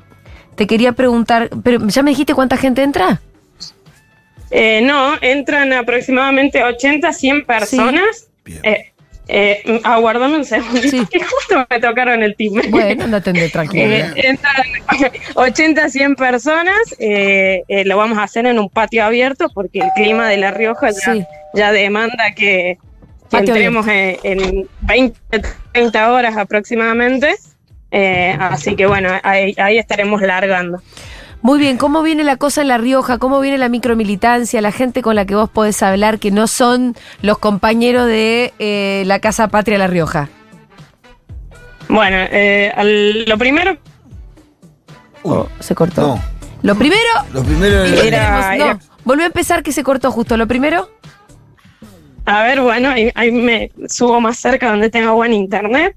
te 0.57 0.67
quería 0.67 0.93
preguntar, 0.93 1.49
pero 1.63 1.87
¿ya 1.89 2.03
me 2.03 2.11
dijiste 2.11 2.35
cuánta 2.35 2.57
gente 2.57 2.83
entra? 2.83 3.21
Eh, 4.51 4.81
no, 4.83 5.15
entran 5.21 5.73
aproximadamente 5.73 6.63
80, 6.65 7.13
100 7.13 7.45
personas. 7.45 8.29
Eh, 8.63 8.93
eh, 9.29 9.81
aguardame 9.85 10.37
un 10.38 10.45
segundo, 10.45 10.81
que 10.81 11.21
justo 11.23 11.67
me 11.69 11.81
tocaron 11.81 12.23
el 12.23 12.35
timbre. 12.35 12.69
Bueno, 12.71 13.14
a 13.14 13.19
atender 13.19 13.51
tranquilo. 13.51 13.85
Eh, 13.85 14.12
entran 14.17 14.55
80, 15.35 15.88
100 15.88 16.17
personas. 16.17 16.79
eh, 16.99 17.62
eh, 17.69 17.85
lo 17.85 17.97
vamos 17.99 18.19
a 18.19 18.23
hacer 18.23 18.47
en 18.47 18.59
un 18.59 18.71
patio 18.71 19.05
abierto 19.05 19.51
porque 19.53 19.81
el 19.81 19.91
clima 19.95 20.29
de 20.29 20.38
La 20.38 20.51
Rioja 20.51 20.91
ya, 20.91 21.29
ya 21.55 21.73
demanda 21.73 22.33
que, 22.35 22.79
entremos 23.31 23.87
en, 23.87 24.17
en 24.23 24.69
20, 24.81 25.19
30 25.73 26.12
horas 26.12 26.37
aproximadamente. 26.37 27.37
Eh, 27.91 28.37
así 28.38 28.77
que 28.77 28.87
bueno, 28.87 29.11
ahí, 29.23 29.55
ahí 29.59 29.79
estaremos 29.79 30.21
largando. 30.23 30.83
Muy 31.40 31.59
bien, 31.61 31.77
¿cómo 31.77 32.03
viene 32.03 32.24
la 32.24 32.37
cosa 32.37 32.62
en 32.62 32.68
La 32.68 32.79
Rioja? 32.79 33.18
¿Cómo 33.18 33.40
viene 33.40 33.59
la 33.59 33.68
micromilitancia? 33.68 34.61
La 34.61 34.72
gente 34.72 35.03
con 35.03 35.14
la 35.14 35.24
que 35.24 35.35
vos 35.37 35.48
podés 35.48 35.83
hablar 35.83 36.18
que 36.18 36.31
no 36.31 36.46
son 36.48 36.96
los 37.22 37.38
compañeros 37.38 38.07
de 38.07 38.53
eh, 38.59 39.05
la 39.07 39.20
Casa 39.20 39.48
Patria 39.48 39.79
La 39.79 39.87
Rioja. 39.87 40.29
Bueno, 41.88 42.16
eh, 42.31 42.72
al- 42.77 43.24
lo 43.24 43.38
primero 43.38 43.77
se 45.61 45.74
cortó. 45.74 46.18
Lo 46.62 46.74
primero. 46.74 47.01
Lo 47.33 47.42
primero 47.42 47.85
era- 47.85 48.48
no, 48.48 48.53
era- 48.64 48.79
volvió 49.05 49.24
a 49.24 49.27
empezar 49.29 49.62
que 49.62 49.72
se 49.72 49.83
cortó 49.85 50.11
justo. 50.11 50.37
Lo 50.37 50.48
primero. 50.48 50.90
A 52.27 52.42
ver, 52.42 52.61
bueno, 52.61 52.90
ahí, 52.90 53.11
ahí 53.14 53.31
me 53.31 53.70
subo 53.88 54.20
más 54.20 54.38
cerca 54.38 54.70
donde 54.70 54.90
tengo 54.90 55.14
buen 55.14 55.33
internet. 55.33 55.96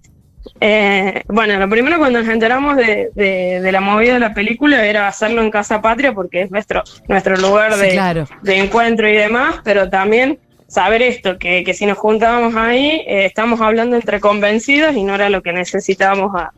Eh, 0.59 1.23
bueno, 1.27 1.57
lo 1.59 1.69
primero 1.69 1.97
cuando 1.97 2.19
nos 2.19 2.27
enteramos 2.29 2.75
de, 2.75 3.09
de- 3.15 3.59
de 3.61 3.71
la 3.71 3.81
movida 3.81 4.13
de 4.15 4.19
la 4.19 4.33
película 4.33 4.85
era 4.85 5.07
hacerlo 5.07 5.41
en 5.41 5.51
Casa 5.51 5.81
Patria 5.81 6.13
porque 6.13 6.41
es 6.41 6.51
nuestro, 6.51 6.83
nuestro 7.07 7.35
lugar 7.37 7.73
Sí, 7.73 7.81
de, 7.81 7.89
claro. 7.91 8.27
de 8.41 8.57
encuentro 8.57 9.07
y 9.07 9.13
demás, 9.15 9.55
pero 9.63 9.89
también 9.89 10.39
saber 10.67 11.01
esto, 11.01 11.37
que, 11.37 11.63
que 11.63 11.73
si 11.73 11.85
nos 11.85 11.97
juntábamos 11.97 12.55
ahí, 12.55 13.03
eh, 13.05 13.25
estamos 13.25 13.59
hablando 13.61 13.95
entre 13.95 14.19
convencidos 14.19 14.95
y 14.95 15.03
no 15.03 15.15
era 15.15 15.29
lo 15.29 15.41
que 15.43 15.51
necesitábamos 15.53 16.33
a- 16.35 16.51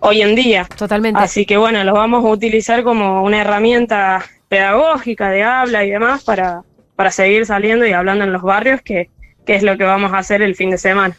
hoy 0.00 0.22
en 0.22 0.34
día. 0.34 0.66
Totalmente. 0.76 1.20
Así 1.20 1.44
que 1.44 1.56
bueno, 1.56 1.82
lo 1.84 1.92
vamos 1.94 2.24
a 2.24 2.28
utilizar 2.28 2.82
como 2.84 3.22
una 3.24 3.40
herramienta 3.40 4.24
pedagógica 4.48 5.28
de 5.30 5.42
habla 5.42 5.84
y 5.84 5.90
demás 5.90 6.22
para, 6.24 6.62
para 6.96 7.10
seguir 7.10 7.44
saliendo 7.46 7.84
y 7.86 7.92
hablando 7.92 8.24
en 8.24 8.32
los 8.32 8.42
barrios, 8.42 8.80
que, 8.82 9.10
que 9.44 9.56
es 9.56 9.62
lo 9.62 9.76
que 9.76 9.84
vamos 9.84 10.12
a 10.12 10.18
hacer 10.18 10.40
el 10.40 10.54
fin 10.54 10.70
de 10.70 10.78
semana. 10.78 11.16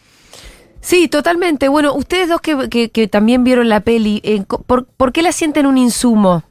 Sí, 0.81 1.07
totalmente. 1.07 1.67
Bueno, 1.67 1.93
ustedes 1.93 2.29
dos 2.29 2.41
que, 2.41 2.69
que- 2.69 2.89
que 2.89 3.07
también 3.07 3.43
vieron 3.43 3.67
la 3.69 3.81
peli, 3.81 4.21
eh, 4.23 4.43
co- 4.47 4.61
¿por, 4.61 4.85
por 4.85 5.11
qué 5.11 5.21
la 5.21 5.31
sienten 5.31 5.65
un 5.65 5.77
insumo? 5.77 6.43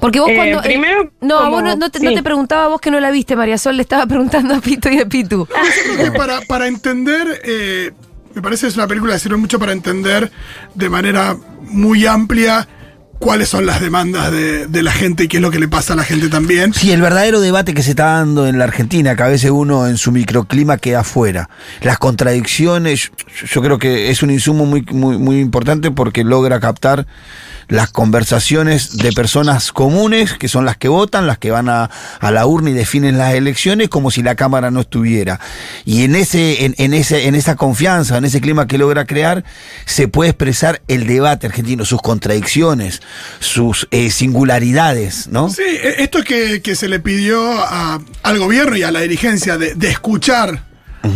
Porque 0.00 0.18
vos 0.20 0.30
Eh, 0.30 0.36
cuando... 0.36 0.62
primero, 0.62 1.10
no, 1.20 1.38
a 1.38 1.48
vos 1.50 1.62
no, 1.62 1.76
no 1.76 1.90
te, 1.90 2.00
no 2.00 2.10
sí. 2.10 2.16
te 2.16 2.22
preguntaba 2.22 2.64
a 2.64 2.68
vos 2.68 2.80
que 2.80 2.90
no 2.90 3.00
la 3.00 3.10
viste, 3.10 3.36
María 3.36 3.58
Sol, 3.58 3.76
le 3.76 3.82
estaba 3.82 4.06
preguntando 4.06 4.54
a 4.54 4.60
Pito 4.60 4.88
y 4.88 4.98
a 4.98 5.06
Pitu. 5.06 5.46
Yo 5.88 5.94
creo 5.96 6.12
que 6.12 6.18
para, 6.18 6.40
para 6.42 6.68
entender, 6.68 7.40
eh, 7.44 7.90
me 8.34 8.40
parece 8.40 8.62
que 8.62 8.68
es 8.68 8.76
una 8.76 8.86
película 8.86 9.12
que 9.14 9.18
sirve 9.18 9.36
mucho 9.36 9.58
para 9.58 9.72
entender 9.72 10.30
de 10.74 10.88
manera 10.88 11.36
muy 11.62 12.06
amplia 12.06 12.66
cuáles 13.20 13.50
son 13.50 13.66
las 13.66 13.82
demandas 13.82 14.32
de, 14.32 14.82
la 14.82 14.92
gente 14.92 15.24
y 15.24 15.28
qué 15.28 15.36
es 15.36 15.42
lo 15.42 15.50
que 15.50 15.58
le 15.58 15.68
pasa 15.68 15.92
a 15.92 15.96
la 15.96 16.04
gente 16.04 16.28
también. 16.28 16.72
Sí, 16.72 16.90
el 16.90 17.02
verdadero 17.02 17.40
debate 17.40 17.74
que 17.74 17.82
se 17.82 17.90
está 17.90 18.16
dando 18.16 18.48
en 18.48 18.58
la 18.58 18.64
Argentina, 18.64 19.14
que 19.14 19.22
a 19.22 19.28
veces 19.28 19.50
uno 19.50 19.86
en 19.86 19.98
su 19.98 20.10
microclima 20.10 20.78
queda 20.78 21.00
afuera. 21.00 21.50
Las 21.82 21.98
contradicciones, 21.98 23.12
yo, 23.42 23.46
yo 23.46 23.62
creo 23.62 23.78
que 23.78 24.10
es 24.10 24.22
un 24.22 24.30
insumo 24.30 24.64
muy, 24.64 24.82
muy, 24.90 25.18
muy 25.18 25.38
importante 25.38 25.90
porque 25.90 26.24
logra 26.24 26.60
captar 26.60 27.06
las 27.70 27.90
conversaciones 27.90 28.96
de 28.96 29.12
personas 29.12 29.70
comunes, 29.70 30.34
que 30.34 30.48
son 30.48 30.64
las 30.64 30.76
que 30.76 30.88
votan, 30.88 31.28
las 31.28 31.38
que 31.38 31.52
van 31.52 31.68
a, 31.68 31.88
a 32.18 32.30
la 32.32 32.44
urna 32.44 32.70
y 32.70 32.72
definen 32.72 33.16
las 33.16 33.32
elecciones, 33.34 33.88
como 33.88 34.10
si 34.10 34.22
la 34.22 34.34
Cámara 34.34 34.72
no 34.72 34.80
estuviera. 34.80 35.38
Y 35.84 36.02
en 36.02 36.16
ese, 36.16 36.64
en, 36.64 36.74
en 36.78 36.94
ese, 36.94 37.28
en 37.28 37.36
esa 37.36 37.54
confianza, 37.54 38.18
en 38.18 38.24
ese 38.24 38.40
clima 38.40 38.66
que 38.66 38.76
logra 38.76 39.04
crear, 39.04 39.44
se 39.86 40.08
puede 40.08 40.30
expresar 40.30 40.82
el 40.88 41.06
debate 41.06 41.46
argentino, 41.46 41.84
sus 41.84 42.02
contradicciones, 42.02 43.02
sus 43.40 43.86
eh, 43.90 44.10
singularidades, 44.10 45.28
¿no? 45.28 45.48
Sí, 45.50 45.62
e- 45.62 46.02
esto 46.02 46.22
que, 46.22 46.60
que 46.62 46.74
se 46.76 46.88
le 46.88 47.00
pidió 47.00 47.52
a- 47.52 48.00
al 48.22 48.38
gobierno 48.38 48.76
y 48.76 48.82
a 48.82 48.90
la 48.90 49.00
dirigencia 49.00 49.56
de, 49.58 49.74
de 49.74 49.90
escuchar 49.90 50.68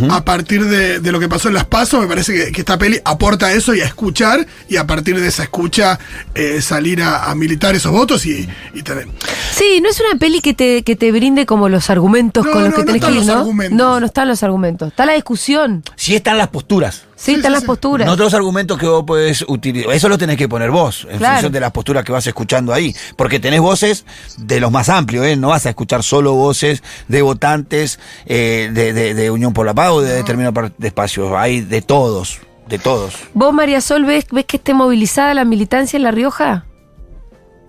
a 0.09 0.25
partir 0.25 0.65
de, 0.65 0.99
de 0.99 1.11
lo 1.11 1.19
que 1.19 1.29
pasó 1.29 1.47
en 1.47 1.53
las 1.53 1.65
pasos, 1.65 2.01
me 2.01 2.07
parece 2.07 2.33
que, 2.33 2.51
que 2.51 2.61
esta 2.61 2.75
peli 2.75 2.99
aporta 3.05 3.51
eso 3.53 3.75
y 3.75 3.81
a 3.81 3.85
escuchar 3.85 4.43
y 4.67 4.77
a 4.77 4.87
partir 4.87 5.19
de 5.21 5.27
esa 5.27 5.43
escucha 5.43 5.99
eh, 6.33 6.59
salir 6.63 7.03
a, 7.03 7.25
a 7.29 7.35
militar 7.35 7.75
esos 7.75 7.91
votos 7.91 8.25
y, 8.25 8.49
y 8.73 8.81
tener... 8.81 9.07
Sí, 9.53 9.79
no 9.83 9.89
es 9.89 9.99
una 9.99 10.17
peli 10.17 10.41
que 10.41 10.55
te, 10.55 10.81
que 10.83 10.95
te 10.95 11.11
brinde 11.11 11.45
como 11.45 11.69
los 11.69 11.91
argumentos 11.91 12.43
No, 12.43 12.51
con 12.51 12.63
los 12.63 12.71
no, 12.71 12.75
que 12.77 12.81
no 12.81 12.85
tenés 12.87 13.01
que 13.01 13.07
están 13.09 13.13
ir, 13.13 13.17
los 13.19 13.27
¿no? 13.27 13.39
argumentos. 13.41 13.77
No, 13.77 13.99
no 13.99 14.05
están 14.07 14.27
los 14.27 14.41
argumentos. 14.41 14.87
Está 14.87 15.05
la 15.05 15.13
discusión. 15.13 15.83
Sí 15.95 16.15
están 16.15 16.39
las 16.39 16.47
posturas. 16.47 17.03
Sí, 17.17 17.35
están 17.35 17.53
las 17.53 17.63
posturas. 17.63 18.05
No 18.05 18.13
otros 18.13 18.33
argumentos 18.33 18.77
que 18.77 18.85
vos 18.87 19.03
podés 19.05 19.43
utilizar. 19.47 19.93
Eso 19.93 20.09
lo 20.09 20.17
tenés 20.17 20.37
que 20.37 20.49
poner 20.49 20.69
vos, 20.71 21.07
en 21.09 21.17
Claro. 21.17 21.35
función 21.35 21.51
de 21.53 21.59
las 21.61 21.71
posturas 21.71 22.03
que 22.03 22.11
vas 22.11 22.27
escuchando 22.27 22.73
ahí. 22.73 22.93
Porque 23.15 23.39
tenés 23.39 23.61
voces 23.61 24.05
de 24.37 24.59
los 24.59 24.71
más 24.71 24.89
amplios, 24.89 25.25
¿eh? 25.25 25.35
No 25.37 25.47
vas 25.49 25.65
a 25.65 25.69
escuchar 25.69 26.03
solo 26.03 26.33
voces 26.33 26.83
de 27.07 27.21
votantes 27.21 27.99
eh, 28.25 28.69
de, 28.73 28.91
de- 28.93 29.13
de 29.13 29.31
Unión 29.31 29.53
por 29.53 29.65
la 29.65 29.71
capaz 29.71 29.91
o 29.91 30.01
de 30.01 30.13
determinado 30.13 30.53
par- 30.53 30.73
de 30.77 30.87
espacios, 30.87 31.31
hay 31.35 31.61
de 31.61 31.81
todos, 31.81 32.39
de 32.67 32.79
todos. 32.79 33.15
¿Vos, 33.33 33.53
María 33.53 33.79
Sol, 33.81 34.03
ves, 34.05 34.25
ves 34.31 34.45
que 34.45 34.57
esté 34.57 34.73
movilizada 34.73 35.33
la 35.33 35.45
militancia 35.45 35.97
en 35.97 36.03
La 36.03 36.11
Rioja? 36.11 36.65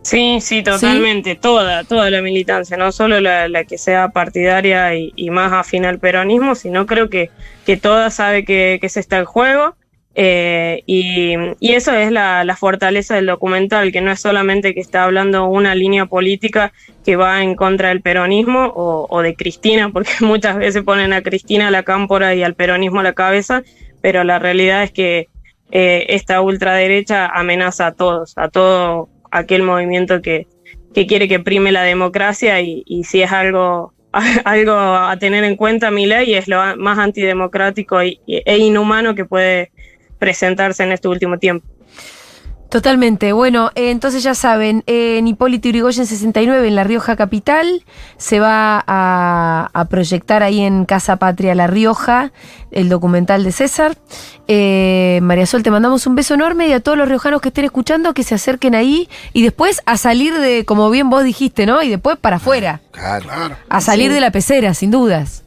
Sí, 0.09 0.41
sí, 0.41 0.63
totalmente, 0.63 1.35
toda, 1.35 1.83
toda 1.83 2.11
la 2.11 2.23
militancia, 2.23 2.77
no 2.77 2.93
solo 2.93 3.21
la, 3.21 3.49
la 3.49 3.65
que 3.65 3.77
sea 3.77 4.11
partidaria 4.11 4.95
y, 4.95 5.13
y 5.17 5.31
más 5.31 5.53
afín 5.53 5.85
al 5.85 5.99
peronismo, 5.99 6.55
sino 6.55 6.87
creo 6.87 7.09
que, 7.11 7.33
que 7.65 7.77
toda 7.77 8.11
sabe 8.11 8.45
que, 8.45 8.79
que 8.81 8.87
ese 8.87 9.01
está 9.01 9.19
el 9.19 9.25
juego. 9.25 9.77
eh, 10.15 10.83
y, 10.87 11.35
y 11.59 11.73
eso 11.75 11.93
es 11.93 12.13
la, 12.13 12.45
la 12.45 12.57
fortaleza 12.57 13.17
del 13.17 13.27
documental, 13.27 13.91
que 13.91 14.01
no 14.01 14.13
es 14.13 14.21
solamente 14.21 14.75
que 14.75 14.81
está 14.81 15.03
hablando 15.05 15.47
una 15.47 15.75
línea 15.75 16.07
política 16.07 16.73
que 17.05 17.17
va 17.17 17.43
en 17.43 17.57
contra 17.57 17.89
del 17.89 18.01
peronismo 18.03 18.67
o, 18.77 19.07
o 19.11 19.23
de 19.23 19.35
Cristina, 19.35 19.91
porque 19.93 20.13
muchas 20.21 20.57
veces 20.57 20.85
ponen 20.85 21.13
a 21.15 21.23
Cristina 21.23 21.69
a 21.69 21.71
la 21.73 21.83
cámpora 21.83 22.33
y 22.35 22.45
al 22.45 22.55
peronismo 22.55 23.01
a 23.01 23.03
la 23.03 23.15
cabeza, 23.15 23.63
pero 24.01 24.23
la 24.25 24.39
realidad 24.39 24.85
es 24.85 24.93
que 24.93 25.29
eh, 25.73 26.07
esta 26.11 26.41
ultraderecha 26.43 27.27
amenaza 27.27 27.89
a 27.89 27.93
todos, 27.95 28.33
a 28.37 28.49
todo 28.49 29.11
aquel 29.31 29.63
movimiento 29.63 30.23
que, 30.23 30.47
que 30.95 31.07
quiere 31.07 31.29
que 31.29 31.41
prime 31.41 31.73
la 31.73 31.83
democracia 31.83 32.61
y, 32.61 32.85
si 33.05 33.23
es 33.23 33.33
algo, 33.33 33.93
algo 34.45 34.73
a 34.73 35.17
tener 35.19 35.45
en 35.45 35.57
cuenta 35.57 35.91
mi 35.91 36.07
ley 36.07 36.35
es 36.35 36.49
lo 36.49 36.77
más 36.77 36.99
antidemocrático 36.99 38.01
e 38.01 38.59
inhumano 38.59 39.15
que 39.15 39.25
puede 39.25 39.71
presentarse 40.19 40.83
en 40.83 40.93
este 40.93 41.09
último 41.09 41.39
tiempo. 41.39 41.67
Totalmente. 42.69 43.33
Bueno, 43.33 43.71
eh, 43.77 43.91
entonces 43.91 44.23
ya 44.25 44.35
saben, 44.35 44.83
eh, 44.87 45.19
en 45.19 45.29
Hipólito 45.29 45.69
Yrigoyen 45.69 46.05
69, 46.05 46.67
en 46.67 46.75
La 46.75 46.85
Rioja 46.85 47.15
Capital, 47.17 47.85
se 48.17 48.41
va 48.41 48.83
a, 48.87 49.71
a 49.73 49.85
proyectar 49.87 50.43
ahí 50.43 50.61
en 50.61 50.85
Casa 50.85 51.17
Patria 51.17 51.55
La 51.55 51.69
Rioja 51.69 52.33
el 52.73 52.89
documental 52.89 53.45
de 53.45 53.53
César. 53.53 53.97
Eh, 54.49 55.21
María 55.23 55.47
Sol, 55.47 55.63
te 55.63 55.71
mandamos 55.71 56.07
un 56.07 56.17
beso 56.17 56.35
enorme 56.35 56.67
y 56.69 56.73
a 56.73 56.81
todos 56.81 56.99
los 56.99 57.09
riojanos 57.09 57.41
que 57.41 57.49
estén 57.49 57.65
escuchando 57.65 58.13
que 58.15 58.25
se 58.25 58.35
acerquen 58.35 58.75
ahí 58.75 59.09
y 59.33 59.43
después 59.43 59.81
a 59.87 59.97
salir 59.97 60.35
de, 60.39 60.65
como 60.67 60.91
bien 60.91 61.09
vos 61.09 61.25
dijiste, 61.25 61.65
¿no? 61.67 61.83
Y 61.83 61.89
después 61.89 62.19
para 62.19 62.37
afuera, 62.37 62.81
Claro. 62.91 63.57
a 63.69 63.81
salir 63.81 64.09
Sí. 64.09 64.15
de 64.15 64.21
la 64.21 64.31
pecera, 64.33 64.75
sin 64.75 64.91
dudas. 64.91 65.45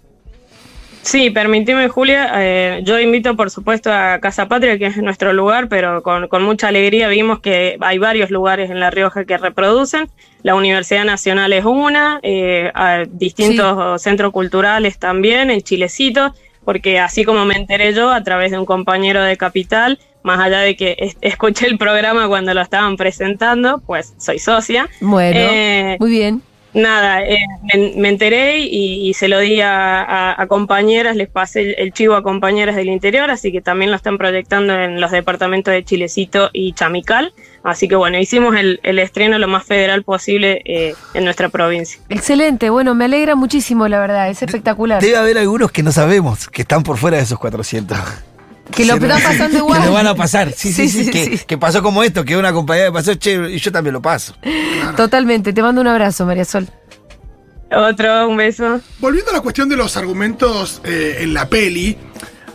Sí, 1.09 1.31
permíteme, 1.31 1.89
Julia. 1.89 2.29
eh, 2.35 2.81
yo 2.83 2.99
invito, 2.99 3.35
por 3.35 3.49
supuesto, 3.49 3.91
a 3.91 4.19
Casa 4.19 4.47
Patria, 4.47 4.77
que 4.77 4.85
es 4.85 4.97
nuestro 4.97 5.33
lugar, 5.33 5.67
pero 5.67 6.03
con, 6.03 6.27
con 6.27 6.43
mucha 6.43 6.67
alegría 6.67 7.07
vimos 7.07 7.39
que 7.39 7.77
hay 7.81 7.97
varios 7.97 8.29
lugares 8.29 8.69
en 8.69 8.79
La 8.79 8.91
Rioja 8.91 9.25
que 9.25 9.39
reproducen. 9.39 10.07
La 10.43 10.53
Universidad 10.53 11.05
Nacional 11.05 11.51
es 11.53 11.65
una, 11.65 12.19
eh, 12.21 12.69
a 12.75 13.05
distintos 13.09 13.99
centros 14.03 14.31
culturales 14.31 14.99
también, 14.99 15.49
en 15.49 15.61
Chilecito, 15.61 16.35
porque 16.63 16.99
así 16.99 17.23
como 17.25 17.43
me 17.43 17.55
enteré 17.55 17.91
yo 17.95 18.11
a 18.11 18.23
través 18.23 18.51
de 18.51 18.59
un 18.59 18.65
compañero 18.65 19.23
de 19.23 19.35
Capital, 19.35 19.97
más 20.21 20.39
allá 20.39 20.59
de 20.59 20.75
que 20.75 20.95
es- 20.99 21.17
escuché 21.21 21.65
el 21.65 21.79
programa 21.79 22.27
cuando 22.27 22.53
lo 22.53 22.61
estaban 22.61 22.97
presentando, 22.97 23.81
pues 23.87 24.13
soy 24.19 24.37
socia. 24.37 24.87
Bueno, 25.01 25.39
Eh, 25.41 25.97
muy 25.99 26.11
bien. 26.11 26.43
Nada, 26.73 27.23
eh, 27.23 27.39
me, 27.73 27.93
me 27.95 28.09
enteré 28.09 28.59
y, 28.59 29.09
y 29.09 29.13
se 29.15 29.27
lo 29.27 29.39
di 29.39 29.59
a, 29.61 30.01
a- 30.03 30.41
a 30.41 30.47
compañeras, 30.47 31.15
les 31.15 31.27
pasé 31.27 31.61
el, 31.61 31.75
el 31.79 31.93
chivo 31.93 32.13
a 32.15 32.21
compañeras 32.21 32.75
del 32.75 32.89
interior, 32.89 33.31
así 33.31 33.51
que 33.51 33.59
también 33.59 33.89
lo 33.89 33.97
están 33.97 34.17
proyectando 34.19 34.73
en 34.79 35.01
los 35.01 35.09
departamentos 35.09 35.73
de 35.73 35.83
Chilecito 35.83 36.51
y 36.53 36.73
Chamical. 36.73 37.33
Así 37.63 37.87
que 37.87 37.95
bueno, 37.95 38.19
hicimos 38.19 38.55
el, 38.55 38.79
el 38.83 38.99
estreno 38.99 39.39
lo 39.39 39.47
más 39.47 39.65
federal 39.65 40.03
posible 40.03 40.61
eh, 40.65 40.93
en 41.15 41.23
nuestra 41.25 41.49
provincia. 41.49 41.99
Excelente, 42.09 42.69
bueno, 42.69 42.93
me 42.93 43.05
alegra 43.05 43.35
muchísimo, 43.35 43.87
la 43.87 43.99
verdad, 43.99 44.29
es 44.29 44.41
espectacular. 44.43 45.01
Debe 45.01 45.17
haber 45.17 45.37
algunos 45.39 45.71
que 45.71 45.81
no 45.83 45.91
sabemos, 45.91 46.47
que 46.49 46.61
están 46.61 46.83
por 46.83 46.97
fuera 46.97 47.17
de 47.17 47.23
esos 47.23 47.39
400. 47.39 47.97
Que 48.79 48.85
lo 48.85 48.93
están 48.95 49.21
pasando 49.21 49.57
igual. 49.57 49.79
Que 49.81 49.87
lo 49.87 49.93
van 49.93 50.07
a 50.07 50.15
pasar. 50.15 50.53
Sí, 50.55 50.71
sí, 50.73 50.87
Sí, 50.87 50.89
sí. 50.89 51.03
sí, 51.05 51.11
que, 51.11 51.37
sí. 51.37 51.43
que 51.45 51.57
pasó 51.57 51.81
como 51.83 52.03
esto, 52.03 52.23
que 52.25 52.37
una 52.37 52.53
compañera 52.53 52.91
pasó, 52.91 53.13
che, 53.15 53.51
y 53.51 53.57
yo 53.59 53.71
también 53.71 53.93
lo 53.93 54.01
paso. 54.01 54.35
Totalmente, 54.95 55.53
te 55.53 55.61
mando 55.61 55.81
un 55.81 55.87
abrazo, 55.87 56.25
María 56.25 56.45
Sol. 56.45 56.67
Otro, 57.71 58.27
un 58.29 58.37
beso. 58.37 58.81
Volviendo 58.99 59.31
a 59.31 59.33
la 59.35 59.41
cuestión 59.41 59.69
de 59.69 59.75
los 59.77 59.95
argumentos 59.95 60.81
eh, 60.83 61.17
en 61.21 61.33
la 61.35 61.49
peli, 61.49 61.97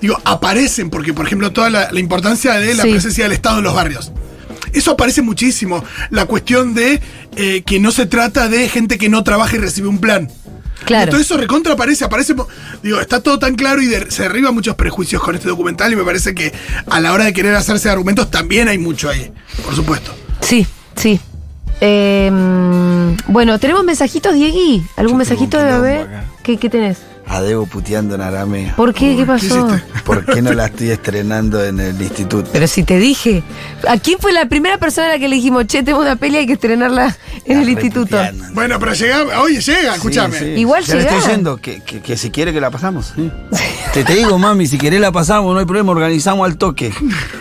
digo, 0.00 0.18
aparecen 0.24 0.90
porque, 0.90 1.12
por 1.14 1.26
ejemplo, 1.26 1.52
toda 1.52 1.70
la, 1.70 1.88
la 1.92 2.00
importancia 2.00 2.54
de 2.54 2.74
la 2.74 2.82
Sí. 2.82 2.90
presencia 2.90 3.24
del 3.24 3.32
Estado 3.32 3.58
en 3.58 3.64
los 3.64 3.74
barrios. 3.74 4.12
Eso 4.72 4.90
aparece 4.92 5.22
muchísimo. 5.22 5.84
La 6.10 6.26
cuestión 6.26 6.74
de 6.74 7.00
eh, 7.36 7.62
que 7.64 7.78
no 7.78 7.92
se 7.92 8.06
trata 8.06 8.48
de 8.48 8.68
gente 8.68 8.98
que 8.98 9.08
no 9.08 9.22
trabaja 9.22 9.54
y 9.54 9.60
recibe 9.60 9.86
un 9.86 9.98
plan. 10.00 10.28
Claro. 10.84 11.10
Todo 11.12 11.20
eso 11.20 11.36
recontra 11.36 11.72
aparece, 11.74 12.04
aparece. 12.04 12.34
Digo, 12.82 13.00
está 13.00 13.20
todo 13.20 13.38
tan 13.38 13.54
claro 13.54 13.80
y 13.82 13.86
de- 13.86 14.10
se 14.10 14.24
derriban 14.24 14.54
muchos 14.54 14.74
prejuicios 14.76 15.22
con 15.22 15.34
este 15.34 15.48
documental 15.48 15.92
y 15.92 15.96
me 15.96 16.04
parece 16.04 16.34
que 16.34 16.52
a 16.90 17.00
la 17.00 17.12
hora 17.12 17.24
de 17.24 17.32
querer 17.32 17.54
hacerse 17.54 17.88
argumentos 17.90 18.30
también 18.30 18.68
hay 18.68 18.78
mucho 18.78 19.08
ahí, 19.08 19.32
por 19.64 19.74
supuesto. 19.74 20.14
Sí, 20.40 20.66
sí. 20.96 21.18
Eh, 21.80 22.30
bueno, 23.26 23.58
¿tenemos 23.58 23.84
mensajitos, 23.84 24.34
Diegui? 24.34 24.82
¿Algún 24.96 25.16
mensajito 25.18 25.58
de 25.58 25.64
bebé? 25.64 26.06
¿Qué, 26.42 26.56
qué 26.56 26.68
tenés? 26.70 26.98
A 27.26 27.40
Debo 27.40 27.66
puteando 27.66 28.14
en 28.14 28.20
arameo. 28.20 28.76
¿Por 28.76 28.92
qué? 28.92 29.16
¿Qué 29.16 29.24
pasó? 29.24 29.66
¿Por 30.04 30.24
qué 30.26 30.42
no 30.42 30.52
la 30.52 30.66
estoy 30.66 30.90
estrenando 30.90 31.64
en 31.64 31.80
el 31.80 32.00
instituto? 32.00 32.48
Pero 32.52 32.66
si 32.68 32.82
te 32.82 32.98
dije. 32.98 33.42
¿A 33.88 33.96
quién 33.98 34.18
fue 34.20 34.32
la 34.32 34.46
primera 34.46 34.76
persona 34.78 35.06
a 35.06 35.10
la 35.10 35.18
que 35.18 35.28
le 35.28 35.36
dijimos, 35.36 35.66
che, 35.66 35.82
tengo 35.82 36.00
una 36.00 36.16
peli, 36.16 36.36
hay 36.36 36.46
que 36.46 36.52
estrenarla 36.52 37.16
en 37.46 37.58
el 37.60 37.68
instituto? 37.70 38.18
Bueno, 38.52 38.78
pero 38.78 38.92
llega, 38.92 39.40
oye, 39.40 39.60
llega, 39.60 39.94
escúchame. 39.94 40.38
Sí. 40.38 40.44
Igual 40.44 40.84
ya 40.84 40.94
le 40.94 41.00
llegá. 41.00 41.10
estoy 41.12 41.26
diciendo 41.26 41.56
que, 41.56 41.80
que- 41.82 42.00
que 42.02 42.16
si 42.18 42.30
quiere 42.30 42.52
que 42.52 42.60
la 42.60 42.70
pasamos. 42.70 43.12
sí. 43.16 43.30
Te, 43.94 44.04
te 44.04 44.14
digo, 44.14 44.38
mami, 44.38 44.66
si 44.66 44.76
querés 44.76 45.00
la 45.00 45.10
pasamos, 45.12 45.52
no 45.54 45.60
hay 45.60 45.66
problema, 45.66 45.92
organizamos 45.92 46.46
al 46.46 46.56
toque. 46.58 46.92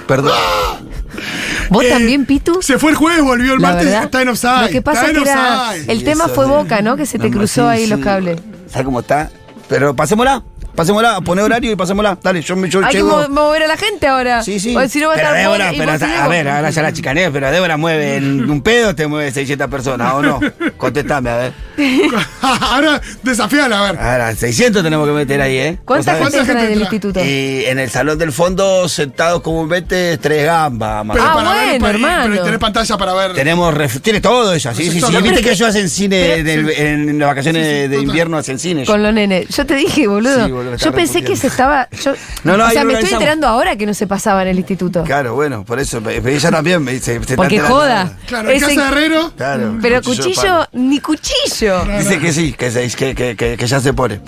Perdón. 0.07 0.31
¿Vos 1.69 1.87
también, 1.89 2.25
Pitu? 2.25 2.61
Se 2.61 2.77
fue 2.77 2.91
el 2.91 2.95
jueves, 2.97 3.23
volvió 3.23 3.53
el 3.53 3.61
La 3.61 3.69
martes, 3.69 3.85
verdad, 3.87 4.03
está 4.05 4.21
en 4.21 4.27
offside. 4.29 4.61
Lo 4.61 4.69
que 4.69 4.81
pasa 4.81 5.07
es 5.07 5.17
que 5.17 5.21
era. 5.23 5.75
El 5.87 6.03
tema 6.03 6.27
fue 6.27 6.45
Boca, 6.45 6.81
¿no? 6.81 6.95
Que 6.95 7.05
se 7.05 7.17
te 7.19 7.29
No, 7.29 7.37
cruzó 7.37 7.63
sí, 7.63 7.67
ahí 7.77 7.87
los 7.87 7.99
cables. 7.99 8.39
¿Sabes 8.69 8.85
cómo 8.85 8.99
está? 9.01 9.29
Pero 9.69 9.95
pasémosla, 9.95 10.43
pasémosla, 10.75 11.21
poné 11.21 11.41
horario 11.41 11.71
y 11.71 11.75
pasémosla. 11.75 12.17
Dale, 12.21 12.41
yo, 12.41 12.55
me- 12.55 12.69
yo 12.69 12.79
Hay 12.83 12.91
que 12.91 12.97
llego. 12.97 13.09
mo- 13.09 13.29
mover 13.29 13.63
a 13.63 13.67
la 13.67 13.77
gente 13.77 14.05
ahora. 14.07 14.43
Sí, 14.43 14.59
sí. 14.59 14.75
O 14.75 14.87
si 14.87 14.99
no 14.99 15.07
va 15.07 15.13
a 15.13 15.15
pero 15.17 15.27
estar 15.29 15.41
Débora, 15.41 15.71
pero, 15.77 15.91
a 16.23 16.27
ver, 16.27 16.49
ahora 16.49 16.69
ya 16.69 16.81
la 16.81 16.93
chicanea, 16.93 17.31
pero 17.31 17.49
Débora 17.51 17.77
mueve 17.77 18.17
en 18.17 18.49
un 18.49 18.61
pedo, 18.61 18.93
te 18.93 19.07
mueve 19.07 19.31
600 19.31 19.69
personas, 19.69 20.13
¿o 20.13 20.21
no? 20.21 20.39
Contestame, 20.77 21.29
a 21.29 21.37
ver. 21.37 21.53
Ahora 22.41 23.01
desafiala, 23.23 23.79
a 23.79 23.91
ver. 23.91 23.99
Ahora, 23.99 24.35
600 24.35 24.83
tenemos 24.83 25.07
que 25.07 25.13
meter 25.13 25.41
ahí, 25.41 25.57
¿eh? 25.57 25.77
¿Cuánta 25.85 26.13
¿Vos 26.13 26.23
gente 26.23 26.39
entra 26.39 26.65
en 26.65 26.71
el 26.73 26.81
instituto? 26.81 27.19
Y 27.23 27.63
en 27.65 27.79
el 27.79 27.89
salón 27.89 28.17
del 28.17 28.31
fondo, 28.31 28.87
sentados 28.89 29.41
comúnmente, 29.41 30.17
tres 30.17 30.45
gambas. 30.45 31.05
más 31.05 31.15
Pero 31.15 31.27
Ah, 31.29 31.33
para 31.33 31.51
ver, 31.51 31.65
bueno, 31.65 31.79
para- 31.79 31.93
hermano. 31.93 32.31
Pero 32.31 32.43
tenés 32.43 32.59
pantalla 32.59 32.97
para 32.97 33.13
ver. 33.13 33.33
Tenemos, 33.33 33.75
tiene 34.01 34.21
todo 34.21 34.53
ella, 34.53 34.73
sí, 34.73 34.83
sí, 34.85 34.91
sí. 34.91 35.01
No, 35.01 35.07
Viste 35.21 35.29
pero 35.29 35.41
que 35.41 35.51
ellos 35.51 35.69
hacen 35.69 35.89
cine 35.89 36.35
en, 36.37 37.19
las 37.19 37.29
vacaciones 37.29 37.89
de 37.89 37.99
invierno, 37.99 38.37
hacen 38.37 38.59
cine. 38.59 38.85
Con 38.85 39.01
los 39.01 39.13
nenes. 39.13 39.47
Yo 39.49 39.65
te 39.65 39.75
dije, 39.75 40.07
boludo. 40.07 40.45
Sí, 40.45 40.51
boludo, 40.51 40.71
me 40.71 40.77
yo 40.77 40.91
pensé 40.91 41.23
que 41.23 41.35
se 41.35 41.47
estaba. 41.47 41.87
Yo, 42.03 42.13
No, 42.43 42.57
no, 42.57 42.65
o 42.65 42.69
sea, 42.69 42.83
lo 42.83 42.87
me 42.91 42.99
estoy 42.99 43.13
enterando 43.13 43.47
ahora 43.47 43.75
que 43.75 43.85
no 43.85 43.93
se 43.93 44.07
pasaba 44.07 44.41
en 44.43 44.49
el 44.49 44.57
instituto. 44.57 45.03
Claro, 45.03 45.35
bueno, 45.35 45.63
por 45.63 45.79
eso. 45.79 46.01
Pero 46.03 46.27
ella 46.27 46.51
también 46.51 46.83
me 46.83 46.93
dice. 46.93 47.19
Porque 47.35 47.59
joda. 47.59 48.17
Claro, 48.27 48.49
en 48.49 48.59
casa 48.59 48.81
de 48.81 48.87
Herrero. 48.87 49.31
Claro. 49.35 49.77
Pero 49.81 50.01
cuchillo 50.01 50.67
de 50.71 51.01
cuchillo, 51.01 51.62
Dice 51.99 52.19
que 52.19 52.33
sí, 52.33 52.53
que, 52.53 52.71
se- 52.71 52.89
que, 52.89 53.15
que, 53.15 53.35
que, 53.35 53.57
que 53.57 53.67
ya 53.67 53.79
se 53.79 53.93
pone. 53.93 54.19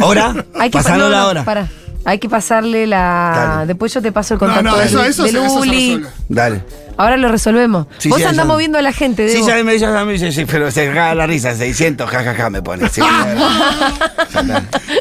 ¿Hora? 0.00 0.34
Hay 0.58 0.70
que 0.70 0.78
Pasando 0.78 1.04
no, 1.06 1.10
la 1.10 1.20
no, 1.20 1.26
hora. 1.28 1.44
pará. 1.44 1.68
Hay 2.04 2.18
que 2.18 2.30
pasarle 2.30 2.86
la. 2.86 3.32
Dale. 3.56 3.66
Después 3.66 3.92
yo 3.92 4.00
te 4.00 4.10
paso 4.10 4.34
el 4.34 4.40
No, 4.40 4.46
contacto 4.46 4.70
no, 4.70 4.76
del, 4.78 4.88
eso, 4.88 5.04
eso, 5.04 5.22
se, 5.24 5.28
eso 5.30 5.38
se 5.60 5.66
resuelve. 5.66 6.06
Dale. 6.30 6.62
Ahora 6.96 7.16
lo 7.18 7.28
resolvemos. 7.28 7.86
Sí, 7.98 8.08
Vos 8.08 8.18
sí, 8.18 8.24
andás 8.24 8.44
ya- 8.46 8.52
moviendo 8.52 8.78
a 8.78 8.82
la 8.82 8.92
gente, 8.92 9.28
Sí, 9.28 9.36
Debo. 9.36 9.48
ya 9.48 9.64
me 9.64 9.72
dice 9.74 9.86
a 9.86 10.04
mí, 10.04 10.18
sí, 10.18 10.32
sí, 10.32 10.44
pero 10.46 10.70
se 10.70 10.86
caga 10.88 11.14
la 11.14 11.26
risa, 11.26 11.54
600, 11.54 12.08
jajaja, 12.10 12.50
me 12.50 12.62
pone. 12.62 12.88
Sí, 12.90 13.00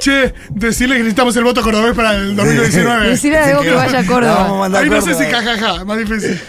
Che, 0.02 0.34
decirle 0.50 0.96
que 0.96 1.00
necesitamos 1.04 1.36
el 1.36 1.44
voto 1.44 1.62
cordobés 1.62 1.94
para 1.96 2.14
el 2.16 2.36
2019. 2.36 3.10
Decirle 3.10 3.38
a 3.40 3.46
Debo 3.48 3.62
que 3.62 3.72
vaya 3.72 4.00
a 4.00 4.06
Córdoba. 4.06 4.34
La 4.34 4.42
vamos 4.44 4.56
a 4.56 4.60
mandar 4.60 4.84
Ahí 4.84 4.90
a 4.90 4.92
no 4.92 5.02
sé 5.02 5.12
Córdoba. 5.14 5.26
si 5.26 5.32
jajaja, 5.32 5.86
más 5.86 5.98
difícil. 5.98 6.42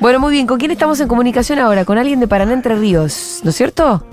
Bueno, 0.00 0.20
muy 0.20 0.32
bien. 0.32 0.46
¿Con 0.46 0.58
quién 0.58 0.70
estamos 0.70 1.00
en 1.00 1.08
comunicación 1.08 1.58
ahora? 1.58 1.84
Con 1.84 1.98
alguien 1.98 2.20
de 2.20 2.28
Paraná 2.28 2.52
Entre 2.52 2.74
Ríos, 2.76 3.40
¿no 3.42 3.50
es 3.50 3.56
cierto? 3.56 4.04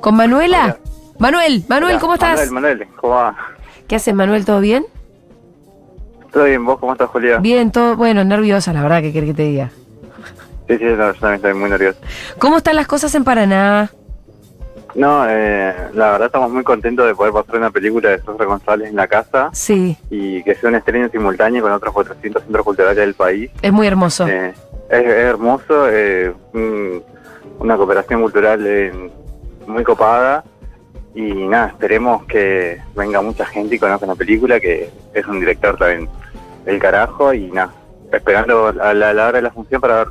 ¿Con 0.00 0.14
Manuela? 0.16 0.78
Manuel, 1.18 1.64
Manuel, 1.68 1.98
¿cómo 1.98 2.14
estás? 2.14 2.50
Manuel, 2.50 2.52
Manuel, 2.78 2.88
¿cómo 2.96 3.14
va? 3.14 3.36
¿Qué 3.88 3.96
haces, 3.96 4.14
Manuel? 4.14 4.44
¿Todo 4.44 4.60
bien? 4.60 4.84
¿Todo 6.32 6.44
bien? 6.44 6.64
¿Vos 6.64 6.78
cómo 6.78 6.92
estás, 6.92 7.08
Julia? 7.10 7.38
Bien, 7.38 7.70
todo. 7.70 7.96
Bueno, 7.96 8.24
nerviosa, 8.24 8.72
la 8.72 8.82
verdad, 8.82 9.00
que 9.00 9.12
querés 9.12 9.30
que 9.30 9.34
te 9.34 9.42
diga? 9.44 9.70
Sí, 10.68 10.78
sí, 10.78 10.84
no, 10.84 11.12
yo 11.12 11.20
también 11.20 11.34
estoy 11.34 11.54
muy 11.54 11.70
nervioso. 11.70 11.98
¿Cómo 12.38 12.56
están 12.56 12.76
las 12.76 12.86
cosas 12.86 13.14
en 13.14 13.22
Paraná? 13.24 13.90
No, 14.94 15.24
eh, 15.28 15.74
la 15.94 16.12
verdad 16.12 16.26
estamos 16.26 16.50
muy 16.50 16.62
contentos 16.62 17.06
de 17.06 17.14
poder 17.14 17.32
pasar 17.32 17.56
una 17.56 17.70
película 17.70 18.10
de 18.10 18.22
Sofra 18.22 18.46
González 18.46 18.90
en 18.90 18.94
la 18.96 19.08
casa 19.08 19.50
Sí, 19.52 19.96
y 20.08 20.40
que 20.44 20.54
sea 20.54 20.68
un 20.68 20.76
estreno 20.76 21.08
simultáneo 21.08 21.62
con 21.62 21.72
otros 21.72 21.92
400 21.92 22.42
centros 22.44 22.64
culturales 22.64 22.96
del 22.96 23.14
país. 23.14 23.50
es 23.60 23.72
muy 23.72 23.86
hermoso. 23.88 24.26
Eh, 24.28 24.54
es, 24.90 25.00
es 25.00 25.06
hermoso, 25.06 25.88
eh, 25.90 26.32
un- 26.52 27.02
una 27.58 27.76
cooperación 27.76 28.20
cultural 28.22 28.64
eh, 28.66 29.10
muy 29.66 29.84
copada 29.84 30.44
Y 31.14 31.32
nada, 31.46 31.68
esperemos 31.68 32.24
que 32.24 32.80
venga 32.96 33.22
mucha 33.22 33.46
gente 33.46 33.76
y 33.76 33.78
conozca 33.78 34.04
la 34.06 34.16
película, 34.16 34.58
que 34.58 34.90
es 35.14 35.26
un 35.26 35.38
director 35.38 35.76
también 35.78 36.08
del 36.64 36.80
carajo. 36.80 37.32
Y 37.32 37.52
nada, 37.52 37.72
esperando 38.12 38.66
a 38.66 38.72
la, 38.92 39.10
a 39.10 39.14
la 39.14 39.28
hora 39.28 39.32
de 39.38 39.42
la 39.42 39.50
función 39.52 39.80
para 39.80 39.98
ver. 39.98 40.08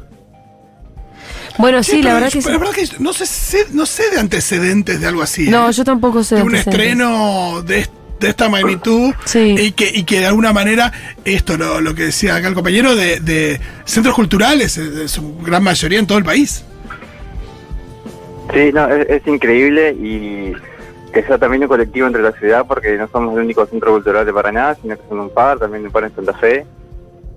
Bueno, 1.58 1.84
sí, 1.84 2.02
la 2.02 2.14
verdad 2.16 2.30
yo- 2.30 2.34
que 2.40 2.42
sí. 2.42 2.48
pero 2.48 2.54
la 2.60 2.66
verdad 2.70 2.76
que 2.76 3.04
no 3.04 3.12
sé, 3.14 3.26
sé- 3.26 3.68
no 3.74 3.86
sé 3.86 4.10
de 4.12 4.20
antecedentes 4.20 5.02
de 5.02 5.08
algo 5.08 5.22
así. 5.22 5.50
No, 5.50 5.70
¿eh? 5.70 5.74
yo 5.74 5.84
tampoco 5.84 6.24
sé. 6.24 6.36
de 6.38 6.44
un 6.44 6.56
estreno 6.56 7.62
de, 7.64 7.80
est- 7.80 7.92
de 8.20 8.30
esta 8.30 8.50
magnitud 8.50 9.14
y, 9.34 9.72
que, 9.72 9.90
y 9.94 10.04
que 10.04 10.20
de 10.20 10.28
alguna 10.28 10.54
manera 10.54 10.92
esto, 11.26 11.58
lo, 11.58 11.82
lo 11.82 11.94
que 11.94 12.04
decía 12.04 12.36
acá 12.36 12.48
el 12.48 12.54
compañero, 12.54 12.96
de, 12.96 13.20
de 13.20 13.60
centros 13.86 14.16
culturales, 14.16 14.78
en 14.78 15.00
en 15.00 15.10
su 15.10 15.38
gran 15.40 15.64
mayoría 15.64 16.00
en 16.00 16.08
todo 16.08 16.18
el 16.18 16.24
país. 16.24 16.64
Sí, 18.54 18.72
no, 18.74 18.88
es, 18.88 19.10
es 19.10 19.28
increíble 19.28 19.92
y 19.92 20.54
que 21.14 21.24
sea 21.24 21.38
también 21.38 21.62
un 21.64 21.70
colectivo 21.70 22.08
entre 22.08 22.22
la 22.22 22.32
ciudad, 22.32 22.66
porque 22.68 22.98
no 22.98 23.08
somos 23.08 23.36
el 23.36 23.44
único 23.44 23.66
centro 23.66 23.92
cultural 23.92 24.26
de 24.26 24.34
Paraná, 24.34 24.76
sino 24.82 24.96
que 24.98 25.04
son 25.08 25.20
un 25.20 25.30
par, 25.30 25.60
también 25.60 25.86
un 25.86 25.92
par 25.92 26.06
en 26.06 26.16
Santa 26.16 26.34
Fe. 26.34 26.66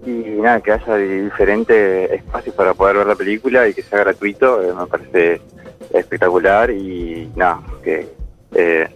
Y 0.06 0.40
nada, 0.40 0.60
que 0.60 0.72
haya 0.72 0.96
diferentes 0.96 2.10
espacios 2.12 2.54
para 2.54 2.74
poder 2.74 2.98
ver 2.98 3.06
la 3.06 3.16
película 3.16 3.68
y 3.68 3.74
que 3.74 3.82
sea 3.82 3.98
gratuito, 3.98 4.62
eh, 4.62 4.72
me 4.72 4.86
parece 4.86 5.40
espectacular 5.92 6.70
y 6.70 7.28
nada, 7.34 7.60
que 7.82 8.08
eh, 8.54 8.88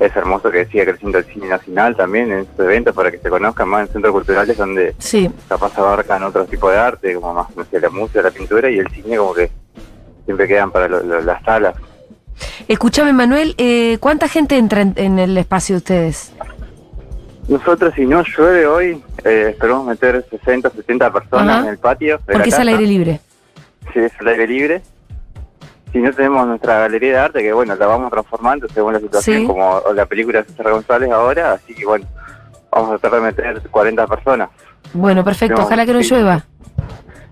es 0.00 0.16
hermoso 0.16 0.50
que 0.50 0.66
siga 0.66 0.84
creciendo 0.84 1.18
el 1.18 1.24
cine 1.24 1.48
nacional 1.48 1.96
también 1.96 2.30
en 2.32 2.38
estos 2.40 2.64
eventos 2.64 2.94
para 2.94 3.10
que 3.10 3.18
se 3.18 3.28
conozcan 3.30 3.68
más 3.68 3.86
en 3.86 3.92
centros 3.92 4.12
culturales 4.12 4.56
donde 4.56 4.94
Sí. 4.98 5.30
capaz 5.48 5.76
abarcan 5.78 6.22
otro 6.24 6.44
tipo 6.46 6.70
de 6.70 6.78
arte, 6.78 7.14
como 7.14 7.32
más, 7.34 7.54
no 7.56 7.64
sé, 7.64 7.80
la 7.80 7.90
música, 7.90 8.22
la 8.22 8.30
pintura 8.30 8.70
y 8.70 8.78
el 8.78 8.88
cine 8.88 9.16
como 9.16 9.34
que 9.34 9.50
siempre 10.24 10.48
quedan 10.48 10.70
para 10.70 10.88
lo- 10.88 11.02
lo- 11.02 11.20
las 11.20 11.42
salas. 11.44 11.74
Escúchame, 12.66 13.12
Manuel, 13.12 13.54
eh, 13.58 13.98
¿cuánta 14.00 14.28
gente 14.28 14.56
entra 14.56 14.80
en, 14.80 14.94
en 14.96 15.18
el 15.18 15.36
espacio 15.38 15.74
de 15.74 15.78
ustedes? 15.78 16.32
Nosotros, 17.46 17.92
si 17.94 18.06
no 18.06 18.22
llueve 18.22 18.66
hoy, 18.66 19.02
eh, 19.24 19.48
esperamos 19.50 19.86
meter 19.86 20.24
60, 20.30 20.70
70 20.70 21.12
personas 21.12 21.56
Ajá. 21.56 21.64
en 21.64 21.68
el 21.72 21.78
patio. 21.78 22.18
de 22.26 22.32
Porque 22.32 22.50
la 22.50 22.56
es 22.56 22.60
al 22.60 22.68
aire 22.68 22.86
libre. 22.86 23.20
Sí, 23.92 24.00
es 24.00 24.12
al 24.18 24.28
aire 24.28 24.46
libre. 24.46 24.82
Si 25.94 26.00
no 26.00 26.12
tenemos 26.12 26.44
nuestra 26.48 26.80
galería 26.80 27.12
de 27.12 27.18
arte, 27.20 27.40
que 27.40 27.52
bueno, 27.52 27.76
la 27.76 27.86
vamos 27.86 28.10
transformando 28.10 28.66
según 28.68 28.94
la 28.94 28.98
situación, 28.98 29.42
Sí. 29.42 29.46
como 29.46 29.80
la 29.94 30.04
película 30.06 30.42
de 30.42 30.48
César 30.48 30.72
González 30.72 31.08
ahora, 31.12 31.52
así 31.52 31.72
que 31.72 31.86
bueno, 31.86 32.04
vamos 32.72 32.90
a 32.90 32.98
tratar 32.98 33.20
de 33.20 33.26
meter 33.26 33.62
40 33.70 34.04
personas. 34.08 34.48
Bueno, 34.92 35.22
perfecto, 35.22 35.58
No, 35.58 35.62
ojalá 35.66 35.86
que 35.86 35.92
no 35.94 36.02
sí. 36.02 36.10
llueva. 36.12 36.44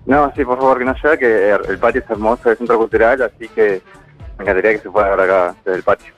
No, 0.05 0.31
sí, 0.33 0.45
por 0.45 0.57
favor, 0.59 0.77
que 0.79 0.85
no 0.85 0.93
llueva, 0.93 1.17
que 1.17 1.51
el 1.51 1.77
patio 1.77 2.01
es 2.05 2.09
hermoso, 2.09 2.51
el 2.51 2.57
centro 2.57 2.77
cultural, 2.77 3.21
así 3.23 3.49
que 3.49 3.81
me 4.37 4.43
encantaría 4.45 4.71
que 4.71 4.79
se 4.79 4.89
pueda 4.89 5.13
ver 5.13 5.19
acá 5.29 5.55
desde 5.65 5.77
el 5.79 5.83
patio. 5.83 6.13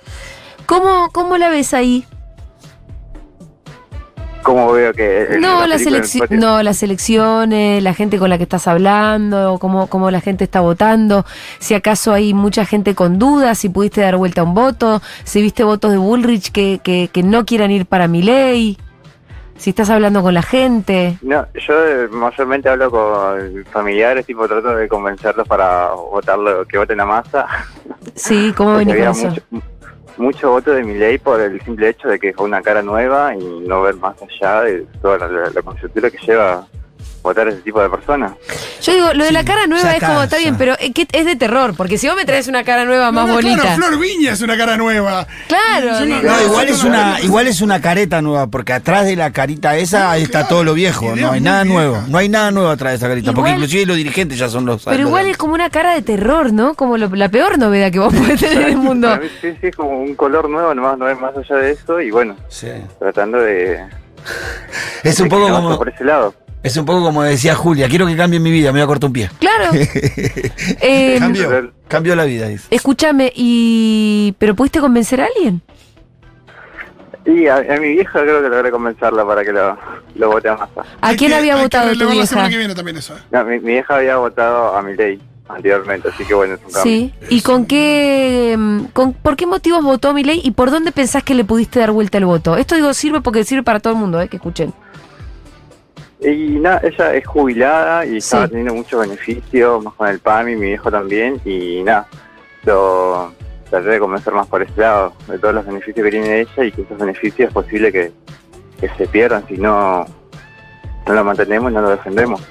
¿Cómo, 0.68 1.10
cómo 1.12 1.38
la 1.40 1.50
ves 1.50 1.74
ahí? 1.74 2.06
¿Cómo 4.46 4.72
veo 4.74 4.94
que... 4.94 5.38
No, 5.40 5.66
la 5.66 5.78
patio? 5.78 6.38
no, 6.38 6.62
las 6.62 6.84
elecciones, 6.84 7.82
la 7.82 7.96
gente 7.96 8.20
con 8.20 8.30
la 8.30 8.38
que 8.38 8.44
estás 8.44 8.68
hablando, 8.68 9.58
cómo, 9.60 9.88
cómo 9.88 10.12
la 10.12 10.22
gente 10.22 10.44
está 10.44 10.60
votando, 10.62 11.26
si 11.58 11.74
acaso 11.74 12.14
hay 12.14 12.36
mucha 12.36 12.64
gente 12.64 12.94
con 12.94 13.18
dudas, 13.18 13.58
si 13.58 13.70
pudiste 13.70 14.02
dar 14.02 14.18
vuelta 14.18 14.42
a 14.42 14.44
un 14.44 14.54
voto, 14.54 15.02
si 15.24 15.42
viste 15.42 15.64
votos 15.64 15.92
de 15.94 15.98
Bullrich 15.98 16.52
que, 16.52 16.80
que, 16.84 17.10
que 17.12 17.24
no 17.24 17.44
quieran 17.44 17.72
ir 17.72 17.88
para 17.88 18.08
mi 18.08 18.22
ley, 18.22 18.78
si 19.58 19.72
estás 19.72 19.90
hablando 19.90 20.22
con 20.22 20.36
la 20.36 20.44
gente. 20.44 21.18
No, 21.24 21.48
yo 21.56 21.88
eh, 21.88 22.08
mayormente 22.10 22.70
hablo 22.70 22.92
con 22.92 23.66
familiares, 23.72 24.28
tipo 24.28 24.48
trato 24.48 24.76
de 24.76 24.88
convencerlos 24.88 25.48
para 25.48 25.90
votarlo, 25.90 26.66
que 26.66 26.78
voten 26.78 27.00
a 27.00 27.06
masa. 27.08 27.48
Sí, 28.14 28.54
¿cómo 28.56 28.76
venís 28.78 28.96
con 28.96 29.08
eso? 29.08 29.30
mucho, 29.30 29.42
mucho 30.18 30.52
voto 30.52 30.72
de 30.72 30.84
mi 30.84 30.94
ley 30.96 31.18
por 31.18 31.40
el 31.42 31.62
simple 31.62 31.90
hecho 31.90 32.08
de 32.08 32.20
que 32.20 32.34
fue 32.34 32.46
una 32.46 32.62
cara 32.62 32.82
nueva 32.82 33.36
y 33.36 33.44
no 33.68 33.82
ver 33.82 33.96
más 33.96 34.16
allá 34.22 34.62
de 34.62 34.86
toda 35.02 35.18
la, 35.18 35.28
la, 35.28 36.10
que 36.12 36.18
lleva 36.26 36.68
votar 37.26 37.48
a 37.48 37.52
ese 37.52 37.62
tipo 37.62 37.82
de 37.82 37.90
personas. 37.90 38.34
Yo 38.82 38.94
digo, 38.94 39.14
lo 39.14 39.24
de 39.26 39.32
la 39.32 39.44
cara 39.44 39.68
nueva 39.68 39.94
es 39.96 40.04
como, 40.04 40.24
está 40.24 40.38
bien, 40.38 40.58
pero 40.58 40.74
eh, 40.80 40.92
¿qué- 40.94 41.08
es 41.12 41.26
de 41.26 41.36
terror, 41.36 41.74
porque 41.76 41.98
si 41.98 42.08
vos 42.08 42.16
me 42.16 42.24
traes 42.26 42.48
una 42.48 42.64
cara 42.64 42.86
nueva 42.86 43.12
más 43.12 43.28
No, 43.28 43.34
bonita. 43.34 43.62
Claro, 43.62 43.76
Flor 43.76 44.00
Viña 44.00 44.32
es 44.34 44.42
una 44.42 44.56
cara 44.58 44.78
nueva. 44.78 45.28
Claro, 45.48 46.06
no- 46.06 46.42
igual 46.44 46.70
es 46.70 46.84
una, 46.84 47.20
igual 47.22 47.48
es 47.48 47.62
una 47.62 47.82
careta 47.82 48.22
nueva, 48.22 48.48
porque 48.48 48.74
atrás 48.74 49.06
de 49.06 49.16
la 49.16 49.32
carita 49.32 49.76
esa 49.76 50.12
ahí 50.12 50.24
está 50.24 50.48
todo 50.48 50.64
lo 50.64 50.74
viejo, 50.74 51.16
no 51.16 51.32
hay 51.32 51.42
nada 51.42 51.66
nuevo, 51.66 52.02
no 52.08 52.18
hay 52.18 52.30
nada 52.30 52.52
nuevo 52.52 52.70
atrás 52.70 52.92
de 52.94 52.98
esa 52.98 53.08
carita, 53.08 53.34
porque 53.34 53.52
inclusive 53.52 53.86
los 53.86 53.98
dirigentes 53.98 54.38
ya 54.38 54.48
son 54.50 54.66
los 54.66 54.84
Pero 54.86 54.98
los 55.00 55.08
igual 55.08 55.28
es 55.28 55.38
como 55.38 55.54
una 55.54 55.70
cara 55.70 55.94
de 55.94 56.02
terror, 56.02 56.54
¿no? 56.54 56.74
Como 56.76 56.98
lo- 56.98 57.10
la 57.16 57.30
peor 57.30 57.58
novedad 57.58 57.92
que 57.92 58.00
vos 58.00 58.14
podés 58.14 58.40
tener 58.40 58.62
en 58.64 58.70
el 58.70 58.78
mundo. 58.78 59.18
Mí 59.18 59.28
sí, 59.42 59.52
sí, 59.60 59.68
es 59.68 59.76
como 59.76 60.00
un 60.00 60.14
color 60.16 60.50
nuevo, 60.50 60.74
nomás 60.76 60.98
no 60.98 61.10
es 61.10 61.20
más 61.20 61.36
allá 61.36 61.56
de 61.56 61.72
eso 61.72 62.00
y 62.02 62.12
bueno, 62.12 62.36
tratando 63.00 63.40
de... 63.40 63.80
Es 65.04 65.20
un 65.20 65.30
poco 65.30 65.50
como 65.50 65.78
por 65.78 65.90
ese 65.90 66.04
lado. 66.04 66.34
Es 66.66 66.78
un 66.78 66.86
poco 66.86 67.04
como 67.04 67.24
decía 67.24 67.56
Julia, 67.56 67.88
quiero 67.88 68.06
que 68.08 68.16
cambie 68.18 68.40
mi 68.40 68.52
vida, 68.52 68.72
me 68.72 68.80
voy 68.80 68.84
a 68.84 68.88
cortar 68.88 69.08
un 69.08 69.14
pie. 69.14 69.30
Claro. 69.40 69.72
Eh, 70.82 71.18
cambió, 71.20 71.72
cambió 71.88 72.16
la 72.16 72.26
vida, 72.26 72.48
dice. 72.48 72.68
Escúchame, 72.70 73.32
y. 73.36 74.34
¿Pero 74.40 74.56
pudiste 74.56 74.80
convencer 74.80 75.22
a 75.22 75.26
alguien? 75.26 75.62
Y 77.26 77.48
a, 77.48 77.56
a 77.56 77.80
mi 77.80 77.94
vieja 77.94 78.22
creo 78.22 78.42
que 78.44 78.50
logré 78.50 78.70
convencerla 78.70 79.26
para 79.26 79.44
que 79.44 79.52
lo, 79.52 79.76
lo 80.16 80.30
vote 80.32 80.50
a. 80.50 80.68
¿A 81.02 81.16
quién 81.16 81.34
había 81.34 81.56
votado 81.56 81.86
tu 81.88 81.94
relevar 81.94 82.16
la 82.18 82.26
semana 82.26 82.48
vieja? 82.48 82.52
que 82.56 82.58
viene 82.60 82.76
también 82.76 82.98
eso. 82.98 83.16
¿eh? 83.16 83.22
No, 83.32 83.46
mi, 83.46 83.60
mi 83.60 83.72
vieja 83.74 83.96
había 83.96 84.18
votado 84.18 84.76
a 84.78 84.82
mi 84.84 84.96
ley 84.96 85.20
anteriormente, 85.48 86.10
así 86.10 86.24
que 86.26 86.34
bueno, 86.36 86.54
es 86.56 86.60
un 86.66 86.72
cambio. 86.72 86.84
Sí. 86.84 87.14
¿Y 87.30 87.42
con 87.42 87.66
qué. 87.66 88.56
mm, 88.58 88.84
Con, 88.94 89.14
¿Por 89.14 89.36
qué 89.36 89.48
motivos 89.48 89.84
votó 89.84 90.14
Milei 90.14 90.42
y 90.44 90.52
por 90.52 90.70
dónde 90.70 90.92
pensás 90.92 91.24
que 91.24 91.34
le 91.34 91.44
pudiste 91.46 91.80
dar 91.80 91.92
vuelta 91.92 92.18
el 92.20 92.26
voto? 92.26 92.58
Esto 92.58 92.76
digo, 92.76 92.94
sirve 92.94 93.22
porque 93.22 93.44
sirve 93.44 93.64
para 93.64 93.80
todo 93.80 93.94
el 93.94 94.00
mundo, 94.00 94.22
¿eh? 94.22 94.28
Que 94.28 94.38
escuchen. 94.38 94.74
Y 96.22 96.60
nada, 96.60 96.82
ella 96.84 97.14
es 97.14 97.28
jubilada 97.28 98.06
y 98.06 98.18
estaba 98.18 98.48
teniendo 98.48 98.74
muchos 98.74 99.02
beneficios, 99.02 99.84
más 99.84 99.94
con 99.96 100.08
el 100.08 100.20
PAMI, 100.20 100.56
mi 100.56 100.68
viejo 100.68 100.90
también, 100.90 101.42
y 101.44 101.84
nada, 101.84 102.08
lo 102.64 103.34
traté 103.70 103.90
de 103.90 104.00
convencer 104.00 104.34
más 104.34 104.48
por 104.48 104.64
ese 104.64 104.80
lado, 104.80 105.14
de 105.28 105.38
todos 105.38 105.54
los 105.56 105.66
beneficios 105.66 106.06
que 106.06 106.12
tiene 106.12 106.40
ella 106.42 106.64
y 106.64 106.72
que 106.72 106.82
esos 106.84 106.98
beneficios 106.98 107.50
es 107.50 107.54
posible 107.54 107.92
que, 107.92 108.12
que 108.80 108.90
se 108.98 109.08
pierdan 109.08 109.46
si 109.48 109.58
no, 109.58 110.06
no 111.06 111.14
lo 111.14 111.24
mantenemos 111.24 111.72
y 111.72 111.76
no 111.76 111.82
lo 111.82 111.90
defendemos. 111.90 112.42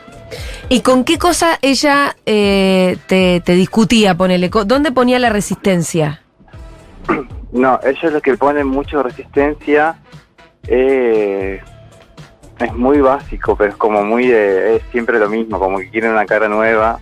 ¿Y 0.69 0.81
con 0.81 1.05
qué 1.05 1.19
cosa 1.19 1.59
ella 1.62 2.17
eh, 2.27 2.97
te, 3.07 3.41
te 3.45 3.53
discutía, 3.55 4.15
ponele? 4.15 4.51
¿Dónde 4.67 4.93
ponía 4.93 5.19
la 5.19 5.31
resistencia? 5.31 6.23
No, 7.53 7.79
ella 7.85 8.11
lo 8.11 8.21
que 8.21 8.37
pone 8.37 8.65
mucho 8.65 9.03
resistencia 9.03 9.97
eh, 10.67 11.61
es 12.61 12.73
muy 12.75 13.01
básico, 13.01 13.57
pero 13.57 13.71
es 13.71 13.77
como 13.77 14.05
muy 14.05 14.27
de, 14.29 14.77
es 14.77 14.83
siempre 14.93 15.19
lo 15.19 15.29
mismo, 15.29 15.59
como 15.59 15.79
que 15.79 15.91
quieren 15.91 16.13
una 16.13 16.27
cara 16.27 16.49
nueva 16.49 16.99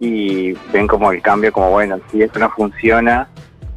y 0.00 0.52
ven 0.72 0.86
como 0.86 1.12
el 1.12 1.20
cambio 1.22 1.52
como 1.52 1.70
bueno, 1.70 1.98
si 2.10 2.22
esto 2.22 2.38
no 2.38 2.50
funciona, 2.50 3.28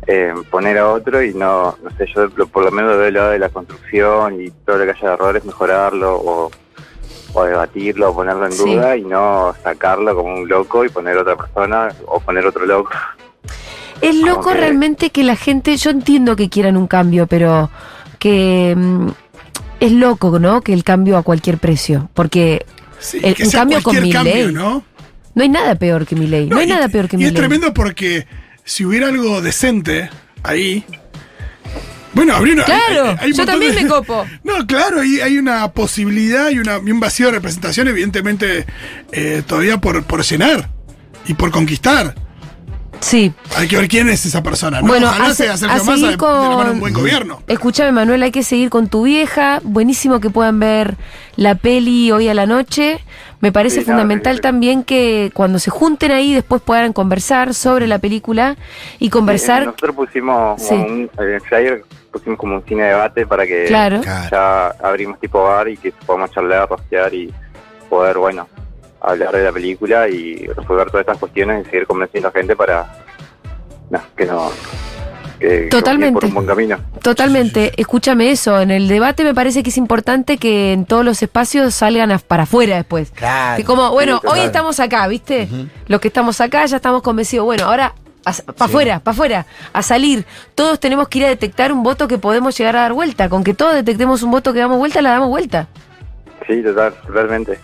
eh, 0.07 0.33
poner 0.49 0.77
a 0.77 0.89
otro 0.89 1.21
y 1.21 1.33
no, 1.33 1.75
no 1.83 1.89
sé, 1.97 2.05
yo 2.15 2.29
por 2.47 2.63
lo 2.65 2.71
menos 2.71 2.91
veo 2.91 2.99
del 3.01 3.13
lado 3.13 3.29
de 3.31 3.39
la 3.39 3.49
construcción 3.49 4.41
y 4.41 4.49
todo 4.65 4.77
lo 4.77 4.85
que 4.85 4.91
haya 4.91 5.07
de 5.09 5.13
errores, 5.13 5.45
mejorarlo 5.45 6.15
o, 6.15 6.51
o 7.33 7.43
debatirlo 7.43 8.09
o 8.11 8.15
ponerlo 8.15 8.45
en 8.45 8.51
Sí. 8.53 8.75
duda 8.75 8.95
y 8.97 9.03
no 9.03 9.53
sacarlo 9.63 10.15
como 10.15 10.33
un 10.33 10.47
loco 10.47 10.83
y 10.85 10.89
poner 10.89 11.17
otra 11.17 11.35
persona 11.35 11.89
o 12.07 12.19
poner 12.19 12.45
otro 12.45 12.65
loco. 12.65 12.91
Es 14.01 14.15
loco 14.15 14.49
que- 14.49 14.55
realmente 14.55 15.09
que 15.11 15.23
la 15.23 15.35
gente, 15.35 15.77
yo 15.77 15.89
entiendo 15.91 16.35
que 16.35 16.49
quieran 16.49 16.75
un 16.77 16.87
cambio, 16.87 17.27
pero 17.27 17.69
que 18.19 18.73
mm, 18.75 19.07
es 19.85 19.91
loco, 19.91 20.39
¿no? 20.39 20.61
Que 20.61 20.73
el 20.73 20.83
cambio 20.83 21.17
a 21.17 21.23
cualquier 21.23 21.57
precio, 21.57 22.09
porque 22.13 22.65
el, 23.21 23.35
que 23.35 23.43
un 23.43 23.49
sea 23.51 23.59
cambio 23.61 23.81
con 23.83 24.01
mi 24.01 24.11
cambio, 24.11 24.33
ley, 24.35 24.53
¿no? 24.53 24.83
no 25.35 25.43
hay 25.43 25.49
nada 25.49 25.75
peor 25.75 26.05
que 26.05 26.15
mi 26.15 26.27
ley, 26.27 26.47
no, 26.47 26.57
hay 26.57 26.67
nada 26.67 26.87
peor 26.89 27.07
que 27.07 27.15
Y 27.15 27.19
mi 27.19 27.25
es 27.25 27.31
ley. 27.31 27.39
tremendo 27.39 27.73
porque 27.73 28.27
si 28.63 28.85
hubiera 28.85 29.07
algo 29.07 29.41
decente 29.41 30.09
ahí. 30.43 30.83
Bueno, 32.13 32.35
habría 32.35 32.53
una. 32.53 32.63
Claro, 32.65 33.09
hay- 33.09 33.17
hay 33.21 33.31
un 33.31 33.37
yo 33.37 33.45
también 33.45 33.73
de- 33.75 33.81
me 33.81 33.87
copo. 33.89 34.23
No, 34.43 34.65
claro, 34.67 35.01
hay, 35.01 35.19
hay 35.19 35.37
una 35.39 35.71
posibilidad 35.71 36.51
y, 36.51 36.59
una, 36.59 36.79
y 36.85 36.91
un 36.91 36.99
vacío 36.99 37.25
de 37.27 37.31
representación, 37.33 37.87
evidentemente, 37.87 38.65
eh, 39.11 39.41
todavía 39.47 39.79
por, 39.81 40.03
por 40.03 40.23
llenar 40.23 40.69
y 41.27 41.33
por 41.33 41.49
conquistar. 41.49 42.13
Sí. 43.03 43.33
Hay 43.57 43.67
que 43.67 43.75
ver 43.77 43.87
quién 43.87 44.09
es 44.09 44.25
esa 44.25 44.41
persona, 44.41 44.81
¿no? 44.81 44.87
Bueno, 44.87 45.07
Ojalá 45.07 45.25
a, 45.25 45.29
se- 45.33 45.43
sea 45.43 45.57
Sergio 45.57 45.81
a 45.81 45.83
Massa 45.85 46.07
de, 46.07 46.11
la 46.13 46.17
mano 46.17 46.47
de 46.47 46.59
un 46.59 46.69
con... 46.71 46.79
buen 46.79 46.93
gobierno. 46.93 47.41
Escúchame, 47.47 47.91
Manuel, 47.91 48.23
hay 48.23 48.31
que 48.31 48.43
seguir 48.43 48.69
con 48.69 48.87
tu 48.87 49.03
vieja. 49.03 49.59
Buenísimo 49.63 50.19
que 50.19 50.29
puedan 50.29 50.59
ver 50.59 50.95
la 51.35 51.55
peli 51.55 52.11
hoy 52.11 52.29
a 52.29 52.33
la 52.33 52.45
noche. 52.45 52.99
Me 53.41 53.51
parece 53.51 53.79
Sí, 53.79 53.83
claro, 53.85 53.99
fundamental 53.99 54.39
también 54.39 54.83
que 54.83 55.31
cuando 55.33 55.59
se 55.59 55.69
junten 55.69 56.11
ahí 56.11 56.33
después 56.33 56.61
puedan 56.61 56.93
conversar 56.93 57.53
sobre 57.53 57.87
la 57.87 57.99
película 57.99 58.55
y 58.99 59.07
Eh, 59.07 59.09
conversar. 59.09 59.65
Nosotros 59.65 59.95
pusimos 59.95 60.61
Sí. 60.61 60.69
como 60.69 60.85
un, 60.85 61.09
el 61.19 61.41
flyer 61.41 61.83
pusimos 62.11 62.39
como 62.39 62.55
un 62.55 62.63
cine 62.65 62.83
debate 62.83 63.25
para 63.27 63.45
que 63.45 63.65
Claro. 63.65 64.01
ya 64.31 64.67
abrimos 64.81 65.19
tipo 65.19 65.43
bar 65.43 65.67
y 65.67 65.75
que 65.77 65.91
podamos 66.05 66.31
charlar, 66.31 66.69
rociar 66.69 67.13
y 67.13 67.33
poder, 67.89 68.17
bueno, 68.17 68.47
hablar 69.03 69.31
de 69.35 69.43
la 69.43 69.51
película 69.51 70.07
y 70.07 70.47
resolver 70.47 70.87
todas 70.89 71.01
estas 71.01 71.17
cuestiones 71.17 71.65
y 71.67 71.69
seguir 71.69 71.85
convenciendo 71.87 72.29
a 72.29 72.31
gente 72.31 72.55
para 72.55 72.85
no, 73.89 73.99
que 74.15 74.25
no 74.25 74.49
que, 75.39 75.47
que 75.63 75.67
Totalmente. 75.69 76.13
por 76.13 76.25
un 76.25 76.33
buen 76.35 76.45
camino. 76.47 76.77
Totalmente, 77.01 77.73
escúchame 77.75 78.31
eso, 78.31 78.61
en 78.61 78.71
el 78.71 78.87
debate 78.87 79.23
me 79.25 79.33
parece 79.33 79.61
que 79.61 79.71
es 79.71 79.77
importante 79.77 80.37
que 80.37 80.71
en 80.71 80.85
todos 80.85 81.03
los 81.03 81.21
espacios 81.21 81.73
salgan 81.75 82.11
a- 82.11 82.19
para 82.19 82.43
afuera 82.43 82.77
después. 82.77 83.11
Claro. 83.11 83.57
Que 83.57 83.65
como, 83.65 83.91
bueno, 83.91 84.19
Sí, 84.21 84.27
hoy 84.31 84.39
estamos 84.39 84.79
acá, 84.79 85.05
¿viste? 85.07 85.49
Los 85.87 85.99
que 85.99 86.07
estamos 86.07 86.39
acá 86.39 86.65
ya 86.65 86.77
estamos 86.77 87.01
convencidos, 87.01 87.43
bueno, 87.45 87.65
ahora 87.65 87.93
para 88.23 88.65
afuera, 88.67 88.99
para 89.01 89.11
afuera, 89.13 89.45
a 89.73 89.81
salir. 89.81 90.25
Todos 90.55 90.79
tenemos 90.79 91.09
que 91.09 91.19
ir 91.19 91.25
a 91.25 91.27
detectar 91.27 91.73
un 91.73 91.83
voto 91.83 92.07
que 92.07 92.17
podemos 92.17 92.57
llegar 92.57 92.77
a 92.77 92.81
dar 92.83 92.93
vuelta. 92.93 93.27
Con 93.27 93.43
que 93.43 93.53
todos 93.53 93.73
detectemos 93.73 94.23
un 94.23 94.31
voto 94.31 94.53
que 94.53 94.59
damos 94.59 94.77
vuelta, 94.77 95.01
la 95.01 95.09
damos 95.11 95.27
vuelta. 95.27 95.67
Sí, 96.47 96.63
total, 96.63 96.93
totalmente. 97.05 97.59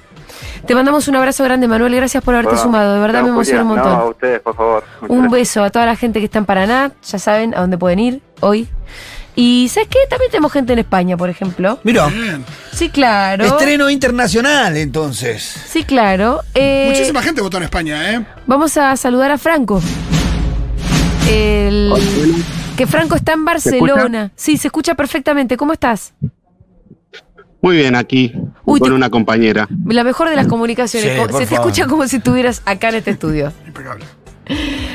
Te 0.66 0.76
mandamos 0.76 1.08
un 1.08 1.16
abrazo 1.16 1.44
grande, 1.44 1.68
Manuel, 1.68 1.96
gracias 1.96 2.24
por 2.24 2.34
haberte 2.36 2.50
Bueno, 2.52 2.64
sumado, 2.64 2.94
de 2.96 3.00
verdad 3.00 3.20
no, 3.22 3.26
me 3.28 3.32
emociona 3.34 3.62
un 3.64 3.68
montón. 3.70 3.92
No, 3.92 4.00
a 4.00 4.10
ustedes, 4.10 4.40
por 4.42 4.56
favor. 4.56 4.84
Muchas 5.02 5.18
Un 5.18 5.30
beso 5.30 5.64
a 5.64 5.70
toda 5.70 5.86
la 5.86 5.96
gente 5.96 6.20
que 6.20 6.26
está 6.26 6.40
en 6.40 6.46
Paraná, 6.46 6.92
ya 7.04 7.20
saben 7.20 7.54
a 7.56 7.62
dónde 7.62 7.78
pueden 7.78 8.00
ir 8.00 8.22
hoy. 8.42 8.68
Y 9.36 9.70
¿sabes 9.70 9.88
qué? 9.90 10.00
También 10.10 10.32
tenemos 10.32 10.52
gente 10.52 10.74
en 10.74 10.80
España, 10.80 11.16
por 11.16 11.30
ejemplo. 11.30 11.80
Mira, 11.84 12.10
Sí, 12.74 12.90
claro. 12.90 13.46
estreno 13.46 13.90
internacional 13.90 14.76
entonces. 14.76 15.44
Sí, 15.68 15.84
claro. 15.86 16.42
Eh, 16.54 16.88
Muchísima 16.90 17.22
gente 17.22 17.42
votó 17.42 17.58
en 17.58 17.64
España, 17.64 18.12
¿eh? 18.12 18.26
Vamos 18.48 18.76
a 18.76 18.98
saludar 18.98 19.32
a 19.32 19.38
Franco. 19.38 19.82
El- 21.30 21.94
que 22.76 22.88
Franco 22.88 23.16
está 23.16 23.34
en 23.34 23.46
Barcelona. 23.46 24.32
Sí, 24.36 24.58
se 24.58 24.68
escucha 24.68 24.96
perfectamente. 24.96 25.58
¿Cómo 25.58 25.74
estás? 25.74 26.14
Muy 27.62 27.76
bien, 27.76 27.96
aquí 27.96 28.34
Uy, 28.74 28.80
con 28.80 28.90
te- 28.90 28.96
una 28.96 29.10
compañera. 29.10 29.68
La 29.86 30.04
mejor 30.04 30.30
de 30.30 30.36
las 30.36 30.48
comunicaciones. 30.48 31.10
Sí, 31.12 31.16
se 31.16 31.26
te 31.26 31.32
favor. 31.46 31.54
escucha 31.70 31.88
como 31.88 32.08
si 32.08 32.18
estuvieras 32.18 32.62
acá 32.66 32.90
en 32.90 32.96
este 32.96 33.12
estudio. 33.12 33.52
Impecable. 33.68 34.06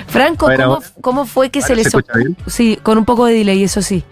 Franco, 0.09 0.47
ver, 0.47 0.61
¿cómo, 0.63 0.83
cómo 1.01 1.27
fue 1.27 1.51
que 1.51 1.61
se 1.61 1.75
¿ahora 1.75 1.83
les 1.83 1.93
se 1.93 2.19
bien? 2.19 2.37
Sí, 2.47 2.79
con 2.83 2.99
un 2.99 3.05
poco 3.05 3.27
de 3.27 3.35
delay, 3.35 3.63
eso 3.63 3.83
sí. 3.83 4.03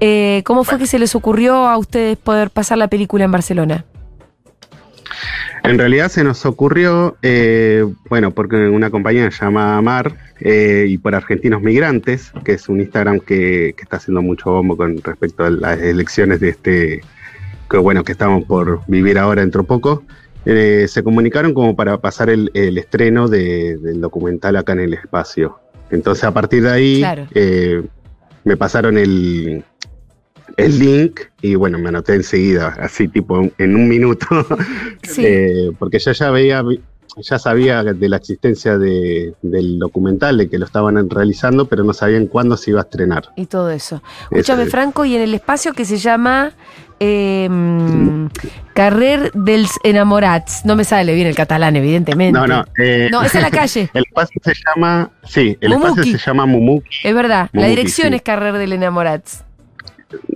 Eh, 0.00 0.42
¿Cómo 0.44 0.62
fue 0.64 0.78
que 0.78 0.86
se 0.86 0.98
les 0.98 1.14
ocurrió 1.14 1.66
a 1.68 1.76
ustedes 1.78 2.16
poder 2.16 2.50
pasar 2.50 2.78
la 2.78 2.88
película 2.88 3.24
en 3.24 3.32
Barcelona? 3.32 3.84
En 5.62 5.78
realidad 5.78 6.10
se 6.10 6.22
nos 6.24 6.44
ocurrió, 6.44 7.16
eh, 7.22 7.84
bueno, 8.10 8.32
porque 8.32 8.56
una 8.68 8.90
compañía 8.90 9.30
se 9.30 9.44
llama 9.44 9.80
Mar 9.80 10.14
eh, 10.40 10.84
y 10.88 10.98
por 10.98 11.14
Argentinos 11.14 11.62
Migrantes, 11.62 12.32
que 12.44 12.52
es 12.52 12.68
un 12.68 12.80
Instagram 12.80 13.20
que, 13.20 13.74
que 13.74 13.82
está 13.82 13.96
haciendo 13.96 14.20
mucho 14.20 14.50
bombo 14.50 14.76
con 14.76 14.98
respecto 15.02 15.42
a 15.44 15.50
las 15.50 15.80
elecciones 15.80 16.40
de 16.40 16.48
este, 16.50 17.00
que 17.74 17.80
bueno, 17.80 18.04
que 18.04 18.12
estamos 18.12 18.44
por 18.44 18.80
vivir 18.86 19.18
ahora 19.18 19.42
dentro 19.42 19.64
poco. 19.64 20.04
eh, 20.46 20.86
se 20.88 21.02
comunicaron 21.02 21.54
como 21.54 21.74
para 21.74 21.98
pasar 21.98 22.28
el, 22.30 22.50
el 22.54 22.76
estreno 22.78 23.26
de- 23.28 23.78
del 23.78 24.00
documental 24.00 24.54
acá 24.56 24.74
en 24.74 24.80
el 24.80 24.94
espacio. 24.94 25.58
Entonces 25.90 26.22
a 26.24 26.32
partir 26.32 26.62
de 26.62 26.70
ahí 26.70 26.98
Claro. 27.00 27.26
eh, 27.34 27.82
me 28.44 28.56
pasaron 28.56 28.96
el, 28.98 29.64
el 30.56 30.78
link 30.78 31.20
y 31.40 31.54
bueno, 31.56 31.78
me 31.78 31.88
anoté 31.88 32.14
enseguida, 32.14 32.76
así 32.78 33.08
tipo 33.08 33.40
en 33.58 33.74
un 33.74 33.88
minuto, 33.88 34.26
Sí. 35.02 35.24
Eh, 35.26 35.72
porque 35.78 35.98
yo 35.98 36.12
ya 36.12 36.30
veía, 36.30 36.62
ya 37.16 37.38
sabía 37.38 37.82
de 37.82 38.08
la 38.08 38.16
existencia 38.18 38.76
de- 38.76 39.34
del 39.40 39.78
documental, 39.78 40.36
de 40.36 40.48
que 40.50 40.58
lo 40.58 40.66
estaban 40.66 41.08
realizando, 41.08 41.66
pero 41.68 41.84
no 41.84 41.92
sabían 41.94 42.26
cuándo 42.26 42.56
se 42.58 42.70
iba 42.72 42.80
a 42.80 42.84
estrenar. 42.84 43.30
Y 43.36 43.46
todo 43.46 43.70
eso. 43.70 44.02
Escúchame, 44.30 44.66
Franco, 44.66 45.04
y 45.06 45.16
en 45.16 45.22
el 45.22 45.32
espacio 45.32 45.72
que 45.72 45.84
se 45.86 45.96
llama 45.96 46.52
eh, 47.00 47.48
mm, 47.50 48.26
Carrer 48.74 49.30
dels 49.34 49.70
Enamorats. 49.84 50.64
No 50.64 50.76
me 50.76 50.84
sale 50.84 51.14
bien 51.14 51.26
el 51.26 51.34
catalán, 51.34 51.76
evidentemente. 51.76 52.38
No, 52.38 52.46
no. 52.46 52.64
eh, 52.78 53.08
No, 53.10 53.22
es 53.22 53.34
la 53.34 53.50
calle. 53.50 53.88
El 53.94 54.04
espacio 54.04 54.40
se 54.44 54.54
llama, 54.54 55.10
sí, 55.24 55.56
el 55.60 55.70
Mumuki. 55.70 55.88
espacio 55.90 56.18
se 56.18 56.26
llama 56.30 56.46
Mumuki, 56.46 56.96
Es 57.04 57.14
verdad, 57.14 57.48
la 57.52 57.66
dirección 57.66 58.08
sí. 58.10 58.14
es 58.16 58.22
Carrer 58.22 58.54
del 58.58 58.72
Enamorats. 58.72 59.44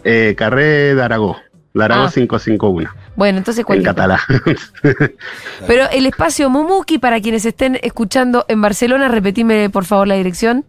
eh, 0.05 0.35
Carré 0.37 0.95
de 0.95 1.03
Aragó, 1.03 1.37
Ah. 1.81 2.11
551, 2.13 2.91
Bueno, 3.15 3.39
entonces 3.39 3.61
en 3.61 3.67
cualquier 3.67 3.87
catalán. 3.95 4.19
Pero 5.69 5.89
el 5.93 6.07
espacio 6.07 6.51
Mumuki, 6.51 6.99
para 6.99 7.21
quienes 7.21 7.45
estén 7.45 7.79
escuchando 7.83 8.45
en 8.49 8.61
Barcelona, 8.61 9.07
repetime 9.09 9.71
por 9.71 9.85
favor 9.85 10.09
la 10.09 10.17
dirección. 10.17 10.65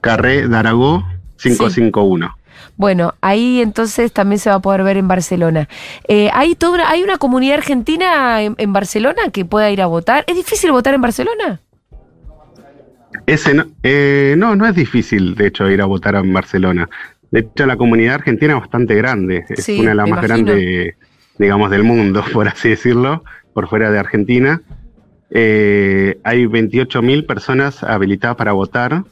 Carré 0.00 0.48
de 0.48 0.56
Aragó 0.56 1.04
551. 1.36 2.34
Bueno, 2.76 3.14
ahí 3.20 3.60
entonces 3.60 4.12
también 4.12 4.38
se 4.38 4.50
va 4.50 4.56
a 4.56 4.60
poder 4.60 4.82
ver 4.82 4.96
en 4.96 5.08
Barcelona. 5.08 5.68
Eh, 6.08 6.30
¿hay, 6.32 6.54
toda 6.54 6.74
una, 6.74 6.90
¿Hay 6.90 7.02
una 7.02 7.18
comunidad 7.18 7.58
argentina 7.58 8.42
en, 8.42 8.54
en 8.58 8.72
Barcelona 8.72 9.30
que 9.32 9.44
pueda 9.44 9.70
ir 9.70 9.82
a 9.82 9.86
votar? 9.86 10.24
¿Es 10.26 10.36
difícil 10.36 10.72
votar 10.72 10.94
en 10.94 11.00
Barcelona? 11.00 11.60
Ese 13.26 13.54
no, 13.54 13.66
eh, 13.82 14.34
no, 14.36 14.56
no 14.56 14.66
es 14.66 14.74
difícil, 14.74 15.34
de 15.34 15.48
hecho, 15.48 15.70
ir 15.70 15.80
a 15.82 15.86
votar 15.86 16.14
en 16.16 16.32
Barcelona. 16.32 16.88
De 17.30 17.40
hecho, 17.40 17.66
la 17.66 17.76
comunidad 17.76 18.16
argentina 18.16 18.54
es 18.54 18.60
bastante 18.60 18.94
grande. 18.94 19.44
Es 19.48 19.64
Sí, 19.64 19.80
una 19.80 19.90
de 19.90 19.96
las 19.96 20.08
más 20.08 20.22
grandes, 20.22 20.94
digamos, 21.38 21.70
del 21.70 21.84
mundo, 21.84 22.24
por 22.32 22.48
así 22.48 22.70
decirlo, 22.70 23.24
por 23.52 23.68
fuera 23.68 23.90
de 23.90 23.98
Argentina. 23.98 24.62
Eh, 25.30 26.18
hay 26.24 26.44
28.000 26.44 27.26
personas 27.26 27.82
habilitadas 27.82 28.36
para 28.36 28.52
votar. 28.52 29.04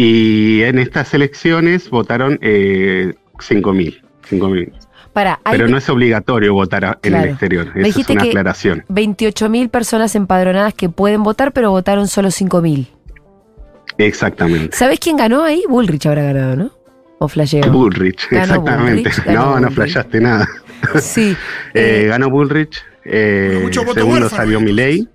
Y 0.00 0.62
en 0.62 0.78
estas 0.78 1.12
elecciones 1.12 1.90
votaron 1.90 2.38
eh, 2.40 3.14
5.000. 3.38 4.00
5.000. 4.30 4.72
Para, 5.12 5.40
hay 5.42 5.56
Pero 5.58 5.66
no 5.68 5.76
es 5.76 5.88
obligatorio 5.88 6.54
votar 6.54 6.84
a- 6.84 6.98
en 7.02 7.10
Claro. 7.10 7.24
el 7.24 7.30
exterior. 7.30 7.64
Me 7.66 7.70
Eso 7.70 7.78
es 7.80 7.84
dijiste 7.96 8.12
una 8.12 8.22
que- 8.22 8.28
aclaración. 8.28 8.84
28.000 8.88 9.68
personas 9.70 10.14
empadronadas 10.14 10.72
que 10.74 10.88
pueden 10.88 11.24
votar, 11.24 11.52
pero 11.52 11.72
votaron 11.72 12.06
solo 12.06 12.30
5.000. 12.30 12.86
Exactamente. 13.96 14.76
¿Sabés 14.76 15.00
quién 15.00 15.16
ganó 15.16 15.42
ahí? 15.42 15.64
Bullrich 15.68 16.06
habrá 16.06 16.22
ganado, 16.22 16.54
¿no? 16.54 16.70
O 17.18 17.26
flasheo. 17.26 17.68
Bullrich, 17.72 18.28
Ganó 18.30 18.44
exactamente. 18.44 19.10
Bullrich, 19.10 19.26
no, 19.26 19.44
no 19.46 19.52
Bullrich. 19.54 19.74
flashaste 19.74 20.20
nada. 20.20 20.46
Sí. 21.00 21.36
Eh, 21.74 22.06
ganó 22.08 22.30
Bullrich, 22.30 22.80
eh, 23.04 23.58
mucho 23.64 23.80
voto 23.82 23.94
segundo 23.94 24.20
huérfano, 24.20 24.36
salió 24.44 24.60
Milei 24.60 25.08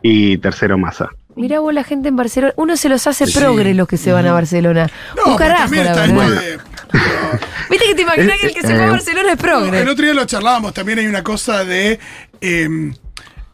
y 0.00 0.38
tercero 0.38 0.78
Massa. 0.78 1.10
Mirá 1.38 1.60
vos 1.60 1.72
la 1.72 1.84
gente 1.84 2.08
en 2.08 2.16
Barcelona. 2.16 2.52
Uno 2.56 2.76
se 2.76 2.88
los 2.88 3.06
hace 3.06 3.26
Sí. 3.26 3.38
progre 3.38 3.72
los 3.74 3.86
que 3.88 3.96
se 3.96 4.12
van 4.12 4.26
a 4.26 4.32
Barcelona. 4.32 4.88
No, 5.16 5.32
Un 5.32 5.36
pero 5.38 5.50
carajo, 5.50 5.62
también 5.64 5.84
la 5.86 5.94
verdad. 5.94 6.40
de- 6.42 6.58
Viste 7.70 7.86
que 7.86 7.94
te 7.94 8.02
imaginas 8.02 8.38
que 8.40 8.46
el 8.48 8.54
que 8.54 8.60
se 8.62 8.68
fue 8.74 8.82
a 8.82 8.86
Eh, 8.86 8.90
Barcelona 8.90 9.32
es 9.32 9.38
progre. 9.38 9.80
El 9.80 9.88
otro 9.88 10.04
día 10.04 10.14
lo 10.14 10.24
charlábamos, 10.24 10.72
también 10.74 10.98
hay 10.98 11.06
una 11.06 11.22
cosa 11.22 11.64
de 11.64 11.98
eh, 12.40 12.68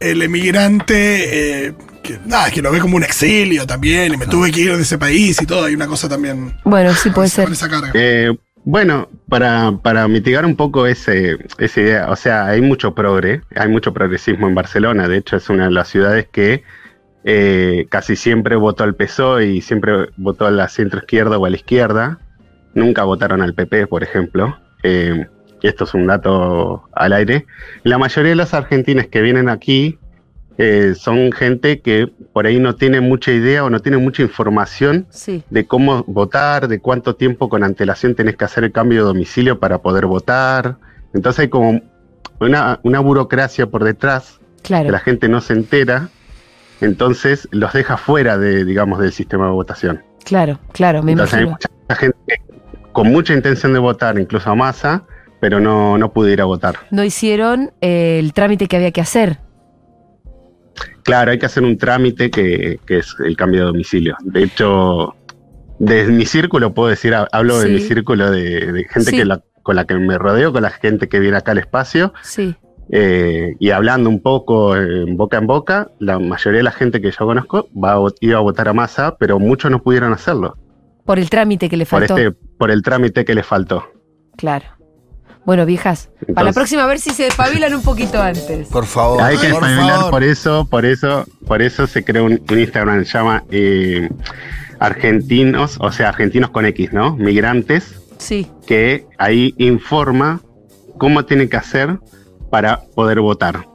el 0.00 0.22
emigrante, 0.22 1.66
eh, 1.66 1.74
que, 2.02 2.18
nada, 2.26 2.50
que 2.50 2.62
lo 2.62 2.70
ve 2.70 2.80
como 2.80 2.96
un 2.96 3.02
exilio 3.04 3.66
también, 3.66 4.14
y 4.14 4.16
me 4.16 4.26
tuve 4.26 4.52
que 4.52 4.60
ir 4.60 4.76
de 4.76 4.82
ese 4.82 4.98
país 4.98 5.40
y 5.40 5.46
todo, 5.46 5.64
hay 5.64 5.74
una 5.74 5.86
cosa 5.86 6.08
también 6.08 6.54
Bueno, 6.64 6.92
sí 6.94 7.10
puede 7.10 7.28
ser. 7.28 7.44
con 7.44 7.52
esa 7.54 7.68
carga. 7.68 7.90
Eh, 7.94 8.36
bueno, 8.64 9.08
para, 9.28 9.72
para 9.82 10.06
mitigar 10.08 10.44
un 10.46 10.56
poco 10.56 10.86
ese, 10.86 11.36
esa 11.58 11.80
idea, 11.80 12.10
o 12.10 12.16
sea, 12.16 12.46
hay 12.46 12.60
mucho 12.60 12.94
progre, 12.94 13.42
hay 13.56 13.68
mucho 13.68 13.92
progresismo 13.92 14.46
en 14.48 14.54
Barcelona, 14.54 15.08
de 15.08 15.18
hecho 15.18 15.36
es 15.36 15.48
una 15.50 15.64
de 15.66 15.70
las 15.72 15.88
ciudades 15.88 16.26
que 16.30 16.62
eh, 17.24 17.86
casi 17.90 18.16
siempre 18.16 18.56
votó 18.56 18.84
al 18.84 18.94
PSOE 18.94 19.46
y 19.46 19.60
siempre 19.60 20.08
votó 20.16 20.46
a 20.46 20.50
la 20.50 20.68
centro 20.68 21.00
izquierda 21.00 21.38
o 21.38 21.46
a 21.46 21.50
la 21.50 21.56
izquierda, 21.56 22.18
nunca 22.74 23.04
votaron 23.04 23.40
al 23.42 23.54
PP, 23.54 23.86
por 23.86 24.02
ejemplo. 24.02 24.56
Eh, 24.82 25.26
esto 25.62 25.84
es 25.84 25.94
un 25.94 26.06
dato 26.06 26.84
al 26.92 27.14
aire. 27.14 27.46
La 27.84 27.96
mayoría 27.96 28.30
de 28.30 28.36
los 28.36 28.52
argentinos 28.52 29.06
que 29.06 29.22
vienen 29.22 29.48
aquí 29.48 29.98
eh, 30.58 30.92
son 30.94 31.32
gente 31.32 31.80
que 31.80 32.12
por 32.34 32.46
ahí 32.46 32.60
no 32.60 32.74
tiene 32.76 33.00
mucha 33.00 33.32
idea 33.32 33.64
o 33.64 33.70
no 33.70 33.80
tiene 33.80 33.96
mucha 33.96 34.22
información 34.22 35.06
Sí. 35.10 35.42
de 35.50 35.66
cómo 35.66 36.04
votar, 36.06 36.68
de 36.68 36.78
cuánto 36.80 37.16
tiempo 37.16 37.48
con 37.48 37.64
antelación 37.64 38.14
tenés 38.14 38.36
que 38.36 38.44
hacer 38.44 38.62
el 38.64 38.72
cambio 38.72 38.98
de 39.00 39.04
domicilio 39.06 39.58
para 39.58 39.78
poder 39.78 40.04
votar. 40.06 40.76
Entonces 41.14 41.40
hay 41.40 41.48
como 41.48 41.80
una, 42.40 42.78
una 42.82 43.00
burocracia 43.00 43.66
por 43.66 43.82
detrás 43.84 44.38
Claro. 44.62 44.84
que 44.86 44.92
la 44.92 45.00
gente 45.00 45.28
no 45.28 45.40
se 45.40 45.54
entera, 45.54 46.08
entonces 46.80 47.48
los 47.52 47.72
deja 47.72 47.96
fuera 47.96 48.38
de, 48.38 48.64
digamos, 48.64 48.98
del 48.98 49.12
sistema 49.12 49.46
de 49.46 49.52
votación. 49.52 50.02
Claro, 50.24 50.58
claro, 50.72 51.02
me 51.02 51.12
entonces 51.12 51.34
hay 51.34 51.44
imagino. 51.44 51.68
mucha 51.88 51.96
gente 52.00 52.16
con 52.92 53.08
mucha 53.10 53.34
intención 53.34 53.72
de 53.72 53.78
votar, 53.80 54.18
incluso 54.18 54.48
a 54.50 54.54
masa, 54.54 55.04
pero 55.40 55.60
no, 55.60 55.98
no 55.98 56.12
a 56.40 56.44
votar. 56.44 56.76
No 56.90 57.02
hicieron 57.04 57.72
eh, 57.80 58.18
el 58.20 58.32
trámite 58.32 58.66
que 58.68 58.76
había 58.76 58.92
que 58.92 59.00
hacer. 59.00 59.38
Claro, 61.02 61.32
hay 61.32 61.38
que 61.38 61.46
hacer 61.46 61.62
un 61.64 61.76
trámite 61.76 62.30
que, 62.30 62.80
que 62.86 62.98
es 62.98 63.14
el 63.24 63.36
cambio 63.36 63.60
de 63.60 63.66
domicilio. 63.66 64.16
De 64.22 64.44
hecho, 64.44 65.14
desde 65.78 66.12
mi 66.12 66.24
círculo, 66.24 66.72
puedo 66.72 66.88
decir, 66.88 67.14
ha- 67.14 67.28
hablo 67.32 67.58
de 67.58 67.68
mi 67.68 67.80
círculo 67.80 68.30
de, 68.30 68.72
de 68.72 68.84
gente 68.84 69.10
Sí. 69.10 69.16
que 69.18 69.24
la- 69.24 69.42
con 69.62 69.76
la 69.76 69.84
que 69.86 69.94
me 69.96 70.16
rodeo, 70.16 70.52
con 70.52 70.62
la 70.62 70.70
gente 70.70 71.08
que 71.08 71.18
viene 71.20 71.36
acá 71.36 71.52
al 71.52 71.58
espacio, 71.58 72.14
Sí. 72.22 72.56
Eh, 72.90 73.54
y 73.58 73.70
hablando 73.70 74.08
un 74.10 74.20
poco 74.20 74.76
eh, 74.76 75.04
boca 75.08 75.38
en 75.38 75.46
boca, 75.46 75.90
la 75.98 76.18
mayoría 76.18 76.58
de 76.58 76.64
la 76.64 76.70
gente 76.72 77.00
que 77.00 77.10
yo 77.10 77.26
conozco 77.26 77.68
va 77.82 77.92
a, 77.94 77.98
vot- 77.98 78.16
iba 78.20 78.38
a 78.38 78.42
votar 78.42 78.68
a 78.68 78.72
masa, 78.72 79.16
pero 79.18 79.38
muchos 79.38 79.70
no 79.70 79.82
pudieron 79.82 80.12
hacerlo 80.12 80.56
Por 81.04 81.18
el 81.18 81.30
trámite 81.30 81.68
que 81.68 81.76
le 81.76 81.86
por, 81.86 82.00
faltó. 82.00 82.16
este, 82.18 82.32
por 82.58 82.70
el 82.70 82.82
trámite 82.82 83.24
que 83.24 83.34
les 83.34 83.46
faltó. 83.46 83.84
Claro. 84.36 84.66
Bueno, 85.46 85.66
viejas, 85.66 86.08
para 86.34 86.46
la 86.46 86.52
próxima 86.54 86.84
a 86.84 86.86
ver 86.86 86.98
si 86.98 87.10
se 87.10 87.24
despabilan 87.24 87.74
un 87.74 87.82
poquito 87.82 88.20
antes. 88.22 88.66
Por 88.68 88.86
favor. 88.86 89.20
Hay 89.20 89.36
que 89.36 89.48
por 89.48 89.62
espabilar 89.62 89.96
favor. 89.96 90.10
por 90.10 90.24
eso, 90.24 90.64
por 90.70 90.84
eso, 90.86 91.24
por 91.46 91.60
eso 91.60 91.86
se 91.86 92.02
creó 92.02 92.24
un, 92.24 92.40
un 92.50 92.58
Instagram, 92.58 93.04
se 93.04 93.12
llama 93.18 93.44
eh, 93.50 94.08
argentinos, 94.80 95.76
o 95.80 95.92
sea, 95.92 96.08
argentinos 96.08 96.50
con 96.50 96.64
X, 96.66 96.92
¿no? 96.92 97.16
Migrantes, 97.16 98.00
Sí. 98.18 98.46
que 98.66 99.06
ahí 99.18 99.54
informa 99.58 100.40
cómo 100.98 101.24
tienen 101.24 101.48
que 101.48 101.56
hacer 101.56 101.98
para 102.54 102.82
poder 102.94 103.18
votar. 103.18 103.66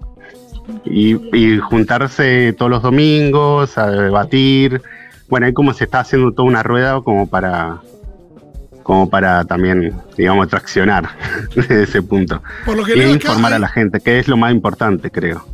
Y, 0.85 1.17
y 1.37 1.57
juntarse 1.57 2.55
todos 2.57 2.71
los 2.71 2.81
domingos 2.81 3.77
a 3.77 3.91
debatir. 3.91 4.81
Bueno, 5.27 5.47
ahí 5.47 5.53
como 5.53 5.73
se 5.73 5.83
está 5.83 5.99
haciendo 5.99 6.31
toda 6.31 6.47
una 6.47 6.63
rueda 6.63 7.01
como 7.01 7.27
para 7.27 7.81
como 8.83 9.09
para 9.09 9.43
también, 9.43 9.93
digamos, 10.15 10.47
traccionar 10.47 11.09
desde 11.55 11.83
ese 11.83 12.01
punto. 12.01 12.41
Por 12.65 12.77
lo 12.77 12.85
que 12.85 12.95
y 12.95 13.01
informar 13.01 13.51
a 13.51 13.59
la 13.59 13.67
gente, 13.67 13.99
que 13.99 14.17
es 14.17 14.29
lo 14.29 14.37
más 14.37 14.53
importante, 14.53 15.11
creo. 15.11 15.45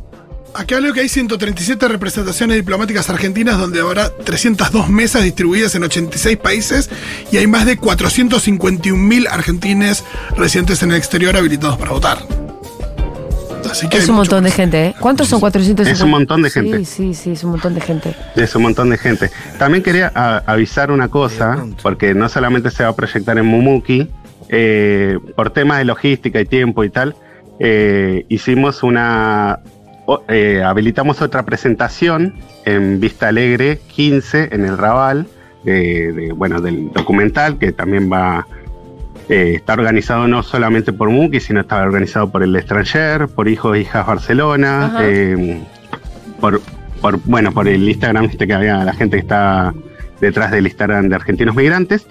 Acá 0.54 0.78
leo 0.78 0.92
que 0.92 1.00
hay 1.00 1.08
137 1.08 1.88
representaciones 1.88 2.56
diplomáticas 2.56 3.10
argentinas 3.10 3.58
donde 3.58 3.80
habrá 3.80 4.08
302 4.08 4.88
mesas 4.88 5.24
distribuidas 5.24 5.74
en 5.74 5.82
86 5.82 6.36
países 6.36 6.90
y 7.32 7.38
hay 7.38 7.48
más 7.48 7.66
de 7.66 7.76
451.000 7.76 9.26
argentines 9.28 10.04
residentes 10.36 10.84
en 10.84 10.92
el 10.92 10.96
exterior 10.96 11.36
habilitados 11.36 11.76
para 11.76 11.90
votar. 11.90 12.45
Así 13.70 13.88
que 13.88 13.96
Es 13.98 14.08
un 14.08 14.14
mucho 14.16 14.22
montón 14.32 14.44
de 14.44 14.50
gente, 14.50 14.86
¿eh? 14.86 14.94
¿Cuántos 15.00 15.28
son 15.28 15.40
450? 15.40 15.90
Es 15.92 16.00
un 16.02 16.10
montón 16.10 16.42
de 16.42 16.50
gente. 16.50 16.78
Sí, 16.78 16.84
sí, 16.84 17.14
sí, 17.14 17.30
es 17.32 17.44
un 17.44 17.50
montón 17.52 17.74
de 17.74 17.80
gente. 17.80 18.14
Es 18.36 18.54
un 18.54 18.62
montón 18.62 18.90
de 18.90 18.98
gente. 18.98 19.30
También 19.58 19.82
quería 19.82 20.10
a- 20.14 20.42
avisar 20.46 20.90
una 20.90 21.08
cosa, 21.08 21.64
porque 21.82 22.14
no 22.14 22.28
solamente 22.28 22.70
se 22.70 22.84
va 22.84 22.90
a 22.90 22.96
proyectar 22.96 23.36
en 23.38 23.46
Mumuki, 23.46 24.08
eh, 24.48 25.18
por 25.34 25.50
temas 25.50 25.78
de 25.78 25.84
logística 25.84 26.40
y 26.40 26.46
tiempo 26.46 26.84
y 26.84 26.90
tal, 26.90 27.16
eh, 27.58 28.24
hicimos 28.28 28.82
una. 28.82 29.60
eh, 30.28 30.62
habilitamos 30.64 31.20
otra 31.20 31.44
presentación 31.44 32.34
en 32.64 33.00
Vista 33.00 33.26
Alegre 33.28 33.80
15 33.88 34.50
en 34.52 34.64
el 34.64 34.78
Raval, 34.78 35.26
de, 35.64 36.12
de- 36.12 36.32
bueno, 36.32 36.60
del 36.60 36.92
documental, 36.92 37.58
que 37.58 37.72
también 37.72 38.10
va. 38.12 38.46
Eh, 39.28 39.54
está 39.56 39.72
organizado 39.72 40.28
no 40.28 40.42
solamente 40.42 40.92
por 40.92 41.10
Muki, 41.10 41.40
sino 41.40 41.60
está 41.60 41.82
organizado 41.82 42.30
por 42.30 42.42
el 42.42 42.54
extranjer, 42.54 43.28
por 43.28 43.48
Hijos 43.48 43.76
e 43.76 43.80
Hijas 43.80 44.06
Barcelona, 44.06 44.98
eh, 45.00 45.60
por, 46.40 46.60
por, 47.00 47.18
bueno, 47.24 47.52
por 47.52 47.66
el 47.66 47.88
Instagram 47.88 48.26
este 48.26 48.46
que 48.46 48.54
había 48.54 48.84
la 48.84 48.92
gente 48.92 49.16
que 49.16 49.22
está 49.22 49.74
detrás 50.20 50.50
del 50.50 50.66
Instagram 50.66 51.08
de 51.08 51.16
Argentinos 51.16 51.56
Migrantes. 51.56 52.06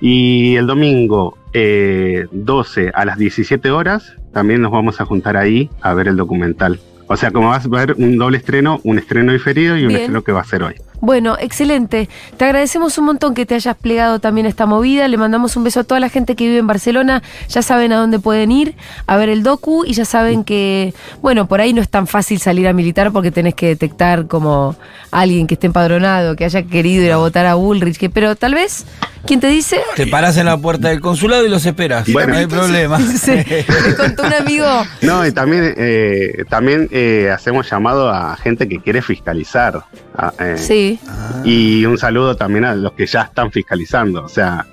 Y 0.00 0.56
el 0.56 0.66
domingo 0.66 1.38
eh, 1.52 2.26
12 2.30 2.90
a 2.92 3.04
las 3.04 3.16
17 3.16 3.70
horas 3.70 4.14
también 4.32 4.60
nos 4.60 4.70
vamos 4.70 5.00
a 5.00 5.06
juntar 5.06 5.36
ahí 5.36 5.70
a 5.80 5.94
ver 5.94 6.08
el 6.08 6.16
documental. 6.16 6.80
O 7.06 7.16
sea, 7.16 7.30
como 7.30 7.48
vas 7.48 7.64
a 7.64 7.68
ver 7.68 7.94
un 7.96 8.18
doble 8.18 8.38
estreno, 8.38 8.80
un 8.82 8.98
estreno 8.98 9.32
diferido 9.32 9.76
y 9.76 9.82
un 9.82 9.88
Bien. 9.88 10.00
estreno 10.00 10.22
que 10.22 10.32
va 10.32 10.40
a 10.40 10.44
ser 10.44 10.64
hoy. 10.64 10.74
Bueno, 11.00 11.36
excelente. 11.38 12.08
Te 12.36 12.44
agradecemos 12.44 12.96
un 12.98 13.04
montón 13.04 13.34
que 13.34 13.44
te 13.44 13.54
hayas 13.54 13.76
plegado 13.76 14.18
también 14.18 14.46
a 14.46 14.48
esta 14.48 14.66
movida. 14.66 15.06
Le 15.08 15.16
mandamos 15.16 15.56
un 15.56 15.64
beso 15.64 15.80
a 15.80 15.84
toda 15.84 16.00
la 16.00 16.08
gente 16.08 16.36
que 16.36 16.46
vive 16.46 16.58
en 16.58 16.66
Barcelona. 16.66 17.22
Ya 17.48 17.62
saben 17.62 17.92
a 17.92 17.98
dónde 17.98 18.18
pueden 18.18 18.50
ir 18.50 18.74
a 19.06 19.16
ver 19.16 19.28
el 19.28 19.42
docu 19.42 19.84
y 19.84 19.92
ya 19.92 20.04
saben 20.04 20.42
que, 20.42 20.94
bueno, 21.20 21.46
por 21.46 21.60
ahí 21.60 21.72
no 21.72 21.82
es 21.82 21.88
tan 21.88 22.06
fácil 22.06 22.40
salir 22.40 22.66
a 22.66 22.72
militar 22.72 23.12
porque 23.12 23.30
tenés 23.30 23.54
que 23.54 23.66
detectar 23.68 24.26
como 24.26 24.74
alguien 25.10 25.46
que 25.46 25.54
esté 25.54 25.66
empadronado, 25.66 26.34
que 26.34 26.44
haya 26.44 26.62
querido 26.62 27.04
ir 27.04 27.12
a 27.12 27.18
votar 27.18 27.46
a 27.46 27.54
Bullrich, 27.54 27.98
que, 27.98 28.08
pero 28.08 28.34
tal 28.34 28.54
vez, 28.54 28.86
¿quién 29.26 29.40
te 29.40 29.48
dice? 29.48 29.80
Te 29.96 30.06
paras 30.06 30.36
en 30.36 30.46
la 30.46 30.56
puerta 30.56 30.88
del 30.88 31.00
consulado 31.00 31.44
y 31.46 31.50
los 31.50 31.66
esperas. 31.66 32.10
Bueno. 32.12 32.32
no 32.34 32.38
hay 32.38 32.46
problema. 32.46 32.98
Me 33.26 33.94
contó 33.96 34.22
un 34.24 34.32
amigo. 34.34 34.66
No, 35.02 35.26
y 35.26 35.32
también, 35.32 35.74
eh, 35.76 36.44
también 36.48 36.88
eh, 36.92 37.30
hacemos 37.34 37.68
llamado 37.70 38.08
a 38.10 38.36
gente 38.36 38.68
que 38.68 38.78
quiere 38.80 39.02
fiscalizar. 39.02 39.82
a- 40.16 40.32
eh, 40.40 40.54
Sí. 40.58 40.98
Y 41.44 41.84
un 41.84 41.98
saludo 41.98 42.36
también 42.36 42.64
a 42.64 42.74
los 42.74 42.92
que 42.92 43.06
ya 43.06 43.22
están 43.22 43.50
fiscalizando. 43.52 44.22
O 44.24 44.28
sea, 44.28 44.64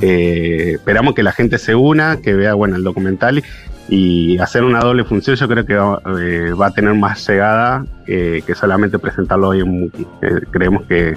eh, 0.00 0.72
esperamos 0.74 1.14
que 1.14 1.22
la 1.22 1.32
gente 1.32 1.58
se 1.58 1.74
una, 1.74 2.18
que 2.20 2.34
vea 2.34 2.54
bueno 2.54 2.76
el 2.76 2.82
documental 2.84 3.42
y 3.88 4.38
hacer 4.38 4.64
una 4.64 4.80
doble 4.80 5.04
función. 5.04 5.36
Yo 5.36 5.46
creo 5.48 5.66
que 5.66 5.74
va, 5.74 6.00
eh, 6.20 6.52
va 6.58 6.66
a 6.66 6.70
tener 6.70 6.94
más 6.94 7.26
llegada 7.28 7.84
eh, 8.06 8.42
que 8.46 8.54
solamente 8.54 8.98
presentarlo 8.98 9.48
hoy 9.48 9.60
en 9.60 9.68
Muki. 9.68 10.06
Eh, 10.22 10.40
creemos 10.50 10.84
que, 10.86 11.14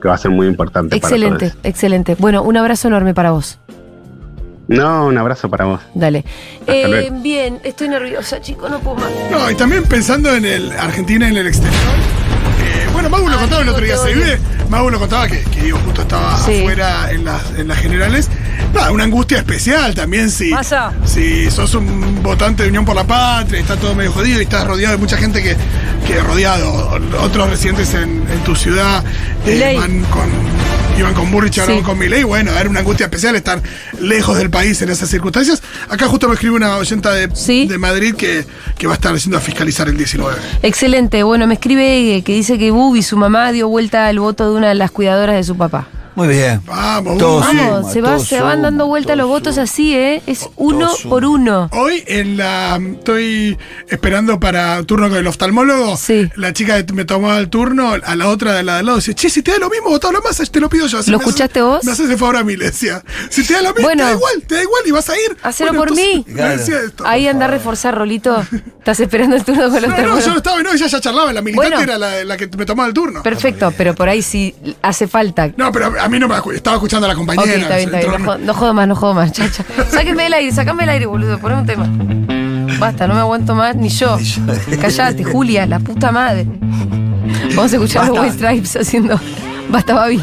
que 0.00 0.08
va 0.08 0.14
a 0.14 0.18
ser 0.18 0.30
muy 0.30 0.46
importante 0.46 0.96
Excelente, 0.96 1.46
para 1.46 1.52
todos. 1.52 1.64
excelente. 1.64 2.16
Bueno, 2.18 2.42
un 2.42 2.56
abrazo 2.56 2.88
enorme 2.88 3.14
para 3.14 3.30
vos. 3.30 3.58
No, 4.68 5.06
un 5.06 5.16
abrazo 5.16 5.48
para 5.48 5.64
vos. 5.64 5.80
Dale. 5.94 6.24
Eh, 6.66 7.10
bien, 7.22 7.60
estoy 7.62 7.88
nerviosa, 7.88 8.40
chico, 8.40 8.68
no 8.68 8.80
puedo 8.80 8.96
más. 8.96 9.10
No, 9.30 9.48
y 9.50 9.54
también 9.54 9.84
pensando 9.84 10.34
en 10.34 10.44
el 10.44 10.72
Argentina 10.72 11.28
en 11.28 11.36
el 11.36 11.46
exterior. 11.46 11.72
eh, 11.74 12.88
bueno, 12.92 13.08
Magu 13.08 13.28
lo 13.28 13.38
contaba 13.38 13.62
el 13.62 13.68
otro 13.68 13.84
día, 13.84 13.96
se 13.96 14.12
vive. 14.12 14.38
Magu 14.68 14.90
lo 14.90 14.98
contaba 14.98 15.28
que, 15.28 15.40
que 15.44 15.60
Diego 15.62 15.78
justo 15.84 16.02
estaba 16.02 16.36
Sí. 16.38 16.62
afuera 16.62 17.12
en 17.12 17.24
las, 17.24 17.54
en 17.56 17.68
las 17.68 17.78
generales. 17.78 18.28
Nada, 18.74 18.90
una 18.90 19.04
angustia 19.04 19.38
especial 19.38 19.94
también 19.94 20.30
si, 20.30 20.50
Pasa. 20.50 20.92
si 21.04 21.48
sos 21.50 21.74
un 21.74 22.20
votante 22.24 22.64
de 22.64 22.68
Unión 22.70 22.84
por 22.84 22.96
la 22.96 23.04
Patria, 23.04 23.60
está 23.60 23.76
todo 23.76 23.94
medio 23.94 24.10
jodido 24.10 24.40
y 24.40 24.42
estás 24.42 24.66
rodeado 24.66 24.94
de 24.96 24.98
mucha 24.98 25.16
gente 25.16 25.42
que, 25.44 25.56
que 26.06 26.20
rodeado, 26.20 26.98
otros 27.20 27.50
residentes 27.50 27.92
en, 27.94 28.24
en 28.30 28.44
tu 28.44 28.54
ciudad 28.54 29.04
eh, 29.46 29.74
van 29.76 30.00
con, 30.04 30.28
iban 30.98 31.14
con 31.14 31.30
Burrich, 31.30 31.58
ahora 31.58 31.72
Sí. 31.72 31.78
van 31.78 31.84
con 31.84 31.98
Milei. 31.98 32.22
Bueno, 32.22 32.52
era 32.52 32.68
una 32.68 32.80
angustia 32.80 33.06
especial 33.06 33.34
estar 33.36 33.60
lejos 34.00 34.36
del 34.38 34.50
país 34.50 34.80
en 34.82 34.90
esas 34.90 35.08
circunstancias. 35.08 35.62
Acá 35.88 36.06
justo 36.06 36.28
me 36.28 36.34
escribe 36.34 36.54
una 36.54 36.76
oyenta 36.76 37.12
de, 37.12 37.26
de 37.28 37.78
Madrid 37.78 38.14
que, 38.14 38.44
que 38.78 38.86
va 38.86 38.92
a 38.94 38.96
estar 38.96 39.14
haciendo 39.14 39.38
a 39.38 39.40
fiscalizar 39.40 39.88
el 39.88 39.96
19. 39.96 40.36
Excelente. 40.62 41.22
Bueno, 41.22 41.46
me 41.46 41.54
escribe 41.54 42.16
eh, 42.16 42.22
que 42.22 42.32
dice 42.34 42.58
que 42.58 42.70
Bubi, 42.70 43.02
su 43.02 43.16
mamá, 43.16 43.50
dio 43.52 43.68
vuelta 43.68 44.06
al 44.06 44.18
voto 44.20 44.50
de 44.50 44.56
una 44.56 44.68
de 44.68 44.74
las 44.76 44.90
cuidadoras 44.90 45.36
de 45.36 45.44
su 45.44 45.56
papá. 45.56 45.88
Muy 46.16 46.28
bien. 46.28 46.62
Vamos, 46.64 47.18
Todo 47.18 47.42
suma, 47.44 47.70
Vamos, 47.70 47.92
se, 47.92 48.00
va, 48.00 48.08
todo 48.16 48.18
se 48.20 48.40
van 48.40 48.56
suma, 48.56 48.62
dando 48.62 48.86
vuelta 48.86 49.14
los 49.16 49.28
votos 49.28 49.58
así, 49.58 49.94
¿eh? 49.94 50.22
Es 50.26 50.48
uno 50.56 50.90
por 51.08 51.24
uno. 51.26 51.68
Hoy 51.72 52.02
en 52.06 52.38
la 52.38 52.80
estoy 52.82 53.58
esperando 53.88 54.40
para 54.40 54.82
turno 54.84 55.08
con 55.10 55.18
el 55.18 55.26
oftalmólogo. 55.26 55.98
La 56.36 56.52
chica 56.54 56.82
me 56.94 57.04
tomaba 57.04 57.38
el 57.38 57.50
turno, 57.50 57.92
a 58.02 58.16
la 58.16 58.28
otra 58.28 58.54
de 58.54 58.62
la 58.62 58.74
de 58.74 58.78
al 58.80 58.86
lado, 58.86 58.96
dice, 58.98 59.14
che, 59.14 59.28
si 59.28 59.42
te 59.42 59.52
da 59.52 59.58
lo 59.58 59.68
mismo, 59.70 59.90
votá 59.90 60.10
lo 60.10 60.20
más, 60.22 60.36
te 60.50 60.58
lo 60.60 60.68
pido 60.70 60.86
yo. 60.86 60.98
Así 60.98 61.10
¿Lo 61.10 61.18
me 61.18 61.24
hace- 61.24 61.30
escuchaste 61.30 61.60
vos? 61.62 61.84
Me 61.84 61.92
haces 61.92 62.08
el 62.10 62.16
favor 62.18 62.36
a 62.36 62.44
mí, 62.44 62.56
le 62.56 62.66
decía. 62.66 63.02
Si 63.28 63.44
te 63.46 63.52
da 63.54 63.60
lo 63.62 63.68
mismo, 63.74 63.82
Bueno. 63.88 64.02
te 64.04 64.08
da 64.10 64.12
igual, 64.16 64.42
te 64.46 64.54
da 64.54 64.62
igual 64.62 64.82
y 64.86 64.90
vas 64.92 65.08
a 65.10 65.14
ir. 65.16 65.36
Hacelo 65.42 65.70
Bueno, 65.74 65.84
por 65.94 65.98
entonces, 65.98 66.68
mí. 66.68 66.74
esto. 66.86 67.06
Ahí 67.06 67.28
anda 67.28 67.44
a 67.44 67.48
reforzar, 67.48 67.94
Rolito. 67.94 68.42
Estás 68.78 69.00
esperando 69.00 69.36
el 69.36 69.44
turno 69.44 69.64
con 69.64 69.72
los 69.74 69.82
No, 69.82 69.88
no, 69.88 69.94
termómetros. 69.96 70.24
yo 70.24 70.30
no 70.32 70.36
estaba, 70.38 70.62
no, 70.62 70.72
ella 70.72 70.86
ya 70.86 71.00
charlaba, 71.00 71.32
la 71.32 71.42
militante 71.42 71.76
Bueno. 71.76 71.82
era 71.82 71.98
la, 71.98 72.24
la 72.24 72.36
que 72.38 72.48
me 72.56 72.64
tomaba 72.64 72.86
el 72.88 72.94
turno. 72.94 73.22
Perfecto, 73.22 73.72
pero 73.76 73.94
por 73.94 74.08
ahí 74.08 74.22
sí 74.22 74.54
hace 74.80 75.06
falta. 75.08 75.50
No, 75.56 75.70
pero 75.72 75.92
a 76.06 76.08
mí 76.08 76.18
no 76.20 76.28
me 76.28 76.36
estaba 76.54 76.76
escuchando 76.76 77.06
a 77.06 77.08
la 77.08 77.14
compañera. 77.16 77.44
Ok, 77.44 77.62
está 77.62 77.76
bien, 77.76 77.94
está 77.94 78.08
bien. 78.08 78.22
No, 78.24 78.38
no 78.38 78.54
jodo 78.54 78.74
más, 78.74 78.88
no 78.88 78.94
jodo 78.94 79.14
más, 79.14 79.32
chacha. 79.32 79.64
Sáquenme 79.90 80.22
del 80.24 80.34
aire, 80.34 80.52
sácame 80.52 80.84
el 80.84 80.90
aire, 80.90 81.06
boludo. 81.06 81.38
Poneme 81.38 81.60
un 81.62 81.66
tema. 81.66 82.76
Basta, 82.78 83.06
no 83.06 83.14
me 83.14 83.20
aguanto 83.20 83.54
más, 83.54 83.74
ni 83.74 83.88
yo. 83.88 84.16
Callate, 84.80 85.24
Julia, 85.24 85.66
la 85.66 85.80
puta 85.80 86.12
madre. 86.12 86.46
Vamos 87.54 87.72
a 87.72 87.76
escuchar 87.76 88.04
a 88.04 88.06
los 88.06 88.16
Basta. 88.16 88.22
White 88.22 88.36
Stripes 88.36 88.76
haciendo 88.76 89.20
Basta, 89.68 89.94
Babi. 89.94 90.22